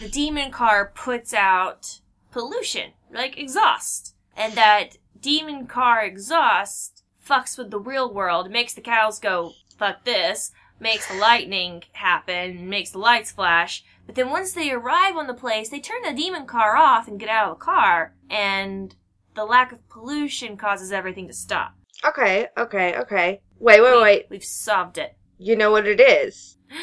the 0.00 0.08
demon 0.08 0.50
car 0.50 0.92
puts 0.94 1.32
out 1.32 2.00
pollution, 2.30 2.92
like 3.10 3.38
exhaust. 3.38 4.14
And 4.36 4.52
that 4.52 4.98
demon 5.18 5.66
car 5.66 6.04
exhaust 6.04 7.02
fucks 7.26 7.56
with 7.56 7.70
the 7.70 7.80
real 7.80 8.12
world, 8.12 8.50
makes 8.50 8.74
the 8.74 8.82
cows 8.82 9.18
go, 9.18 9.54
fuck 9.78 10.04
this, 10.04 10.52
makes 10.78 11.08
the 11.08 11.18
lightning 11.18 11.84
happen, 11.92 12.68
makes 12.68 12.90
the 12.90 12.98
lights 12.98 13.32
flash. 13.32 13.82
But 14.04 14.14
then 14.14 14.28
once 14.28 14.52
they 14.52 14.70
arrive 14.70 15.16
on 15.16 15.26
the 15.26 15.34
place, 15.34 15.70
they 15.70 15.80
turn 15.80 16.02
the 16.02 16.12
demon 16.12 16.44
car 16.44 16.76
off 16.76 17.08
and 17.08 17.18
get 17.18 17.30
out 17.30 17.50
of 17.50 17.58
the 17.58 17.64
car, 17.64 18.14
and 18.28 18.94
the 19.34 19.44
lack 19.44 19.72
of 19.72 19.88
pollution 19.88 20.56
causes 20.56 20.92
everything 20.92 21.26
to 21.28 21.32
stop. 21.32 21.74
Okay, 22.04 22.48
okay, 22.58 22.96
okay. 22.98 23.40
Wait, 23.58 23.80
wait, 23.80 24.02
wait. 24.02 24.26
We've 24.30 24.44
solved 24.44 24.98
it. 24.98 25.16
You 25.38 25.56
know 25.56 25.70
what 25.70 25.86
it 25.86 26.00
is? 26.00 26.56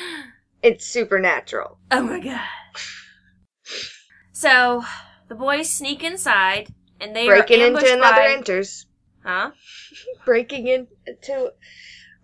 It's 0.61 0.85
supernatural. 0.85 1.77
Oh 1.89 2.03
my 2.03 2.19
god. 2.19 2.41
So, 4.33 4.83
the 5.29 5.35
boys 5.35 5.69
sneak 5.71 6.03
inside, 6.03 6.67
and 6.99 7.15
they 7.15 7.27
Breaking 7.27 7.61
into 7.61 7.77
another 7.93 8.15
by... 8.17 8.31
enters. 8.31 8.85
Huh? 9.23 9.51
Breaking 10.25 10.67
into 10.67 11.53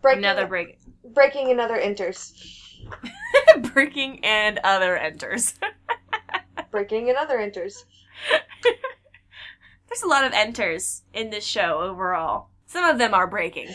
breaking 0.01 0.23
Another 0.25 0.47
break. 0.47 0.79
breaking 1.13 1.49
another 1.49 1.75
enters. 1.77 2.33
Breaking 3.73 4.23
and 4.23 4.59
other 4.63 4.97
enters. 4.97 5.53
Breaking 6.71 7.09
another 7.09 7.39
enters. 7.39 7.85
There's 9.95 10.03
a 10.03 10.07
lot 10.07 10.25
of 10.25 10.33
enters 10.33 11.03
in 11.13 11.29
this 11.29 11.45
show 11.45 11.79
overall. 11.79 12.49
Some 12.65 12.83
of 12.83 12.97
them 12.97 13.13
are 13.13 13.27
breaking. 13.27 13.69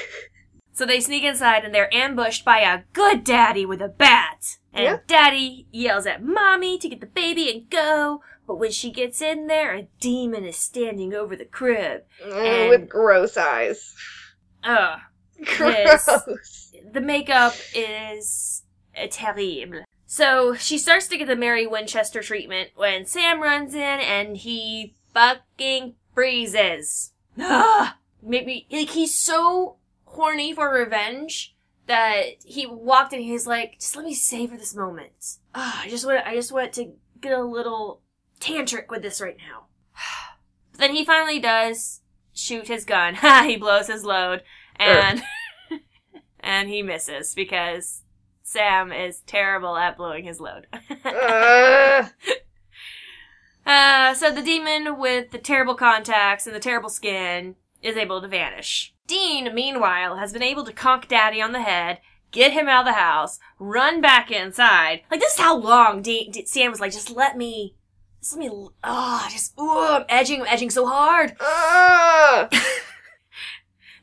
so 0.72 0.86
they 0.86 0.98
sneak 0.98 1.24
inside 1.24 1.62
and 1.62 1.74
they're 1.74 1.94
ambushed 1.94 2.42
by 2.42 2.60
a 2.60 2.84
good 2.94 3.22
daddy 3.22 3.66
with 3.66 3.82
a 3.82 3.88
bat. 3.88 4.56
And 4.72 4.84
Yeah. 4.84 4.98
daddy 5.06 5.66
yells 5.70 6.06
at 6.06 6.24
mommy 6.24 6.78
to 6.78 6.88
get 6.88 7.00
the 7.00 7.06
baby 7.06 7.50
and 7.50 7.68
go. 7.68 8.22
But 8.46 8.56
when 8.56 8.70
she 8.70 8.90
gets 8.90 9.20
in 9.20 9.46
there, 9.46 9.74
a 9.74 9.88
demon 10.00 10.44
is 10.46 10.56
standing 10.56 11.12
over 11.12 11.36
the 11.36 11.44
crib. 11.44 12.04
And- 12.24 12.70
with 12.70 12.88
gross 12.88 13.36
eyes. 13.36 13.94
Ugh. 14.64 15.00
Gross. 15.58 16.72
the 16.92 17.02
makeup 17.02 17.52
is 17.74 18.62
uh, 18.96 19.06
terrible. 19.10 19.82
So 20.06 20.54
she 20.54 20.78
starts 20.78 21.08
to 21.08 21.18
get 21.18 21.28
the 21.28 21.36
Mary 21.36 21.66
Winchester 21.66 22.22
treatment 22.22 22.70
when 22.74 23.04
Sam 23.04 23.42
runs 23.42 23.74
in 23.74 23.80
and 23.80 24.34
he 24.38 24.94
fucking 25.14 25.94
freezes. 26.14 27.12
Ah, 27.38 27.98
maybe 28.22 28.66
like 28.70 28.90
he's 28.90 29.14
so 29.14 29.76
horny 30.04 30.52
for 30.52 30.68
revenge 30.72 31.54
that 31.86 32.42
he 32.44 32.66
walked 32.66 33.12
in. 33.12 33.20
and 33.20 33.28
He's 33.28 33.46
like, 33.46 33.78
just 33.78 33.96
let 33.96 34.04
me 34.04 34.14
savor 34.14 34.56
this 34.56 34.74
moment. 34.74 35.38
Ah, 35.54 35.82
I 35.82 35.88
just 35.88 36.06
want, 36.06 36.26
I 36.26 36.34
just 36.34 36.52
want 36.52 36.72
to 36.74 36.92
get 37.20 37.32
a 37.32 37.42
little 37.42 38.00
tantric 38.40 38.88
with 38.90 39.02
this 39.02 39.20
right 39.20 39.36
now. 39.36 39.66
then 40.78 40.94
he 40.94 41.04
finally 41.04 41.38
does 41.38 42.00
shoot 42.34 42.68
his 42.68 42.84
gun. 42.84 43.14
Ha! 43.16 43.44
he 43.46 43.56
blows 43.56 43.88
his 43.88 44.04
load 44.04 44.42
and 44.76 45.22
and 46.40 46.68
he 46.68 46.82
misses 46.82 47.34
because 47.34 48.02
Sam 48.42 48.92
is 48.92 49.20
terrible 49.20 49.76
at 49.76 49.96
blowing 49.96 50.24
his 50.24 50.40
load. 50.40 50.66
Uh, 51.04 52.08
uh, 53.66 54.14
so 54.14 54.30
the 54.30 54.42
demon 54.42 54.98
with 54.98 55.30
the 55.30 55.38
terrible 55.38 55.74
contacts 55.74 56.46
and 56.46 56.54
the 56.54 56.60
terrible 56.60 56.90
skin 56.90 57.56
is 57.82 57.96
able 57.96 58.20
to 58.20 58.28
vanish. 58.28 58.94
Dean, 59.06 59.54
meanwhile, 59.54 60.16
has 60.16 60.32
been 60.32 60.42
able 60.42 60.64
to 60.64 60.72
conk 60.72 61.08
Daddy 61.08 61.42
on 61.42 61.52
the 61.52 61.62
head, 61.62 61.98
get 62.30 62.52
him 62.52 62.68
out 62.68 62.86
of 62.86 62.94
the 62.94 63.00
house, 63.00 63.38
run 63.58 64.00
back 64.00 64.30
inside. 64.30 65.02
Like 65.10 65.20
this 65.20 65.34
is 65.34 65.40
how 65.40 65.56
long 65.56 66.02
Dean, 66.02 66.30
D- 66.30 66.46
Sam 66.46 66.70
was 66.70 66.80
like, 66.80 66.92
just 66.92 67.10
let 67.10 67.36
me, 67.36 67.76
just 68.20 68.36
let 68.36 68.50
me, 68.50 68.68
ah, 68.84 69.28
just, 69.30 69.58
ooh, 69.60 69.78
I'm 69.78 70.04
edging, 70.08 70.40
I'm 70.40 70.46
edging 70.48 70.70
so 70.70 70.86
hard. 70.86 71.36
uh, 71.40 72.48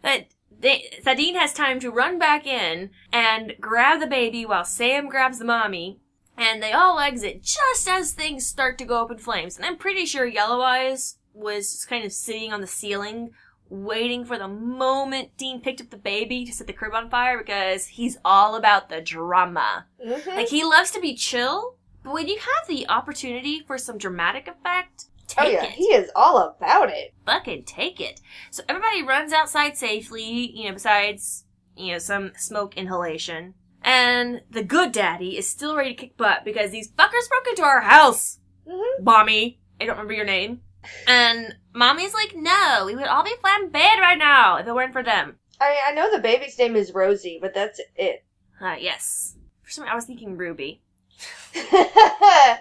that 0.02 0.28
they, 0.60 1.00
that 1.04 1.18
Dean 1.18 1.36
has 1.36 1.54
time 1.54 1.80
to 1.80 1.92
run 1.92 2.20
back 2.20 2.46
in 2.46 2.92
and 3.12 3.56
grab 3.60 4.00
the 4.00 4.08
baby 4.08 4.46
while 4.46 4.66
Sam 4.66 5.10
grabs 5.10 5.40
the 5.40 5.46
mommy, 5.46 6.00
and 6.40 6.64
they 6.64 6.72
all 6.72 7.00
exit 7.00 7.44
just 7.44 7.88
as 7.88 8.14
things 8.14 8.46
start 8.48 8.78
to 8.78 8.86
go 8.86 9.02
up 9.04 9.12
in 9.12 9.18
flames. 9.18 9.58
And 9.58 9.66
I'm 9.66 9.78
pretty 9.78 10.06
sure 10.06 10.26
Yellow 10.26 10.62
Eyes 10.62 11.18
was 11.34 11.72
just 11.72 11.88
kind 11.90 12.06
of 12.06 12.14
sitting 12.14 12.54
on 12.54 12.62
the 12.62 12.68
ceiling, 12.68 13.32
waiting 13.70 14.26
for 14.26 14.38
the 14.38 14.48
moment 14.48 15.36
Dean 15.38 15.62
picked 15.62 15.82
up 15.82 15.90
the 15.90 15.98
baby 15.98 16.46
to 16.46 16.52
set 16.54 16.66
the 16.68 16.74
crib 16.74 16.94
on 16.94 17.10
fire 17.10 17.38
because 17.38 17.88
he's 17.88 18.18
all 18.26 18.56
about 18.56 18.90
the 18.90 19.02
drama. 19.02 19.86
mhm. 20.04 20.26
Like 20.28 20.48
he 20.50 20.64
loves 20.64 20.92
to 20.92 21.00
be 21.02 21.14
chill, 21.16 21.76
but 22.04 22.14
when 22.14 22.28
you 22.28 22.38
have 22.40 22.68
the 22.68 22.88
opportunity 22.90 23.60
for 23.68 23.78
some 23.78 23.98
dramatic 23.98 24.48
effect, 24.48 25.06
take 25.28 25.46
Oh 25.46 25.50
yeah, 25.50 25.66
it 25.66 25.72
he 25.74 25.86
is 25.86 26.10
all 26.16 26.38
about 26.40 26.90
it. 26.90 27.14
fucking 27.26 27.64
take 27.66 28.00
it. 28.00 28.22
So 28.50 28.64
everybody 28.68 29.04
runs 29.04 29.34
outside 29.34 29.78
safely, 29.78 30.24
you 30.56 30.68
know, 30.70 30.74
besides, 30.74 31.44
you 31.76 31.92
know, 31.92 32.00
some 32.00 32.32
smoke 32.38 32.76
inhalation. 32.78 33.54
And 33.90 34.42
the 34.52 34.62
good 34.64 34.92
daddy 34.92 35.36
is 35.36 35.50
still 35.50 35.76
ready 35.76 35.96
to 35.96 36.00
kick 36.00 36.16
butt 36.16 36.46
because 36.46 36.70
these 36.70 36.92
fuckers 36.92 37.28
broke 37.28 37.48
into 37.50 37.64
our 37.64 37.82
house. 37.82 38.38
Mhm. 38.68 39.04
Mommy, 39.04 39.60
I 39.82 39.86
don't 39.86 39.96
remember 39.96 40.14
your 40.14 40.26
name. 40.26 40.62
And 41.08 41.56
mommy's 41.74 42.14
like, 42.14 42.36
no, 42.36 42.84
we 42.86 42.96
would 42.96 43.08
all 43.08 43.24
be 43.24 43.34
flambéed 43.44 44.00
right 44.00 44.18
now 44.20 44.58
if 44.58 44.68
it 44.68 44.76
weren't 44.76 44.94
for 44.94 45.02
them. 45.02 45.40
I 45.60 45.76
I 45.88 45.92
know 45.94 46.12
the 46.12 46.20
baby's 46.22 46.56
name 46.60 46.76
is 46.76 46.94
Rosie, 46.94 47.40
but 47.42 47.54
that's 47.56 47.82
it. 47.96 48.24
Uh, 48.62 48.76
yes. 48.78 49.38
For 49.64 49.72
some 49.72 49.84
reason, 49.84 49.92
I 49.94 49.96
was 49.96 50.04
thinking 50.06 50.36
Ruby. 50.36 50.82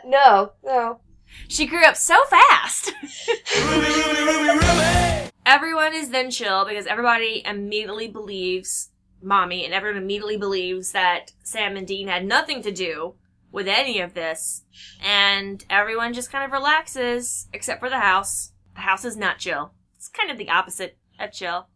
no, 0.06 0.52
no. 0.64 1.00
She 1.48 1.66
grew 1.66 1.84
up 1.84 1.96
so 1.96 2.24
fast. 2.26 2.92
Ruby, 3.02 3.86
Ruby, 3.86 4.48
Ruby, 4.48 5.30
Everyone 5.44 5.92
is 5.94 6.10
then 6.10 6.30
chill 6.30 6.64
because 6.64 6.86
everybody 6.86 7.42
immediately 7.44 8.06
believes 8.06 8.90
mommy 9.22 9.64
and 9.64 9.74
everyone 9.74 10.02
immediately 10.02 10.36
believes 10.36 10.92
that 10.92 11.32
Sam 11.42 11.76
and 11.76 11.86
Dean 11.86 12.08
had 12.08 12.24
nothing 12.24 12.62
to 12.62 12.72
do 12.72 13.14
with 13.50 13.68
any 13.68 14.00
of 14.00 14.14
this. 14.14 14.62
And 15.04 15.64
everyone 15.70 16.12
just 16.12 16.30
kind 16.30 16.44
of 16.44 16.52
relaxes, 16.52 17.48
except 17.52 17.80
for 17.80 17.88
the 17.88 18.00
house. 18.00 18.52
The 18.74 18.82
house 18.82 19.04
is 19.04 19.16
not 19.16 19.38
chill. 19.38 19.72
It's 19.96 20.08
kind 20.08 20.30
of 20.30 20.38
the 20.38 20.50
opposite 20.50 20.96
of 21.18 21.32
chill. 21.32 21.66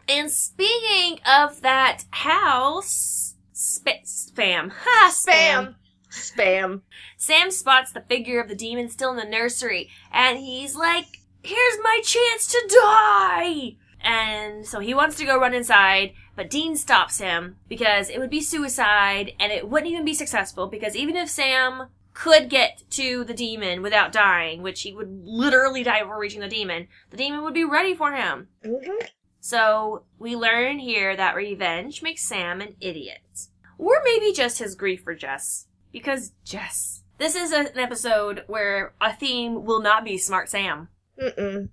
and 0.10 0.30
speaking 0.30 1.20
of 1.26 1.62
that 1.62 2.04
house, 2.12 3.36
sp- 3.54 4.06
spam. 4.06 4.72
Ha, 4.84 5.12
Spam. 5.14 5.76
Spam. 6.12 6.82
Sam 7.18 7.52
spots 7.52 7.92
the 7.92 8.02
figure 8.02 8.42
of 8.42 8.50
the 8.50 8.56
demon 8.56 8.90
still 8.90 9.12
in 9.12 9.18
the 9.18 9.26
nursery, 9.26 9.90
and 10.12 10.38
he's 10.38 10.76
like, 10.76 11.22
Here's 11.44 11.78
my 11.82 12.02
chance 12.04 12.52
to 12.52 12.70
die! 12.70 13.76
And 14.04 14.66
so 14.66 14.80
he 14.80 14.94
wants 14.94 15.16
to 15.18 15.26
go 15.26 15.40
run 15.40 15.54
inside, 15.54 16.14
but 16.36 16.50
Dean 16.50 16.76
stops 16.76 17.20
him 17.20 17.58
because 17.68 18.10
it 18.10 18.20
would 18.20 18.30
be 18.30 18.42
suicide 18.42 19.34
and 19.40 19.52
it 19.52 19.70
wouldn't 19.70 19.92
even 19.92 20.06
be 20.06 20.14
successful 20.14 20.68
because 20.68 20.96
even 20.96 21.16
if 21.16 21.30
Sam 21.30 21.88
could 22.14 22.50
get 22.50 22.84
to 22.92 23.24
the 23.24 23.34
demon 23.34 23.82
without 23.82 24.12
dying, 24.12 24.62
which 24.62 24.82
he 24.82 24.94
would 24.94 25.22
literally 25.24 25.84
die 25.84 26.02
before 26.02 26.20
reaching 26.20 26.42
the 26.42 26.48
demon, 26.48 26.88
the 27.10 27.18
demon 27.18 27.44
would 27.44 27.54
be 27.54 27.64
ready 27.64 27.96
for 27.96 28.12
him. 28.14 28.48
Mhm. 28.66 29.08
So 29.40 30.04
we 30.20 30.36
learn 30.36 30.80
here 30.80 31.16
that 31.16 31.36
revenge 31.36 32.04
makes 32.04 32.24
Sam 32.24 32.62
an 32.62 32.76
idiot. 32.80 33.48
Or 33.78 34.02
maybe 34.04 34.34
just 34.34 34.60
his 34.60 34.76
grief 34.76 35.04
for 35.04 35.16
Jess. 35.16 35.68
Because 35.92 36.34
Jess. 36.44 37.04
This 37.18 37.36
is 37.36 37.52
an 37.52 37.70
episode 37.76 38.44
where 38.48 38.94
a 39.02 39.14
theme 39.14 39.64
will 39.66 39.82
not 39.82 40.04
be 40.04 40.18
Smart 40.18 40.50
Sam. 40.50 40.90
Mm-mm. 41.20 41.70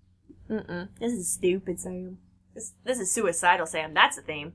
Mm-mm. 0.51 0.89
This 0.99 1.13
is 1.13 1.31
stupid 1.33 1.81
Sam. 1.81 2.19
This, 2.55 2.73
this 2.85 2.99
is 2.99 3.13
suicidal 3.13 3.67
Sam. 3.67 3.95
That's 3.95 4.17
the 4.17 4.23
theme. 4.23 4.53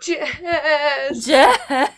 Jess. 0.00 1.24
Jess. 1.24 1.90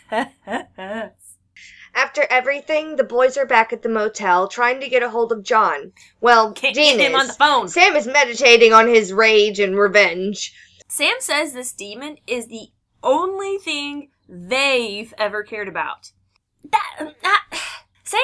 After 1.94 2.24
everything, 2.30 2.96
the 2.96 3.04
boys 3.04 3.36
are 3.36 3.46
back 3.46 3.72
at 3.72 3.82
the 3.82 3.88
motel 3.88 4.46
trying 4.46 4.80
to 4.80 4.88
get 4.88 5.02
a 5.02 5.10
hold 5.10 5.32
of 5.32 5.42
John. 5.42 5.92
Well, 6.20 6.52
Can't 6.52 6.74
Dean 6.74 6.98
get 6.98 7.10
him 7.10 7.14
is. 7.16 7.20
on 7.20 7.26
the 7.26 7.32
phone. 7.32 7.68
Sam 7.68 7.96
is 7.96 8.06
meditating 8.06 8.72
on 8.72 8.86
his 8.88 9.12
rage 9.12 9.58
and 9.58 9.76
revenge. 9.76 10.54
Sam 10.88 11.14
says 11.20 11.52
this 11.52 11.72
demon 11.72 12.16
is 12.26 12.46
the 12.46 12.68
only 13.02 13.58
thing 13.58 14.10
they've 14.28 15.12
ever 15.18 15.42
cared 15.42 15.68
about. 15.68 16.12
That, 16.70 17.14
that 17.22 17.44
Sam? 18.04 18.20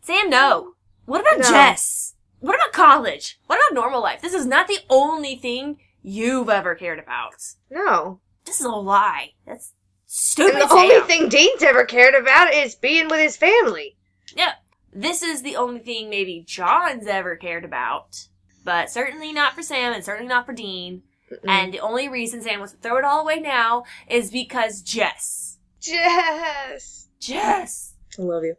Sam, 0.00 0.30
no. 0.30 0.74
What 1.06 1.20
about 1.20 1.40
No. 1.40 1.50
Jess? 1.50 2.03
What 2.44 2.56
about 2.56 2.72
college? 2.74 3.38
What 3.46 3.56
about 3.56 3.74
normal 3.74 4.02
life? 4.02 4.20
This 4.20 4.34
is 4.34 4.44
not 4.44 4.68
the 4.68 4.80
only 4.90 5.34
thing 5.34 5.78
you've 6.02 6.50
ever 6.50 6.74
cared 6.74 6.98
about. 6.98 7.32
No. 7.70 8.20
This 8.44 8.60
is 8.60 8.66
a 8.66 8.70
lie. 8.70 9.30
That's 9.46 9.72
stupid. 10.04 10.52
And 10.52 10.62
the 10.62 10.68
Sam. 10.68 10.76
only 10.76 11.00
thing 11.00 11.30
Dean's 11.30 11.62
ever 11.62 11.86
cared 11.86 12.14
about 12.14 12.52
is 12.52 12.74
being 12.74 13.08
with 13.08 13.20
his 13.20 13.38
family. 13.38 13.96
Yeah. 14.36 14.52
This 14.92 15.22
is 15.22 15.40
the 15.40 15.56
only 15.56 15.80
thing 15.80 16.10
maybe 16.10 16.44
John's 16.46 17.06
ever 17.06 17.34
cared 17.34 17.64
about. 17.64 18.26
But 18.62 18.90
certainly 18.90 19.32
not 19.32 19.54
for 19.54 19.62
Sam 19.62 19.94
and 19.94 20.04
certainly 20.04 20.28
not 20.28 20.44
for 20.44 20.52
Dean. 20.52 21.02
And 21.48 21.72
the 21.72 21.80
only 21.80 22.10
reason 22.10 22.42
Sam 22.42 22.58
wants 22.58 22.74
to 22.74 22.78
throw 22.78 22.98
it 22.98 23.06
all 23.06 23.22
away 23.22 23.40
now 23.40 23.84
is 24.06 24.30
because 24.30 24.82
Jess. 24.82 25.56
Jess. 25.80 27.08
Jess. 27.18 27.94
I 28.18 28.22
love 28.22 28.44
you. 28.44 28.54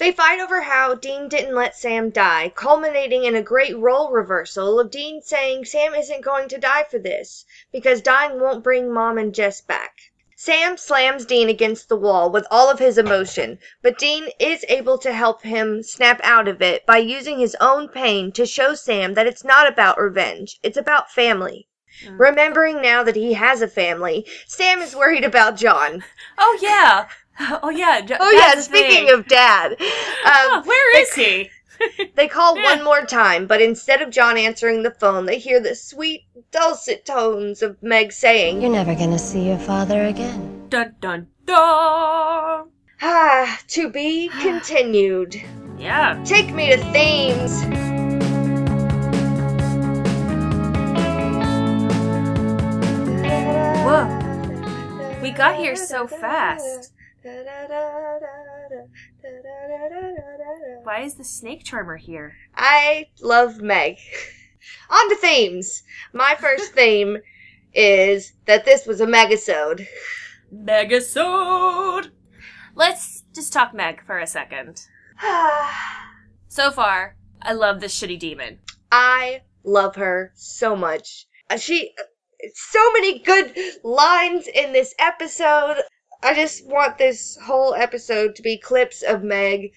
They 0.00 0.12
fight 0.12 0.40
over 0.40 0.62
how 0.62 0.94
Dean 0.94 1.28
didn't 1.28 1.54
let 1.54 1.76
Sam 1.76 2.08
die, 2.08 2.50
culminating 2.54 3.24
in 3.24 3.34
a 3.34 3.42
great 3.42 3.76
role 3.76 4.10
reversal 4.10 4.80
of 4.80 4.90
Dean 4.90 5.20
saying 5.20 5.66
Sam 5.66 5.94
isn't 5.94 6.24
going 6.24 6.48
to 6.48 6.56
die 6.56 6.84
for 6.84 6.98
this, 6.98 7.44
because 7.70 8.00
dying 8.00 8.40
won't 8.40 8.64
bring 8.64 8.90
Mom 8.90 9.18
and 9.18 9.34
Jess 9.34 9.60
back. 9.60 10.10
Sam 10.34 10.78
slams 10.78 11.26
Dean 11.26 11.50
against 11.50 11.90
the 11.90 11.98
wall 11.98 12.30
with 12.30 12.46
all 12.50 12.70
of 12.70 12.78
his 12.78 12.96
emotion, 12.96 13.58
but 13.82 13.98
Dean 13.98 14.30
is 14.38 14.64
able 14.70 14.96
to 14.96 15.12
help 15.12 15.42
him 15.42 15.82
snap 15.82 16.18
out 16.24 16.48
of 16.48 16.62
it 16.62 16.86
by 16.86 16.96
using 16.96 17.38
his 17.38 17.54
own 17.60 17.86
pain 17.86 18.32
to 18.32 18.46
show 18.46 18.74
Sam 18.74 19.12
that 19.12 19.26
it's 19.26 19.44
not 19.44 19.68
about 19.68 20.00
revenge, 20.00 20.58
it's 20.62 20.78
about 20.78 21.12
family. 21.12 21.68
Mm. 22.06 22.18
Remembering 22.18 22.80
now 22.80 23.02
that 23.02 23.16
he 23.16 23.34
has 23.34 23.60
a 23.60 23.68
family, 23.68 24.26
Sam 24.46 24.80
is 24.80 24.96
worried 24.96 25.24
about 25.24 25.56
John. 25.56 26.02
Oh 26.38 26.58
yeah. 26.62 27.08
Oh 27.62 27.70
yeah. 27.70 28.00
J- 28.02 28.16
Oh 28.20 28.30
yeah, 28.30 28.60
speaking 28.60 29.06
thing. 29.06 29.10
of 29.18 29.26
dad. 29.26 29.76
Oh, 29.80 30.56
Um, 30.60 30.66
where 30.66 31.04
they- 31.16 31.22
he? 31.22 31.50
They 32.14 32.28
call 32.28 32.56
Yeah. 32.58 32.64
one 32.76 32.84
more 32.84 33.06
time, 33.06 33.46
but 33.46 33.62
instead 33.62 34.02
of 34.02 34.10
John 34.10 34.36
answering 34.36 34.82
the 34.82 34.90
phone, 34.90 35.24
they 35.24 35.38
hear 35.38 35.60
the 35.60 35.74
sweet, 35.74 36.24
dulcet 36.52 37.06
tones 37.06 37.62
of 37.62 37.82
Meg 37.82 38.12
saying, 38.12 38.60
You're 38.60 38.70
never 38.70 38.94
gonna 38.94 39.18
see 39.18 39.46
your 39.48 39.58
father 39.58 40.04
again. 40.04 40.66
Dun 40.68 40.94
dun 41.00 41.26
dun. 41.46 42.68
Ah, 43.02 43.58
to 43.68 43.88
be 43.88 44.28
continued. 44.42 45.40
Yeah. 45.78 46.22
Take 46.26 46.52
me 46.52 46.68
to 46.70 46.76
themes. 46.92 47.64
Whoa. 53.84 55.18
We 55.22 55.30
got 55.30 55.56
here 55.56 55.76
so 55.76 56.06
fast. 56.06 56.92
Why 60.82 61.02
is 61.02 61.14
the 61.14 61.24
snake 61.24 61.64
charmer 61.64 61.96
here? 61.96 62.34
I 62.56 63.06
love 63.20 63.60
Meg. 63.60 63.98
On 64.90 65.08
to 65.10 65.16
themes. 65.16 65.82
My 66.12 66.34
first 66.38 66.72
theme 66.72 67.18
is 67.74 68.32
that 68.46 68.64
this 68.64 68.86
was 68.86 69.00
a 69.00 69.06
megasode. 69.06 69.86
Megasode. 70.54 72.10
Let's 72.74 73.24
just 73.34 73.52
talk 73.52 73.74
Meg 73.74 74.02
for 74.04 74.18
a 74.18 74.26
second. 74.26 74.86
So 76.48 76.70
far, 76.70 77.16
I 77.42 77.52
love 77.52 77.80
this 77.80 77.98
shitty 77.98 78.18
demon. 78.18 78.60
I 78.90 79.42
love 79.62 79.96
her 79.96 80.32
so 80.34 80.74
much. 80.74 81.26
She, 81.58 81.94
so 82.54 82.92
many 82.92 83.18
good 83.18 83.54
lines 83.84 84.46
in 84.46 84.72
this 84.72 84.94
episode. 84.98 85.76
I 86.22 86.34
just 86.34 86.66
want 86.66 86.98
this 86.98 87.38
whole 87.42 87.74
episode 87.74 88.34
to 88.36 88.42
be 88.42 88.58
clips 88.58 89.02
of 89.02 89.22
Meg 89.22 89.72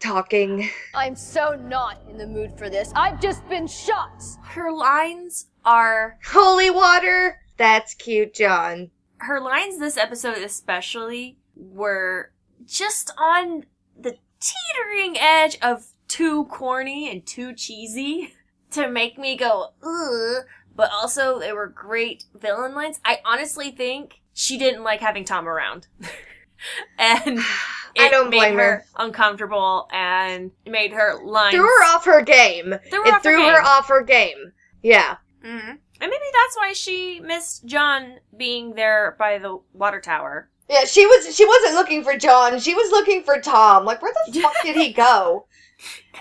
talking. 0.00 0.68
I'm 0.94 1.16
so 1.16 1.56
not 1.56 1.98
in 2.08 2.18
the 2.18 2.26
mood 2.26 2.56
for 2.56 2.70
this. 2.70 2.92
I've 2.94 3.20
just 3.20 3.46
been 3.48 3.66
shot. 3.66 4.22
Her 4.44 4.70
lines 4.72 5.46
are 5.64 6.18
Holy 6.24 6.70
water! 6.70 7.40
That's 7.56 7.94
cute, 7.94 8.34
John. 8.34 8.90
her 9.18 9.40
lines 9.40 9.78
this 9.80 9.96
episode 9.96 10.38
especially 10.38 11.36
were 11.56 12.30
just 12.64 13.10
on 13.18 13.64
the 13.98 14.16
teetering 14.40 15.18
edge 15.18 15.58
of 15.60 15.88
too 16.06 16.44
corny 16.44 17.10
and 17.10 17.26
too 17.26 17.52
cheesy 17.52 18.32
to 18.70 18.88
make 18.88 19.18
me 19.18 19.36
go 19.36 19.70
ugh 19.82 20.44
but 20.76 20.90
also 20.92 21.40
they 21.40 21.52
were 21.52 21.66
great 21.66 22.24
villain 22.34 22.74
lines 22.74 23.00
i 23.04 23.18
honestly 23.24 23.70
think 23.72 24.20
she 24.38 24.56
didn't 24.56 24.82
like 24.84 25.00
having 25.00 25.24
tom 25.24 25.48
around 25.48 25.86
and 26.98 27.38
I 27.98 28.06
it 28.06 28.10
don't 28.10 28.30
made 28.30 28.52
her 28.54 28.58
her. 28.58 28.84
uncomfortable 28.96 29.88
and 29.92 30.52
made 30.66 30.92
her 30.92 31.20
lines 31.24 31.54
Threw 31.54 31.64
her 31.64 31.84
off 31.86 32.04
her 32.04 32.22
game. 32.22 32.74
Threw 32.90 33.02
her 33.02 33.08
it 33.08 33.14
off 33.14 33.24
her 33.24 33.30
threw 33.32 33.38
game. 33.38 33.52
her 33.52 33.62
off 33.62 33.88
her 33.88 34.02
game. 34.02 34.52
Yeah. 34.82 35.16
hmm 35.44 35.70
and 36.00 36.10
maybe 36.10 36.24
that's 36.32 36.56
why 36.56 36.72
she 36.72 37.18
missed 37.18 37.66
john 37.66 38.18
being 38.36 38.74
there 38.74 39.16
by 39.18 39.38
the 39.38 39.58
water 39.72 40.00
tower 40.00 40.48
Yeah, 40.70 40.84
she 40.84 41.04
was 41.06 41.34
she 41.34 41.44
wasn't 41.44 41.74
looking 41.74 42.04
for 42.04 42.16
John, 42.16 42.60
she 42.60 42.74
was 42.74 42.90
looking 42.92 43.24
for 43.24 43.40
Tom. 43.40 43.84
Like 43.84 44.00
where 44.02 44.12
the 44.26 44.32
fuck 44.40 44.54
did 44.62 44.76
he 44.76 44.92
go? 44.92 45.46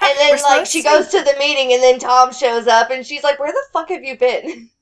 And 0.02 0.18
then 0.18 0.32
We're 0.38 0.42
like 0.58 0.66
she 0.66 0.82
to- 0.82 0.88
goes 0.90 1.10
to 1.10 1.20
the 1.22 1.36
meeting 1.38 1.74
and 1.74 1.84
then 1.84 2.00
Tom 2.00 2.32
shows 2.34 2.66
up 2.68 2.90
and 2.90 3.06
she's 3.06 3.24
like, 3.24 3.40
Where 3.40 3.52
the 3.52 3.64
fuck 3.74 3.90
have 3.90 4.04
you 4.04 4.18
been? 4.18 4.70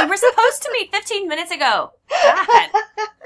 We 0.00 0.06
were 0.06 0.16
supposed 0.16 0.62
to 0.62 0.70
meet 0.72 0.90
15 0.92 1.28
minutes 1.28 1.50
ago. 1.50 1.90
God. 2.10 2.68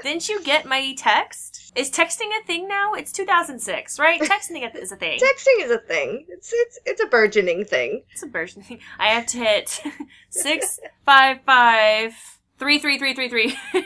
Didn't 0.03 0.29
you 0.29 0.41
get 0.43 0.65
my 0.65 0.93
text? 0.97 1.71
Is 1.75 1.91
texting 1.91 2.29
a 2.41 2.45
thing 2.45 2.67
now? 2.67 2.93
It's 2.93 3.11
2006, 3.11 3.99
right? 3.99 4.19
Texting 4.21 4.75
is 4.75 4.91
a 4.91 4.95
thing. 4.97 5.19
Texting 5.19 5.63
is 5.63 5.71
a 5.71 5.77
thing. 5.77 6.25
It's 6.29 6.51
it's 6.53 6.79
it's 6.85 7.01
a 7.03 7.07
burgeoning 7.07 7.65
thing. 7.65 8.03
It's 8.11 8.23
a 8.23 8.27
version 8.27 8.61
thing. 8.63 8.79
I 8.97 9.07
have 9.07 9.25
to 9.27 9.37
hit 9.37 9.81
six 10.29 10.79
five 11.05 11.41
five 11.45 12.13
three 12.57 12.79
three 12.79 12.97
three 12.97 13.13
three 13.13 13.29
three. 13.29 13.55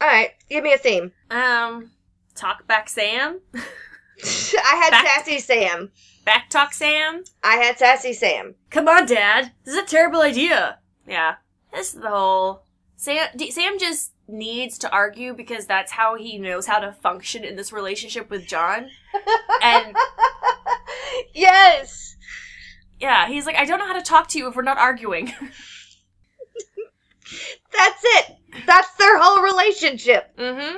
Alright, 0.00 0.30
give 0.48 0.62
me 0.62 0.72
a 0.72 0.78
theme. 0.78 1.12
Um, 1.30 1.90
talk 2.34 2.66
back 2.68 2.88
Sam. 2.88 3.40
I 3.54 4.80
had 4.82 4.90
Back- 4.90 5.06
Sassy 5.06 5.38
Sam. 5.40 5.90
Back 6.24 6.50
talk 6.50 6.72
Sam. 6.74 7.24
I 7.42 7.56
had 7.56 7.78
Sassy 7.78 8.12
Sam. 8.12 8.54
Come 8.70 8.86
on, 8.88 9.06
Dad. 9.06 9.52
This 9.64 9.74
is 9.74 9.82
a 9.82 9.86
terrible 9.86 10.20
idea. 10.20 10.78
Yeah, 11.08 11.36
this 11.72 11.94
is 11.94 12.00
the 12.00 12.10
whole 12.10 12.64
Sam. 12.96 13.28
D- 13.36 13.50
Sam 13.50 13.78
just 13.78 14.12
needs 14.28 14.78
to 14.78 14.90
argue 14.90 15.34
because 15.34 15.66
that's 15.66 15.92
how 15.92 16.14
he 16.14 16.38
knows 16.38 16.66
how 16.66 16.78
to 16.78 16.92
function 16.92 17.44
in 17.44 17.56
this 17.56 17.72
relationship 17.72 18.28
with 18.30 18.46
John. 18.46 18.90
And 19.62 19.96
yes! 21.34 22.16
yeah, 23.00 23.28
he's 23.28 23.46
like, 23.46 23.56
I 23.56 23.64
don't 23.64 23.78
know 23.78 23.86
how 23.86 23.98
to 23.98 24.02
talk 24.02 24.28
to 24.28 24.38
you 24.38 24.48
if 24.48 24.56
we're 24.56 24.62
not 24.62 24.78
arguing. 24.78 25.32
That's 27.76 28.02
it! 28.02 28.36
That's 28.66 28.94
their 28.94 29.18
whole 29.18 29.42
relationship. 29.42 30.36
mm-hmm. 30.36 30.76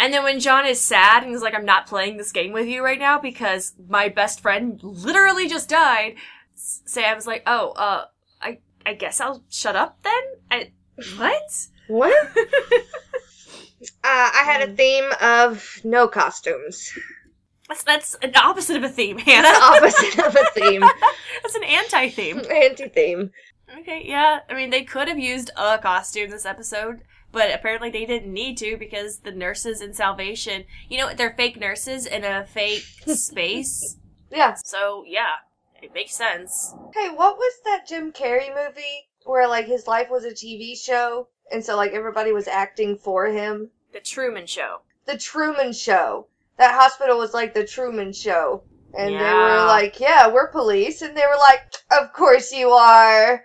And 0.00 0.14
then 0.14 0.22
when 0.22 0.38
John 0.38 0.64
is 0.64 0.80
sad 0.80 1.24
and 1.24 1.32
he's 1.32 1.42
like, 1.42 1.54
I'm 1.54 1.64
not 1.64 1.88
playing 1.88 2.16
this 2.16 2.30
game 2.30 2.52
with 2.52 2.68
you 2.68 2.84
right 2.84 3.00
now 3.00 3.18
because 3.18 3.74
my 3.88 4.08
best 4.08 4.40
friend 4.40 4.80
literally 4.82 5.48
just 5.48 5.68
died. 5.68 6.14
Sam's 6.54 7.26
like, 7.26 7.42
oh, 7.46 7.70
uh, 7.70 8.04
I, 8.88 8.90
I 8.90 8.94
guess 8.94 9.20
I'll 9.20 9.42
shut 9.50 9.76
up 9.76 9.98
then? 10.02 10.22
I, 10.50 10.72
what? 11.16 11.66
What? 11.88 12.28
uh, 12.36 12.40
I 14.04 14.42
had 14.44 14.68
a 14.68 14.72
theme 14.72 15.10
of 15.20 15.80
no 15.84 16.08
costumes. 16.08 16.92
That's, 17.68 17.84
that's 17.84 18.14
an 18.22 18.32
opposite 18.34 18.76
of 18.76 18.82
a 18.82 18.88
theme, 18.88 19.18
Hannah. 19.18 19.48
The 19.48 19.48
Hannah. 19.48 19.76
opposite 19.76 20.18
of 20.18 20.36
a 20.36 20.50
theme. 20.52 20.80
that's 21.42 21.54
an 21.54 21.64
anti-theme. 21.64 22.38
Anti 22.50 22.88
theme. 22.88 23.30
Okay, 23.80 24.02
yeah. 24.06 24.40
I 24.48 24.54
mean, 24.54 24.70
they 24.70 24.84
could 24.84 25.08
have 25.08 25.18
used 25.18 25.50
a 25.56 25.78
costume 25.78 26.30
this 26.30 26.46
episode, 26.46 27.02
but 27.30 27.52
apparently 27.52 27.90
they 27.90 28.06
didn't 28.06 28.32
need 28.32 28.56
to 28.58 28.78
because 28.78 29.18
the 29.18 29.32
nurses 29.32 29.82
in 29.82 29.92
Salvation, 29.92 30.64
you 30.88 30.96
know, 30.96 31.12
they're 31.12 31.34
fake 31.34 31.60
nurses 31.60 32.06
in 32.06 32.24
a 32.24 32.46
fake 32.46 32.84
space. 33.06 33.98
Yeah. 34.30 34.54
So, 34.64 35.04
yeah, 35.06 35.36
it 35.82 35.94
makes 35.94 36.14
sense. 36.14 36.74
Hey, 36.94 37.08
what 37.10 37.36
was 37.36 37.52
that 37.64 37.86
Jim 37.86 38.12
Carrey 38.12 38.48
movie 38.54 39.08
where 39.24 39.48
like 39.48 39.66
his 39.66 39.86
life 39.86 40.08
was 40.10 40.24
a 40.24 40.30
TV 40.30 40.76
show 40.76 41.28
and 41.52 41.64
so 41.64 41.76
like 41.76 41.92
everybody 41.92 42.32
was 42.32 42.48
acting 42.48 42.96
for 42.96 43.26
him? 43.26 43.70
The 43.92 44.00
Truman 44.00 44.46
Show. 44.46 44.78
The 45.06 45.16
Truman 45.16 45.72
Show. 45.72 46.26
That 46.58 46.74
hospital 46.74 47.18
was 47.18 47.34
like 47.34 47.54
the 47.54 47.66
Truman 47.66 48.12
Show. 48.12 48.64
And 48.96 49.14
they 49.14 49.32
were 49.32 49.66
like, 49.66 50.00
yeah, 50.00 50.32
we're 50.32 50.50
police. 50.50 51.02
And 51.02 51.16
they 51.16 51.26
were 51.26 51.38
like, 51.38 51.60
of 52.00 52.12
course 52.12 52.52
you 52.52 52.70
are. 52.70 53.44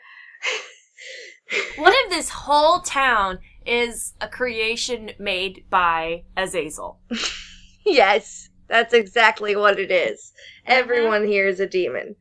What 1.75 1.93
if 1.93 2.09
this 2.09 2.29
whole 2.29 2.79
town 2.79 3.39
is 3.65 4.13
a 4.19 4.27
creation 4.27 5.11
made 5.19 5.65
by 5.69 6.23
Azazel? 6.35 6.99
yes, 7.85 8.49
that's 8.67 8.93
exactly 8.93 9.55
what 9.55 9.79
it 9.79 9.91
is. 9.91 10.33
Mm-hmm. 10.67 10.71
Everyone 10.71 11.27
here 11.27 11.47
is 11.47 11.59
a 11.59 11.67
demon. 11.67 12.15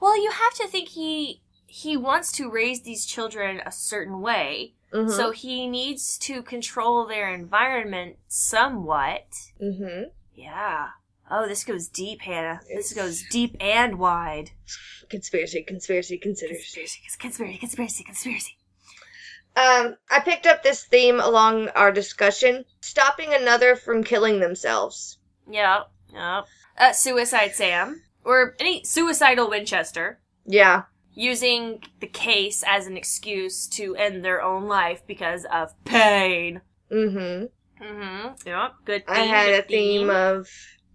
Well, 0.00 0.20
you 0.22 0.30
have 0.30 0.54
to 0.54 0.68
think 0.68 0.90
he 0.90 1.40
he 1.66 1.96
wants 1.96 2.30
to 2.32 2.48
raise 2.50 2.82
these 2.82 3.04
children 3.04 3.60
a 3.66 3.72
certain 3.72 4.20
way. 4.20 4.74
Mhm. 4.92 5.10
So 5.10 5.32
he 5.32 5.66
needs 5.66 6.16
to 6.18 6.40
control 6.42 7.04
their 7.06 7.34
environment 7.34 8.16
somewhat. 8.28 9.26
hmm 9.58 10.04
Yeah. 10.34 10.90
Oh, 11.30 11.48
this 11.48 11.64
goes 11.64 11.88
deep, 11.88 12.20
Hannah. 12.20 12.60
This 12.68 12.92
goes 12.92 13.24
deep 13.30 13.56
and 13.58 13.98
wide. 13.98 14.50
Conspiracy, 15.08 15.62
conspiracy, 15.62 16.18
conspiracy. 16.18 16.54
Conspiracy, 16.58 17.00
conspiracy, 17.18 17.58
conspiracy, 17.58 18.04
conspiracy. 18.04 18.58
Um, 19.56 19.96
I 20.10 20.20
picked 20.20 20.46
up 20.46 20.62
this 20.62 20.84
theme 20.84 21.18
along 21.20 21.70
our 21.70 21.90
discussion. 21.90 22.64
Stopping 22.80 23.32
another 23.34 23.74
from 23.74 24.04
killing 24.04 24.38
themselves. 24.40 25.18
Yeah, 25.50 25.84
yeah. 26.12 26.42
Uh, 26.78 26.92
Suicide 26.92 27.54
Sam. 27.54 28.02
Or 28.24 28.56
any 28.58 28.84
suicidal 28.84 29.48
Winchester. 29.50 30.20
Yeah. 30.46 30.82
using 31.14 31.82
the 32.00 32.06
case 32.06 32.62
as 32.66 32.86
an 32.86 32.96
excuse 32.96 33.66
to 33.68 33.94
end 33.96 34.24
their 34.24 34.42
own 34.42 34.66
life 34.66 35.02
because 35.06 35.46
of 35.50 35.72
pain. 35.84 36.60
Mm-hmm. 36.92 37.84
Mm-hmm. 37.84 38.48
Yep. 38.48 38.72
Good. 38.84 39.06
Theme, 39.06 39.16
I 39.16 39.20
had 39.20 39.46
good 39.46 39.64
a 39.64 39.68
theme 39.68 40.10
of 40.10 40.48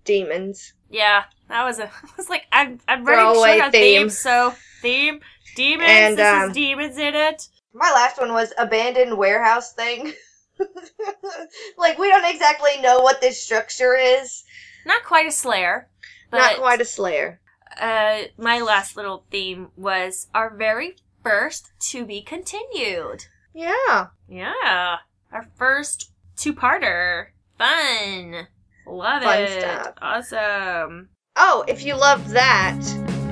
demons. 0.05 0.73
Yeah, 0.89 1.23
that 1.47 1.63
was 1.63 1.79
a. 1.79 1.85
I 2.03 2.09
was 2.17 2.29
like, 2.29 2.45
I'm 2.51 2.79
I'm 2.87 3.05
Throwaway 3.05 3.59
ready 3.59 3.61
to 3.61 3.71
theme. 3.71 4.01
theme. 4.01 4.09
So 4.09 4.53
theme, 4.81 5.19
demons. 5.55 5.89
And, 5.89 6.17
this 6.17 6.33
um, 6.33 6.49
is 6.49 6.55
demons 6.55 6.97
in 6.97 7.15
it. 7.15 7.47
My 7.73 7.91
last 7.91 8.19
one 8.19 8.33
was 8.33 8.53
abandoned 8.57 9.17
warehouse 9.17 9.73
thing. 9.73 10.13
like 11.77 11.97
we 11.97 12.09
don't 12.09 12.25
exactly 12.25 12.81
know 12.81 13.01
what 13.01 13.21
this 13.21 13.41
structure 13.41 13.95
is. 13.95 14.43
Not 14.85 15.03
quite 15.03 15.27
a 15.27 15.31
Slayer, 15.31 15.88
but 16.31 16.37
Not 16.37 16.57
quite 16.57 16.81
a 16.81 16.85
slayer. 16.85 17.39
uh, 17.79 18.21
my 18.37 18.59
last 18.61 18.95
little 18.95 19.25
theme 19.31 19.69
was 19.75 20.27
our 20.33 20.49
very 20.55 20.95
first 21.23 21.71
to 21.91 22.05
be 22.05 22.21
continued. 22.21 23.25
Yeah. 23.53 24.07
Yeah, 24.27 24.97
our 25.31 25.47
first 25.57 26.11
two-parter. 26.37 27.27
Fun. 27.57 28.47
Love 28.87 29.23
Fun 29.23 29.41
it. 29.43 29.59
stuff. 29.61 29.93
Awesome. 30.01 31.09
Oh, 31.35 31.63
if 31.67 31.83
you 31.83 31.95
loved 31.95 32.29
that, 32.29 32.79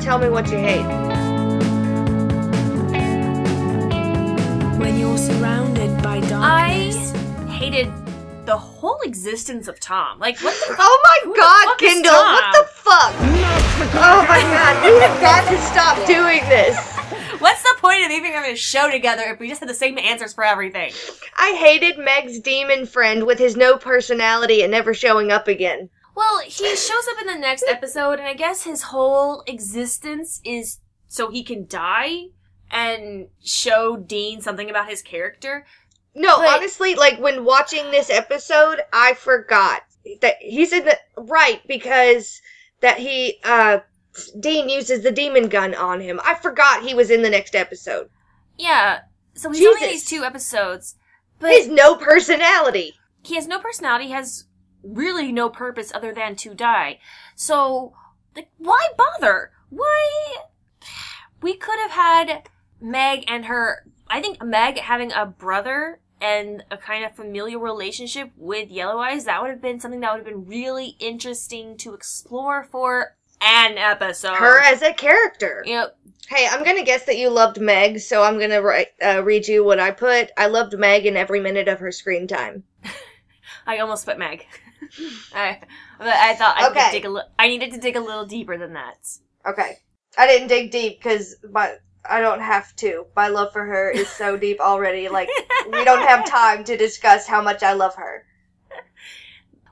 tell 0.01 0.17
me 0.19 0.29
what 0.29 0.49
you 0.51 0.57
hate. 0.57 0.85
When 4.79 4.99
you're 4.99 5.17
surrounded 5.17 6.01
by 6.03 6.17
I 6.31 6.91
hated 7.49 7.91
the 8.45 8.57
whole 8.57 8.99
existence 9.01 9.67
of 9.67 9.79
Tom. 9.79 10.19
Like, 10.19 10.39
what 10.39 10.53
the? 10.67 10.75
Oh 10.79 11.01
my 11.25 11.35
god, 11.35 11.65
fuck 11.65 11.81
is 11.83 11.93
Kendall, 11.93 12.13
what 12.13 12.53
the 12.53 12.69
fuck? 12.87 13.13
Oh 13.99 14.25
my 14.27 14.41
god, 14.41 14.83
we 14.85 14.99
have 15.01 15.21
got 15.21 15.49
to 15.49 15.57
stop 15.61 15.97
doing 16.07 16.39
this. 16.49 16.77
What's 17.39 17.61
the 17.63 17.75
point 17.79 18.05
of 18.05 18.11
even 18.11 18.31
having 18.31 18.53
a 18.53 18.55
show 18.55 18.89
together 18.89 19.23
if 19.27 19.39
we 19.39 19.49
just 19.49 19.59
had 19.59 19.69
the 19.69 19.73
same 19.73 19.97
answers 19.97 20.33
for 20.33 20.43
everything? 20.43 20.91
I 21.37 21.51
hated 21.59 21.97
Meg's 21.99 22.39
demon 22.39 22.85
friend 22.85 23.25
with 23.25 23.37
his 23.39 23.55
no 23.55 23.77
personality 23.77 24.61
and 24.61 24.71
never 24.71 24.93
showing 24.93 25.31
up 25.31 25.47
again. 25.47 25.89
Well, 26.15 26.39
he 26.39 26.75
shows 26.75 27.07
up 27.11 27.21
in 27.21 27.27
the 27.27 27.35
next 27.35 27.63
episode, 27.67 28.13
and 28.19 28.27
I 28.27 28.33
guess 28.33 28.63
his 28.63 28.81
whole 28.83 29.43
existence 29.45 30.41
is 30.43 30.79
so 31.09 31.29
he 31.29 31.43
can 31.43 31.67
die 31.67 32.27
and 32.71 33.27
show 33.43 33.97
Dean 33.97 34.41
something 34.41 34.69
about 34.69 34.89
his 34.89 35.01
character. 35.01 35.65
No, 36.15 36.37
But- 36.37 36.49
honestly, 36.49 36.95
like 36.95 37.19
when 37.19 37.45
watching 37.45 37.91
this 37.91 38.09
episode, 38.09 38.81
I 38.91 39.13
forgot 39.13 39.83
that 40.21 40.37
he's 40.39 40.71
in 40.73 40.85
the 40.85 40.97
right 41.17 41.61
because 41.67 42.41
that 42.81 42.99
he 42.99 43.39
uh 43.43 43.79
Dean 44.39 44.67
uses 44.69 45.03
the 45.03 45.11
demon 45.11 45.47
gun 45.47 45.75
on 45.75 46.01
him. 46.01 46.19
I 46.23 46.33
forgot 46.35 46.83
he 46.83 46.93
was 46.95 47.11
in 47.11 47.21
the 47.21 47.29
next 47.29 47.55
episode. 47.55 48.09
Yeah, 48.57 49.01
so 49.35 49.51
he's 49.51 49.65
only 49.65 49.83
in 49.83 49.89
these 49.91 50.05
two 50.05 50.23
episodes, 50.23 50.95
but 51.39 51.51
His 51.51 51.67
no 51.67 51.95
personality. 51.95 52.95
he 53.23 53.35
has 53.35 53.45
no 53.47 53.59
personality, 53.59 54.09
has 54.09 54.45
really 54.81 55.31
no 55.31 55.49
purpose 55.49 55.91
other 55.93 56.13
than 56.13 56.35
to 56.37 56.55
die. 56.55 56.99
So, 57.35 57.93
like, 58.35 58.49
why 58.57 58.87
bother? 58.97 59.51
Why? 59.69 60.37
We 61.41 61.55
could 61.55 61.77
have 61.79 61.91
had 61.91 62.49
Meg 62.81 63.25
and 63.27 63.45
her. 63.45 63.85
I 64.09 64.21
think 64.21 64.43
Meg 64.43 64.79
having 64.79 65.11
a 65.11 65.25
brother 65.27 65.99
and 66.21 66.63
a 66.71 66.77
kind 66.77 67.05
of 67.05 67.15
familial 67.15 67.61
relationship 67.61 68.31
with 68.35 68.69
Yellow 68.69 68.99
Eyes, 68.99 69.25
that 69.25 69.41
would 69.41 69.51
have 69.51 69.61
been 69.61 69.79
something 69.79 69.99
that 70.01 70.11
would 70.11 70.25
have 70.25 70.25
been 70.25 70.45
really 70.45 70.95
interesting 70.99 71.77
to 71.77 71.93
explore 71.93 72.63
for 72.63 73.15
an 73.41 73.77
episode. 73.77 74.35
Her 74.35 74.61
as 74.63 74.81
a 74.81 74.93
character. 74.93 75.63
Know, 75.67 75.89
Hey, 76.27 76.45
I'm 76.51 76.63
gonna 76.65 76.83
guess 76.83 77.05
that 77.05 77.17
you 77.17 77.29
loved 77.29 77.61
Meg, 77.61 77.99
so 77.99 78.21
I'm 78.21 78.37
gonna 78.37 78.61
write, 78.61 78.87
uh, 79.01 79.23
read 79.23 79.47
you 79.47 79.63
what 79.63 79.79
I 79.79 79.91
put. 79.91 80.31
I 80.35 80.47
loved 80.47 80.77
Meg 80.77 81.05
in 81.05 81.15
every 81.15 81.39
minute 81.39 81.67
of 81.69 81.79
her 81.79 81.91
screen 81.91 82.27
time. 82.27 82.63
I 83.65 83.77
almost 83.79 84.05
put 84.05 84.17
Meg. 84.17 84.45
I, 85.33 85.59
but 85.97 86.07
I 86.07 86.35
thought 86.35 86.55
I 86.57 86.69
Okay. 86.69 86.91
dig 86.91 87.05
a 87.05 87.09
li- 87.09 87.21
I 87.39 87.47
needed 87.47 87.71
to 87.73 87.79
dig 87.79 87.95
a 87.95 88.01
little 88.01 88.25
deeper 88.25 88.57
than 88.57 88.73
that. 88.73 89.07
Okay, 89.45 89.77
I 90.17 90.27
didn't 90.27 90.49
dig 90.49 90.71
deep 90.71 90.99
because 90.99 91.35
my 91.51 91.75
I 92.09 92.21
don't 92.21 92.41
have 92.41 92.75
to. 92.77 93.05
My 93.15 93.27
love 93.27 93.51
for 93.53 93.65
her 93.65 93.89
is 93.89 94.07
so 94.09 94.37
deep 94.45 94.59
already. 94.59 95.09
Like 95.09 95.29
we 95.71 95.83
don't 95.83 96.07
have 96.07 96.25
time 96.25 96.63
to 96.65 96.77
discuss 96.77 97.27
how 97.27 97.41
much 97.41 97.63
I 97.63 97.73
love 97.73 97.95
her. 97.95 98.25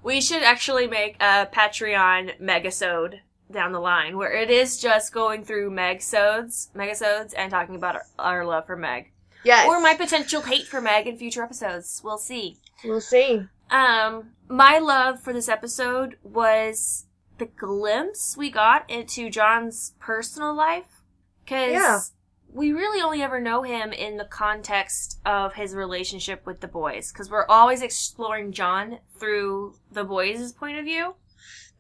We 0.04 0.22
should 0.22 0.44
actually 0.44 0.86
make 0.86 1.16
a 1.20 1.48
Patreon 1.52 2.40
megasode 2.40 3.20
down 3.52 3.72
the 3.72 3.80
line 3.80 4.18
where 4.18 4.34
it 4.34 4.52
is 4.52 4.80
just 4.80 5.14
going 5.14 5.44
through 5.44 5.72
megsodes, 5.72 6.70
megasodes, 6.76 7.34
and 7.36 7.50
talking 7.50 7.76
about 7.76 7.96
our, 7.96 8.06
our 8.20 8.46
love 8.46 8.68
for 8.68 8.76
Meg 8.76 9.12
Yes, 9.44 9.68
or 9.68 9.80
my 9.80 9.96
potential 9.96 10.42
hate 10.42 10.68
for 10.68 10.82
Meg 10.82 11.08
in 11.08 11.18
future 11.18 11.44
episodes. 11.44 12.02
We'll 12.04 12.18
see. 12.18 12.58
we'll 12.84 13.02
see. 13.02 13.46
Um, 13.70 14.32
my 14.48 14.80
love 14.80 15.22
for 15.22 15.34
this 15.34 15.50
episode 15.50 16.18
was 16.24 17.06
the 17.38 17.46
glimpse 17.46 18.36
we 18.38 18.50
got 18.50 18.90
into 18.90 19.30
John's 19.30 19.94
personal 20.00 20.56
life. 20.56 21.02
Cause 21.48 21.72
Yeah. 21.72 22.00
We 22.56 22.72
really 22.72 23.02
only 23.02 23.22
ever 23.22 23.42
know 23.42 23.64
him 23.64 23.92
in 23.92 24.16
the 24.16 24.24
context 24.26 25.20
of 25.26 25.54
his 25.56 25.76
relationship 25.76 26.46
with 26.46 26.62
the 26.62 26.70
boys. 26.70 27.12
Cause 27.12 27.30
we're 27.30 27.46
always 27.48 27.82
exploring 27.82 28.54
John 28.54 29.00
through 29.20 29.76
the 29.92 30.06
boys' 30.06 30.54
point 30.54 30.78
of 30.80 30.86
view. 30.86 31.16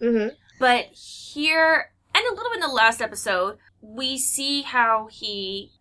hmm 0.01 0.27
But 0.59 0.87
here, 0.87 1.91
and 2.13 2.25
a 2.25 2.33
little 2.35 2.49
bit 2.49 2.55
in 2.55 2.59
the 2.59 2.67
last 2.67 3.01
episode, 3.01 3.57
we 3.81 4.17
see 4.17 4.63
how 4.63 5.07
he 5.07 5.71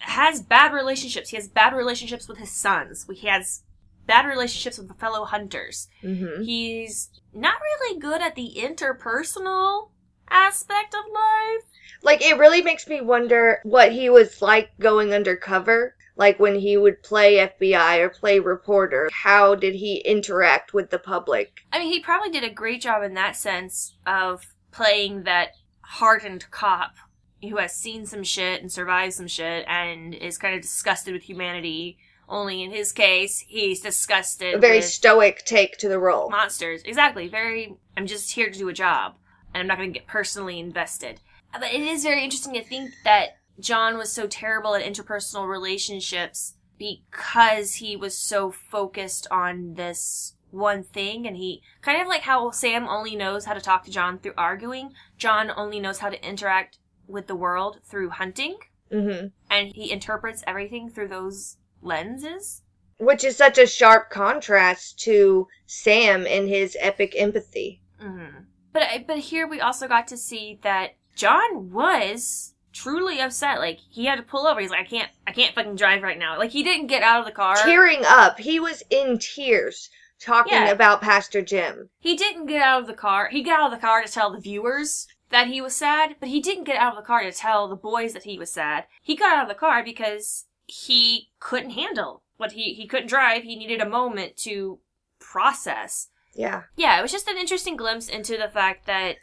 has 0.00 0.42
bad 0.42 0.72
relationships. 0.72 1.28
He 1.28 1.36
has 1.36 1.46
bad 1.46 1.72
relationships 1.72 2.26
with 2.26 2.38
his 2.38 2.50
sons. 2.50 3.06
He 3.14 3.28
has 3.28 3.62
bad 4.06 4.26
relationships 4.26 4.78
with 4.78 4.88
the 4.88 4.94
fellow 4.94 5.24
hunters. 5.26 5.86
hmm 6.00 6.42
He's 6.42 7.08
not 7.32 7.54
really 7.60 8.00
good 8.00 8.20
at 8.20 8.34
the 8.34 8.54
interpersonal 8.56 9.90
aspect 10.30 10.94
of 10.94 11.04
life. 11.12 11.64
Like 12.02 12.22
it 12.22 12.38
really 12.38 12.62
makes 12.62 12.86
me 12.88 13.00
wonder 13.00 13.60
what 13.64 13.92
he 13.92 14.08
was 14.10 14.40
like 14.40 14.70
going 14.78 15.12
undercover. 15.12 15.94
Like 16.16 16.38
when 16.38 16.54
he 16.56 16.76
would 16.76 17.02
play 17.02 17.36
FBI 17.36 17.98
or 18.00 18.10
play 18.10 18.40
reporter, 18.40 19.08
how 19.12 19.54
did 19.54 19.74
he 19.74 19.98
interact 19.98 20.74
with 20.74 20.90
the 20.90 20.98
public? 20.98 21.60
I 21.72 21.78
mean, 21.78 21.90
he 21.92 22.00
probably 22.00 22.30
did 22.30 22.44
a 22.44 22.50
great 22.50 22.82
job 22.82 23.02
in 23.02 23.14
that 23.14 23.36
sense 23.36 23.94
of 24.06 24.44
playing 24.70 25.22
that 25.24 25.50
hardened 25.80 26.50
cop 26.50 26.94
who 27.42 27.56
has 27.56 27.74
seen 27.74 28.04
some 28.04 28.22
shit 28.22 28.60
and 28.60 28.70
survived 28.70 29.14
some 29.14 29.26
shit 29.26 29.64
and 29.66 30.14
is 30.14 30.36
kind 30.36 30.54
of 30.54 30.60
disgusted 30.62 31.14
with 31.14 31.22
humanity. 31.22 31.96
Only 32.28 32.62
in 32.62 32.70
his 32.70 32.92
case, 32.92 33.40
he's 33.40 33.80
disgusted 33.80 34.54
A 34.54 34.58
very 34.58 34.82
stoic 34.82 35.44
take 35.46 35.78
to 35.78 35.88
the 35.88 35.98
role. 35.98 36.30
monsters. 36.30 36.82
Exactly. 36.84 37.28
Very. 37.28 37.74
I'm 37.96 38.06
just 38.06 38.30
here 38.32 38.50
to 38.50 38.58
do 38.58 38.68
a 38.68 38.72
job, 38.74 39.14
and 39.52 39.60
I'm 39.60 39.66
not 39.66 39.78
going 39.78 39.92
to 39.92 39.98
get 39.98 40.06
personally 40.06 40.58
invested. 40.58 41.20
But 41.52 41.72
it 41.74 41.80
is 41.80 42.04
very 42.04 42.22
interesting 42.22 42.54
to 42.54 42.62
think 42.62 42.92
that 43.04 43.38
John 43.58 43.98
was 43.98 44.12
so 44.12 44.26
terrible 44.26 44.74
at 44.74 44.84
interpersonal 44.84 45.48
relationships 45.48 46.54
because 46.78 47.74
he 47.74 47.96
was 47.96 48.16
so 48.16 48.50
focused 48.50 49.26
on 49.30 49.74
this 49.74 50.34
one 50.50 50.82
thing, 50.82 51.26
and 51.26 51.36
he 51.36 51.62
kind 51.82 52.00
of 52.00 52.08
like 52.08 52.22
how 52.22 52.50
Sam 52.50 52.88
only 52.88 53.14
knows 53.14 53.44
how 53.44 53.54
to 53.54 53.60
talk 53.60 53.84
to 53.84 53.90
John 53.90 54.18
through 54.18 54.34
arguing. 54.36 54.92
John 55.16 55.52
only 55.56 55.78
knows 55.78 55.98
how 55.98 56.08
to 56.08 56.26
interact 56.26 56.78
with 57.06 57.26
the 57.26 57.36
world 57.36 57.80
through 57.84 58.10
hunting, 58.10 58.56
hmm 58.90 59.26
and 59.50 59.72
he 59.74 59.92
interprets 59.92 60.42
everything 60.46 60.90
through 60.90 61.08
those 61.08 61.56
lenses. 61.82 62.62
Which 62.98 63.24
is 63.24 63.36
such 63.36 63.58
a 63.58 63.66
sharp 63.66 64.10
contrast 64.10 64.98
to 65.00 65.48
Sam 65.66 66.26
and 66.26 66.48
his 66.48 66.76
epic 66.80 67.14
empathy. 67.16 67.82
hmm 68.00 68.44
But 68.72 69.06
but 69.06 69.18
here 69.18 69.46
we 69.46 69.60
also 69.60 69.88
got 69.88 70.06
to 70.08 70.16
see 70.16 70.58
that 70.62 70.96
John 71.16 71.70
was 71.70 72.54
truly 72.72 73.20
upset. 73.20 73.58
Like 73.58 73.78
he 73.90 74.06
had 74.06 74.16
to 74.16 74.22
pull 74.22 74.46
over. 74.46 74.60
He's 74.60 74.70
like, 74.70 74.80
I 74.80 74.84
can't, 74.84 75.10
I 75.26 75.32
can't 75.32 75.54
fucking 75.54 75.76
drive 75.76 76.02
right 76.02 76.18
now. 76.18 76.38
Like 76.38 76.50
he 76.50 76.62
didn't 76.62 76.86
get 76.86 77.02
out 77.02 77.20
of 77.20 77.26
the 77.26 77.32
car. 77.32 77.56
Tearing 77.56 78.02
up. 78.06 78.38
He 78.38 78.60
was 78.60 78.82
in 78.90 79.18
tears 79.18 79.90
talking 80.20 80.52
Yeah. 80.52 80.70
about 80.70 81.00
Pastor 81.00 81.42
Jim. 81.42 81.88
He 81.98 82.16
didn't 82.16 82.46
get 82.46 82.62
out 82.62 82.82
of 82.82 82.86
the 82.86 82.94
car. 82.94 83.28
He 83.30 83.42
got 83.42 83.60
out 83.60 83.72
of 83.72 83.78
the 83.80 83.84
car 83.86 84.02
to 84.02 84.10
tell 84.12 84.30
the 84.30 84.38
viewers 84.40 85.06
that 85.30 85.46
he 85.48 85.60
was 85.60 85.74
sad, 85.74 86.16
but 86.20 86.28
he 86.28 86.40
didn't 86.40 86.64
get 86.64 86.76
out 86.76 86.96
of 86.96 87.02
the 87.02 87.06
car 87.06 87.22
to 87.22 87.32
tell 87.32 87.68
the 87.68 87.76
boys 87.76 88.12
that 88.12 88.24
he 88.24 88.38
was 88.38 88.52
sad. 88.52 88.84
He 89.02 89.16
got 89.16 89.36
out 89.36 89.42
of 89.44 89.48
the 89.48 89.54
car 89.54 89.82
because 89.82 90.46
he 90.66 91.30
couldn't 91.40 91.70
handle 91.70 92.22
what 92.36 92.52
he 92.52 92.74
he 92.74 92.86
couldn't 92.86 93.08
drive. 93.08 93.42
He 93.42 93.56
needed 93.56 93.80
a 93.80 93.88
moment 93.88 94.36
to 94.38 94.78
process. 95.18 96.08
Yeah. 96.34 96.62
Yeah, 96.76 96.98
it 96.98 97.02
was 97.02 97.12
just 97.12 97.28
an 97.28 97.38
interesting 97.38 97.76
glimpse 97.76 98.08
into 98.08 98.36
the 98.36 98.48
fact 98.48 98.86
that 98.86 99.16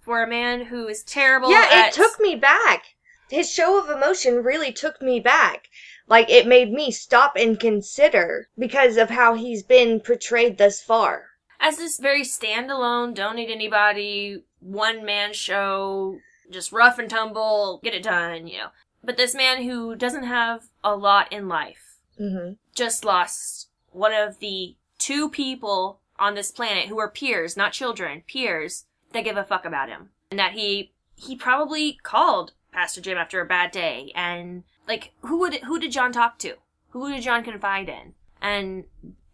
for 0.00 0.22
a 0.22 0.28
man 0.28 0.66
who 0.66 0.86
is 0.86 1.02
terrible 1.02 1.50
yeah, 1.50 1.66
at 1.70 1.88
it 1.88 1.92
took 1.94 2.20
me 2.20 2.34
back. 2.36 2.84
His 3.30 3.50
show 3.50 3.78
of 3.78 3.90
emotion 3.90 4.42
really 4.42 4.72
took 4.72 5.00
me 5.00 5.18
back. 5.20 5.68
Like, 6.06 6.28
it 6.28 6.46
made 6.46 6.70
me 6.70 6.90
stop 6.90 7.34
and 7.36 7.58
consider 7.58 8.48
because 8.58 8.98
of 8.98 9.08
how 9.08 9.34
he's 9.34 9.62
been 9.62 10.00
portrayed 10.00 10.58
thus 10.58 10.82
far. 10.82 11.30
as 11.58 11.78
this 11.78 11.98
very 11.98 12.22
standalone, 12.22 13.14
don't 13.14 13.36
need 13.36 13.50
anybody, 13.50 14.42
one 14.60 15.04
man 15.04 15.32
show, 15.32 16.18
just 16.50 16.72
rough 16.72 16.98
and 16.98 17.08
tumble, 17.08 17.80
get 17.82 17.94
it 17.94 18.02
done, 18.02 18.46
you 18.46 18.58
know. 18.58 18.68
But 19.02 19.16
this 19.16 19.34
man 19.34 19.62
who 19.62 19.96
doesn't 19.96 20.24
have 20.24 20.64
a 20.82 20.94
lot 20.96 21.32
in 21.32 21.48
life 21.48 21.98
hmm 22.18 22.52
just 22.74 23.04
lost 23.04 23.68
one 23.90 24.12
of 24.12 24.38
the 24.40 24.74
two 24.98 25.28
people 25.28 26.00
on 26.18 26.34
this 26.34 26.50
planet 26.50 26.88
who 26.88 26.98
are 26.98 27.10
peers, 27.10 27.56
not 27.56 27.72
children, 27.72 28.22
peers 28.26 28.86
that 29.12 29.24
give 29.24 29.36
a 29.36 29.44
fuck 29.44 29.64
about 29.64 29.88
him. 29.88 30.10
And 30.30 30.38
that 30.38 30.52
he 30.52 30.92
he 31.16 31.36
probably 31.36 31.98
called 32.02 32.52
Pastor 32.72 33.00
Jim 33.00 33.16
after 33.16 33.40
a 33.40 33.46
bad 33.46 33.70
day 33.70 34.12
and 34.14 34.64
like 34.88 35.12
who 35.20 35.38
would 35.38 35.54
who 35.54 35.78
did 35.78 35.92
John 35.92 36.12
talk 36.12 36.38
to? 36.40 36.54
Who 36.90 37.10
did 37.10 37.22
John 37.22 37.44
confide 37.44 37.88
in? 37.88 38.14
And 38.42 38.84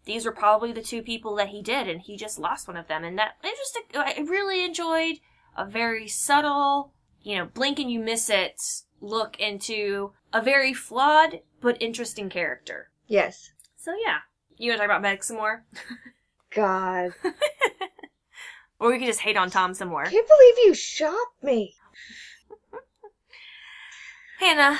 these 0.05 0.25
were 0.25 0.31
probably 0.31 0.71
the 0.71 0.81
two 0.81 1.01
people 1.01 1.35
that 1.35 1.49
he 1.49 1.61
did 1.61 1.87
and 1.87 2.01
he 2.01 2.15
just 2.15 2.39
lost 2.39 2.67
one 2.67 2.77
of 2.77 2.87
them 2.87 3.03
and 3.03 3.17
that 3.17 3.37
I 3.43 3.55
just 3.57 3.77
I 3.95 4.21
really 4.21 4.63
enjoyed 4.63 5.17
a 5.57 5.65
very 5.65 6.07
subtle, 6.07 6.93
you 7.21 7.37
know, 7.37 7.45
blink 7.45 7.79
and 7.79 7.91
you 7.91 7.99
miss 7.99 8.29
it 8.29 8.61
look 9.01 9.39
into 9.39 10.13
a 10.31 10.41
very 10.41 10.73
flawed 10.73 11.39
but 11.59 11.81
interesting 11.81 12.29
character. 12.29 12.89
Yes. 13.07 13.51
So 13.75 13.93
yeah. 14.05 14.19
You 14.57 14.69
wanna 14.69 14.77
talk 14.77 14.85
about 14.85 15.01
Meg 15.01 15.23
some 15.23 15.37
more? 15.37 15.65
God. 16.53 17.13
Or 18.81 18.89
we 18.89 18.97
could 18.97 19.05
just 19.05 19.19
hate 19.19 19.37
on 19.37 19.51
Tom 19.51 19.75
some 19.75 19.89
more. 19.89 20.05
Can't 20.05 20.27
believe 20.27 20.65
you 20.65 20.73
shot 20.73 21.27
me. 21.43 21.75
Hannah, 24.39 24.79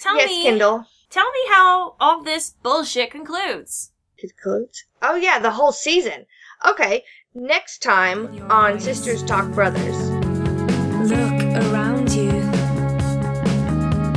tell 0.00 0.18
yes, 0.18 0.28
me 0.28 0.42
Kendall. 0.42 0.84
tell 1.08 1.32
me 1.32 1.40
how 1.48 1.96
all 1.98 2.22
this 2.22 2.50
bullshit 2.62 3.10
concludes. 3.10 3.92
Concludes. 4.18 4.84
Oh 5.00 5.16
yeah, 5.16 5.38
the 5.38 5.52
whole 5.52 5.72
season. 5.72 6.26
Okay. 6.62 7.04
Next 7.34 7.82
time 7.82 8.50
on 8.50 8.78
Sisters 8.80 9.22
Talk 9.22 9.50
Brothers. 9.52 10.10
Look 11.10 11.72
around 11.72 12.12
you. 12.12 12.30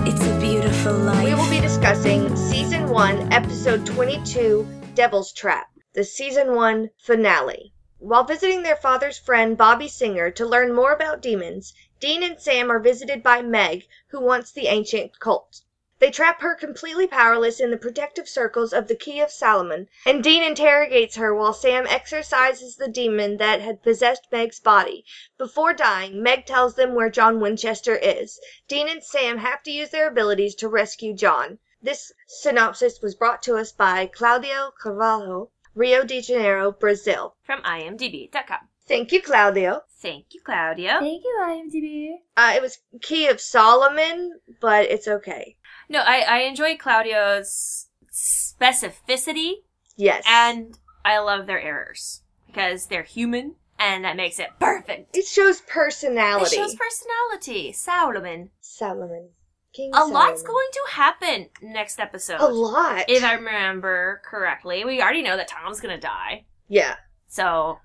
It's 0.06 0.26
a 0.26 0.40
beautiful 0.42 0.94
life. 0.94 1.24
We 1.24 1.36
will 1.36 1.50
be 1.50 1.62
discussing 1.62 2.36
season 2.36 2.90
one, 2.90 3.32
episode 3.32 3.86
22, 3.86 4.68
Devil's 4.94 5.32
Trap, 5.32 5.68
the 5.94 6.06
season 6.06 6.56
one 6.56 6.90
finale. 6.98 7.74
While 8.00 8.24
visiting 8.24 8.64
their 8.64 8.78
father's 8.78 9.18
friend 9.18 9.58
Bobby 9.58 9.90
Singer 9.90 10.32
to 10.32 10.46
learn 10.46 10.74
more 10.74 10.94
about 10.94 11.22
demons, 11.22 11.74
Dean 12.00 12.24
and 12.24 12.40
Sam 12.40 12.72
are 12.72 12.80
visited 12.80 13.22
by 13.22 13.42
Meg, 13.42 13.88
who 14.08 14.22
wants 14.22 14.52
the 14.52 14.68
ancient 14.68 15.20
Colt. 15.20 15.62
They 16.00 16.10
trap 16.10 16.42
her 16.42 16.56
completely 16.56 17.06
powerless 17.06 17.60
in 17.60 17.70
the 17.70 17.78
protective 17.78 18.28
circles 18.28 18.74
of 18.74 18.88
the 18.88 18.96
Key 18.96 19.20
of 19.20 19.30
Solomon, 19.30 19.88
and 20.06 20.24
Dean 20.24 20.42
interrogates 20.42 21.18
her 21.18 21.36
while 21.36 21.54
Sam 21.54 21.86
exorcises 21.86 22.78
the 22.78 22.88
demon 22.88 23.38
that 23.38 23.62
had 23.62 23.84
possessed 23.84 24.32
Meg's 24.32 24.60
body. 24.60 25.06
Before 25.38 25.74
dying, 25.74 26.24
Meg 26.24 26.46
tells 26.46 26.74
them 26.74 26.96
where 26.96 27.10
John 27.10 27.40
Winchester 27.40 27.98
is. 27.98 28.40
Dean 28.68 28.88
and 28.88 29.04
Sam 29.04 29.38
have 29.38 29.62
to 29.64 29.72
use 29.72 29.90
their 29.90 30.08
abilities 30.08 30.56
to 30.56 30.70
rescue 30.70 31.14
John. 31.14 31.60
This 31.84 32.12
synopsis 32.28 33.02
was 33.02 33.14
brought 33.14 33.44
to 33.44 33.58
us 33.58 33.72
by 33.72 34.08
Claudio 34.08 34.72
Carvalho, 34.82 35.52
Rio 35.76 36.04
de 36.04 36.22
Janeiro, 36.22 36.72
Brazil. 36.72 37.36
From 37.44 37.62
imdb.com. 37.64 38.58
Thank 38.88 39.12
you, 39.12 39.22
Claudio. 39.22 39.82
Thank 40.02 40.34
you, 40.34 40.42
Claudio. 40.44 41.00
Thank 41.00 41.24
you, 41.24 41.40
IMDb. 41.44 42.10
Uh, 42.36 42.54
it 42.56 42.62
was 42.62 42.80
Key 43.02 43.28
of 43.28 43.40
Solomon, 43.40 44.40
but 44.60 44.86
it's 44.86 45.08
okay. 45.08 45.56
No, 45.88 46.00
I, 46.00 46.20
I 46.28 46.38
enjoy 46.40 46.76
Claudio's 46.78 47.88
specificity 48.12 49.54
Yes. 49.96 50.24
and 50.28 50.78
I 51.06 51.20
love 51.20 51.48
their 51.48 51.62
errors 51.62 52.22
because 52.48 52.88
they're 52.88 53.04
human 53.04 53.56
and 53.80 54.04
that 54.04 54.16
makes 54.18 54.40
it 54.40 54.50
perfect. 54.60 55.16
it 55.16 55.26
shows 55.26 55.62
personality. 55.62 56.56
It 56.56 56.60
shows 56.60 56.76
personality. 56.76 57.72
Solomon. 57.74 58.50
Solomon. 58.62 59.30
King 59.74 59.92
A 59.94 60.06
lot's 60.06 60.44
going 60.44 60.68
to 60.74 60.82
happen 60.92 61.50
next 61.62 62.00
episode. 62.00 62.42
A 62.42 62.48
lot. 62.48 63.06
If 63.08 63.24
I 63.24 63.34
remember 63.34 64.22
correctly. 64.26 64.84
We 64.84 65.02
already 65.02 65.22
know 65.22 65.38
that 65.38 65.48
Tom's 65.48 65.80
gonna 65.80 66.00
die. 66.00 66.46
yeah. 66.68 66.96
So 67.28 67.80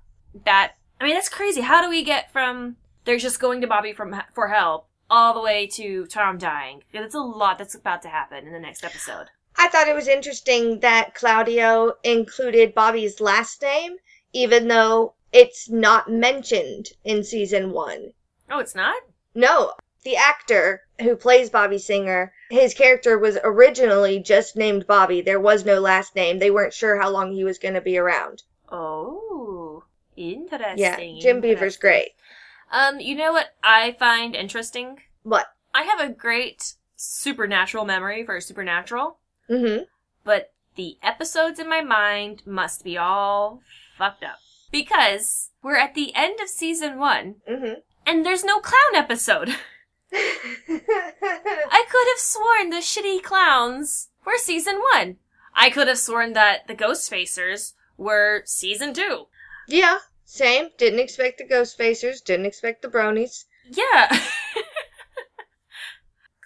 that 0.45 0.73
I 1.01 1.05
mean 1.05 1.15
that's 1.15 1.29
crazy. 1.29 1.61
How 1.61 1.81
do 1.83 1.89
we 1.89 2.03
get 2.03 2.33
from 2.33 2.77
they're 3.05 3.19
just 3.19 3.39
going 3.41 3.61
to 3.61 3.67
Bobby 3.69 3.93
from 3.93 4.21
for 4.35 4.49
help 4.49 4.89
all 5.09 5.35
the 5.35 5.41
way 5.41 5.69
to 5.69 6.07
Tom 6.07 6.39
dying? 6.39 6.83
That's 6.93 7.15
a 7.15 7.21
lot 7.21 7.59
that's 7.59 7.77
about 7.77 8.03
to 8.03 8.09
happen 8.09 8.47
in 8.47 8.53
the 8.53 8.59
next 8.59 8.83
episode. 8.85 9.27
I 9.57 9.69
thought 9.69 9.89
it 9.89 9.95
was 9.95 10.09
interesting 10.09 10.81
that 10.81 11.15
Claudio 11.15 11.95
included 12.03 12.75
Bobby's 12.75 13.21
last 13.21 13.63
name, 13.63 13.97
even 14.33 14.69
though 14.69 15.15
it's 15.33 15.71
not 15.71 16.11
mentioned 16.11 16.89
in 17.05 17.23
season 17.25 17.71
one. 17.71 18.13
Oh, 18.51 18.59
it's 18.59 18.75
not. 18.75 19.01
No, 19.35 19.73
the 20.07 20.17
actor 20.17 20.83
who 21.01 21.17
plays 21.17 21.51
Bobby 21.51 21.79
Singer, 21.79 22.33
his 22.49 22.73
character 22.73 23.19
was 23.19 23.37
originally 23.45 24.21
just 24.21 24.57
named 24.57 24.87
Bobby. 24.87 25.21
There 25.21 25.41
was 25.41 25.65
no 25.67 25.81
last 25.81 26.15
name. 26.17 26.39
They 26.39 26.51
weren't 26.51 26.73
sure 26.73 26.97
how 26.99 27.11
long 27.11 27.33
he 27.33 27.45
was 27.45 27.59
going 27.59 27.75
to 27.75 27.81
be 27.81 27.99
around. 27.99 28.45
Oh, 28.71 29.85
interesting. 30.17 30.79
Yeah, 30.79 31.21
Jim 31.21 31.41
Beaver's 31.41 31.77
great. 31.77 32.11
Um, 32.71 33.01
you 33.01 33.15
know 33.17 33.33
what 33.33 33.49
I 33.63 33.97
find 33.99 34.35
interesting? 34.35 35.01
What? 35.23 35.47
I 35.75 35.83
have 35.83 36.01
a 36.01 36.13
great 36.13 36.75
supernatural 36.97 37.85
memory 37.85 38.25
for 38.25 38.41
Supernatural, 38.41 39.19
Mm-hmm. 39.51 39.85
but 40.25 40.53
the 40.77 40.97
episodes 41.03 41.59
in 41.61 41.69
my 41.69 41.81
mind 41.81 42.43
must 42.47 42.83
be 42.85 42.97
all 42.99 43.61
fucked 43.99 44.25
up 44.25 44.39
because 44.73 45.51
we're 45.63 45.77
at 45.77 45.95
the 45.95 46.13
end 46.15 46.41
of 46.41 46.49
season 46.49 46.99
one 46.99 47.37
Mm-hmm. 47.49 47.81
and 48.07 48.25
there's 48.27 48.45
no 48.45 48.59
clown 48.61 48.95
episode. 48.95 49.55
I 50.13 51.85
could 51.91 52.07
have 52.09 52.19
sworn 52.19 52.71
the 52.71 52.77
shitty 52.77 53.23
clowns 53.23 54.09
were 54.25 54.39
season 54.39 54.81
one. 54.93 55.17
I 55.55 55.71
could 55.71 55.89
have 55.89 55.99
sworn 55.99 56.33
that 56.35 56.67
the 56.67 56.75
Ghost 56.75 57.11
Facers 57.11 57.73
were 57.97 58.43
season 58.45 58.95
two. 58.95 59.27
yeah, 59.69 59.99
same. 60.25 60.69
Didn't 60.77 61.01
expect 61.01 61.39
the 61.39 61.45
Ghost 61.45 61.79
Facers. 61.79 62.23
Didn't 62.23 62.47
expect 62.47 62.83
the 62.83 62.89
Bronies. 62.89 63.45
Yeah. 63.69 64.11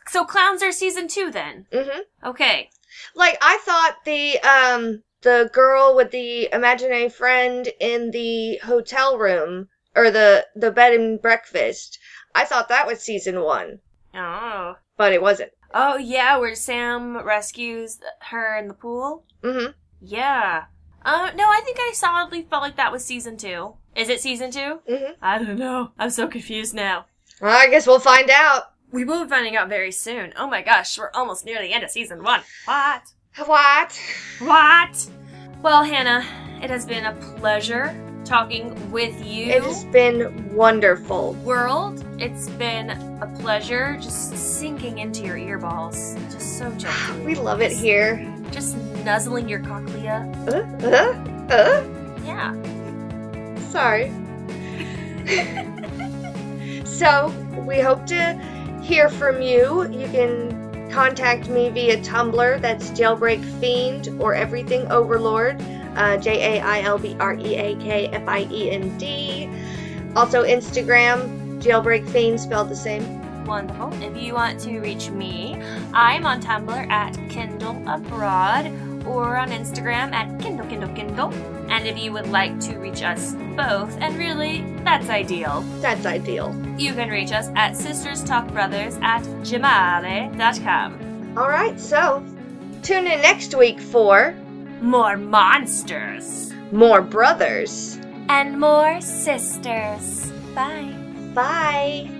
so 0.07 0.25
clowns 0.25 0.63
are 0.63 0.73
season 0.73 1.09
two 1.09 1.31
then. 1.31 1.67
Mm-hmm. 1.73 2.29
Okay. 2.29 2.71
Like 3.15 3.39
I 3.41 3.59
thought 3.65 3.97
the 4.05 4.39
um 4.41 5.03
the 5.23 5.51
girl 5.53 5.95
with 5.97 6.11
the 6.11 6.49
imaginary 6.53 7.09
friend 7.09 7.69
in 7.81 8.11
the 8.11 8.59
hotel 8.59 9.19
room 9.19 9.69
or 9.95 10.11
the 10.11 10.47
the 10.55 10.71
bed 10.71 10.95
and 10.95 11.21
breakfast. 11.21 11.99
I 12.35 12.45
thought 12.45 12.68
that 12.68 12.87
was 12.87 13.01
season 13.01 13.41
one, 13.43 13.81
Oh. 14.14 14.76
but 14.97 15.12
it 15.12 15.22
wasn't. 15.22 15.53
Oh 15.72 15.97
yeah, 15.97 16.37
where 16.39 16.55
Sam 16.55 17.16
rescues 17.24 17.99
her 18.31 18.57
in 18.59 18.68
the 18.68 18.74
pool. 18.74 19.24
Mm-hmm. 19.43 19.72
Yeah. 20.01 20.64
Uh, 21.05 21.31
no, 21.35 21.45
I 21.45 21.61
think 21.64 21.78
I 21.81 21.93
solidly 21.95 22.43
felt 22.43 22.62
like 22.62 22.76
that 22.76 22.93
was 22.93 23.05
season 23.05 23.37
two. 23.37 23.74
Is 23.97 24.09
it 24.09 24.20
season 24.20 24.51
two? 24.51 24.81
Mm-hmm. 24.89 25.12
I 25.22 25.39
don't 25.39 25.59
know. 25.59 25.93
I'm 25.99 26.11
so 26.11 26.26
confused 26.28 26.74
now. 26.74 27.07
Well, 27.41 27.57
I 27.57 27.68
guess 27.70 27.87
we'll 27.87 27.99
find 28.01 28.28
out. 28.31 28.72
We 28.93 29.05
will 29.05 29.24
be 29.24 29.31
finding 29.31 29.57
out 29.57 29.68
very 29.68 29.93
soon. 29.93 30.33
Oh 30.37 30.47
my 30.49 30.62
gosh, 30.62 30.99
we're 30.99 31.11
almost 31.14 31.45
near 31.45 31.61
the 31.61 31.72
end 31.72 31.85
of 31.85 31.91
season 31.91 32.22
one. 32.22 32.41
What? 32.64 33.03
What? 33.47 33.99
What? 34.41 35.09
Well, 35.62 35.85
Hannah, 35.85 36.24
it 36.62 36.70
has 36.70 36.85
been 36.85 37.05
a 37.07 37.12
pleasure 37.39 37.95
talking 38.31 38.93
with 38.93 39.26
you. 39.26 39.47
It 39.47 39.64
has 39.64 39.85
been 39.87 40.55
wonderful. 40.55 41.33
World, 41.43 42.05
it's 42.20 42.49
been 42.51 42.91
a 42.91 43.26
pleasure 43.41 43.97
just 44.01 44.37
sinking 44.37 44.99
into 44.99 45.24
your 45.24 45.37
earballs. 45.37 46.14
Just 46.31 46.57
so 46.57 46.70
gently. 46.74 47.24
We 47.26 47.35
love 47.35 47.61
it 47.61 47.72
here. 47.72 48.24
Just 48.53 48.76
nuzzling 49.05 49.49
your 49.49 49.59
cochlea. 49.59 50.33
Uh, 50.47 50.62
uh, 50.87 51.53
uh. 51.53 51.85
Yeah. 52.24 52.55
Sorry. 53.70 54.12
so, 56.85 57.35
we 57.66 57.81
hope 57.81 58.07
to 58.07 58.35
hear 58.81 59.09
from 59.09 59.43
you. 59.43 59.91
You 59.91 60.07
can 60.07 60.60
contact 60.91 61.49
me 61.49 61.70
via 61.70 61.99
Tumblr. 61.99 62.61
That's 62.61 62.91
Jailbreak 62.91 63.43
Fiend 63.61 64.20
or 64.20 64.34
Everything 64.34 64.91
Overlord. 64.91 65.61
Uh, 65.97 66.16
J 66.16 66.59
A 66.59 66.61
I 66.62 66.80
L 66.82 66.99
B 66.99 67.16
R 67.18 67.34
E 67.34 67.57
A 67.57 67.74
K 67.76 68.09
F 68.09 68.28
I 68.28 68.47
E 68.51 68.70
N 68.70 68.97
D. 68.99 69.49
Also, 70.16 70.45
Instagram, 70.45 71.61
Jailbreak 71.62 72.09
Fiend, 72.11 72.41
spelled 72.41 72.68
the 72.68 72.76
same. 72.76 73.20
Wonderful. 73.45 73.93
If 74.03 74.16
you 74.16 74.34
want 74.34 74.61
to 74.61 74.78
reach 74.80 75.11
me, 75.11 75.61
I'm 75.93 76.26
on 76.26 76.41
Tumblr 76.41 76.91
at 76.91 77.14
Kendall 77.28 77.82
Abroad 77.88 78.66
or 79.11 79.37
on 79.37 79.51
Instagram 79.51 80.13
at 80.13 80.41
Kendall 80.41 80.67
Kendall 80.67 80.95
Kendall. 80.95 81.33
And 81.71 81.87
if 81.87 81.99
you 81.99 82.13
would 82.13 82.29
like 82.29 82.59
to 82.61 82.77
reach 82.79 83.03
us 83.03 83.35
both, 83.57 83.97
and 84.01 84.17
really, 84.17 84.63
that's 84.85 85.09
ideal, 85.09 85.63
That's 85.81 86.07
ideal. 86.07 86.55
you 86.79 86.93
can 86.95 87.09
reach 87.11 87.33
us 87.33 87.49
at 87.57 87.77
Sisters 87.77 88.23
Talk 88.25 88.49
Brothers 88.49 88.97
at 89.03 89.23
gmail.com. 89.45 91.35
All 91.39 91.49
right, 91.49 91.79
so 91.79 92.25
tune 92.83 93.07
in 93.07 93.21
next 93.23 93.55
week 93.55 93.81
for 93.81 94.35
More 94.81 95.17
monsters 95.17 96.53
more 96.73 97.03
brothers. 97.03 97.99
and 98.29 98.59
more 98.61 99.01
sisters. 99.01 100.31
Bye. 100.55 100.95
Bye. 101.35 102.20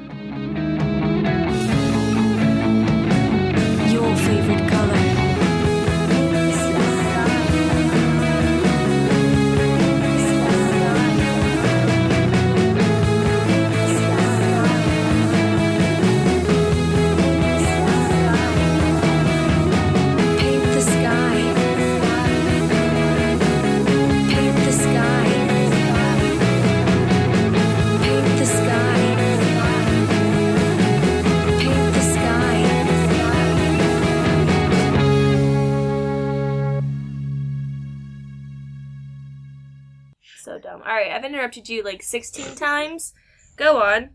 Interrupted 41.41 41.71
you 41.71 41.83
like 41.83 42.03
16 42.03 42.55
times. 42.55 43.15
Go 43.57 43.81
on. 43.81 44.11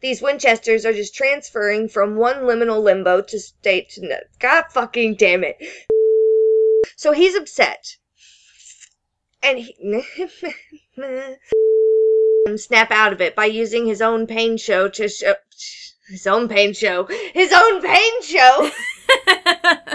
These 0.00 0.22
Winchesters 0.22 0.86
are 0.86 0.92
just 0.92 1.16
transferring 1.16 1.88
from 1.88 2.14
one 2.14 2.42
liminal 2.42 2.80
limbo 2.80 3.22
to 3.22 3.40
state 3.40 3.90
to 3.90 4.06
no- 4.06 4.20
God 4.38 4.66
fucking 4.70 5.16
damn 5.16 5.42
it. 5.42 5.56
So 6.96 7.10
he's 7.10 7.34
upset. 7.34 7.96
And 9.42 9.58
he 9.58 10.04
snap 12.56 12.92
out 12.92 13.12
of 13.12 13.20
it 13.20 13.34
by 13.34 13.46
using 13.46 13.84
his 13.84 14.00
own 14.00 14.28
pain 14.28 14.58
show 14.58 14.88
to 14.90 15.08
show 15.08 15.34
his 16.08 16.28
own 16.28 16.48
pain 16.48 16.72
show. 16.72 17.08
His 17.34 17.52
own 17.52 17.82
pain 17.82 18.22
show. 18.22 18.70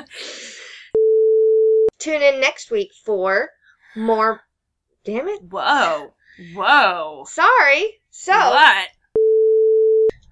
Tune 1.99 2.21
in 2.21 2.41
next 2.41 2.69
week 2.69 2.91
for 3.05 3.49
more 3.95 4.41
Damn 5.03 5.27
it. 5.27 5.41
Whoa. 5.49 6.13
Whoa. 6.55 7.25
Sorry. 7.27 7.99
So 8.09 8.31
What? 8.33 8.87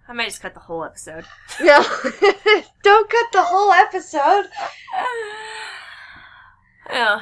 I 0.08 0.14
might 0.14 0.26
just 0.26 0.42
cut 0.42 0.54
the 0.54 0.60
whole 0.60 0.84
episode. 0.84 1.26
No. 1.62 1.82
Don't 2.84 3.10
cut 3.10 3.32
the 3.32 3.44
whole 3.44 3.72
episode. 3.72 4.46
yeah. 6.90 7.22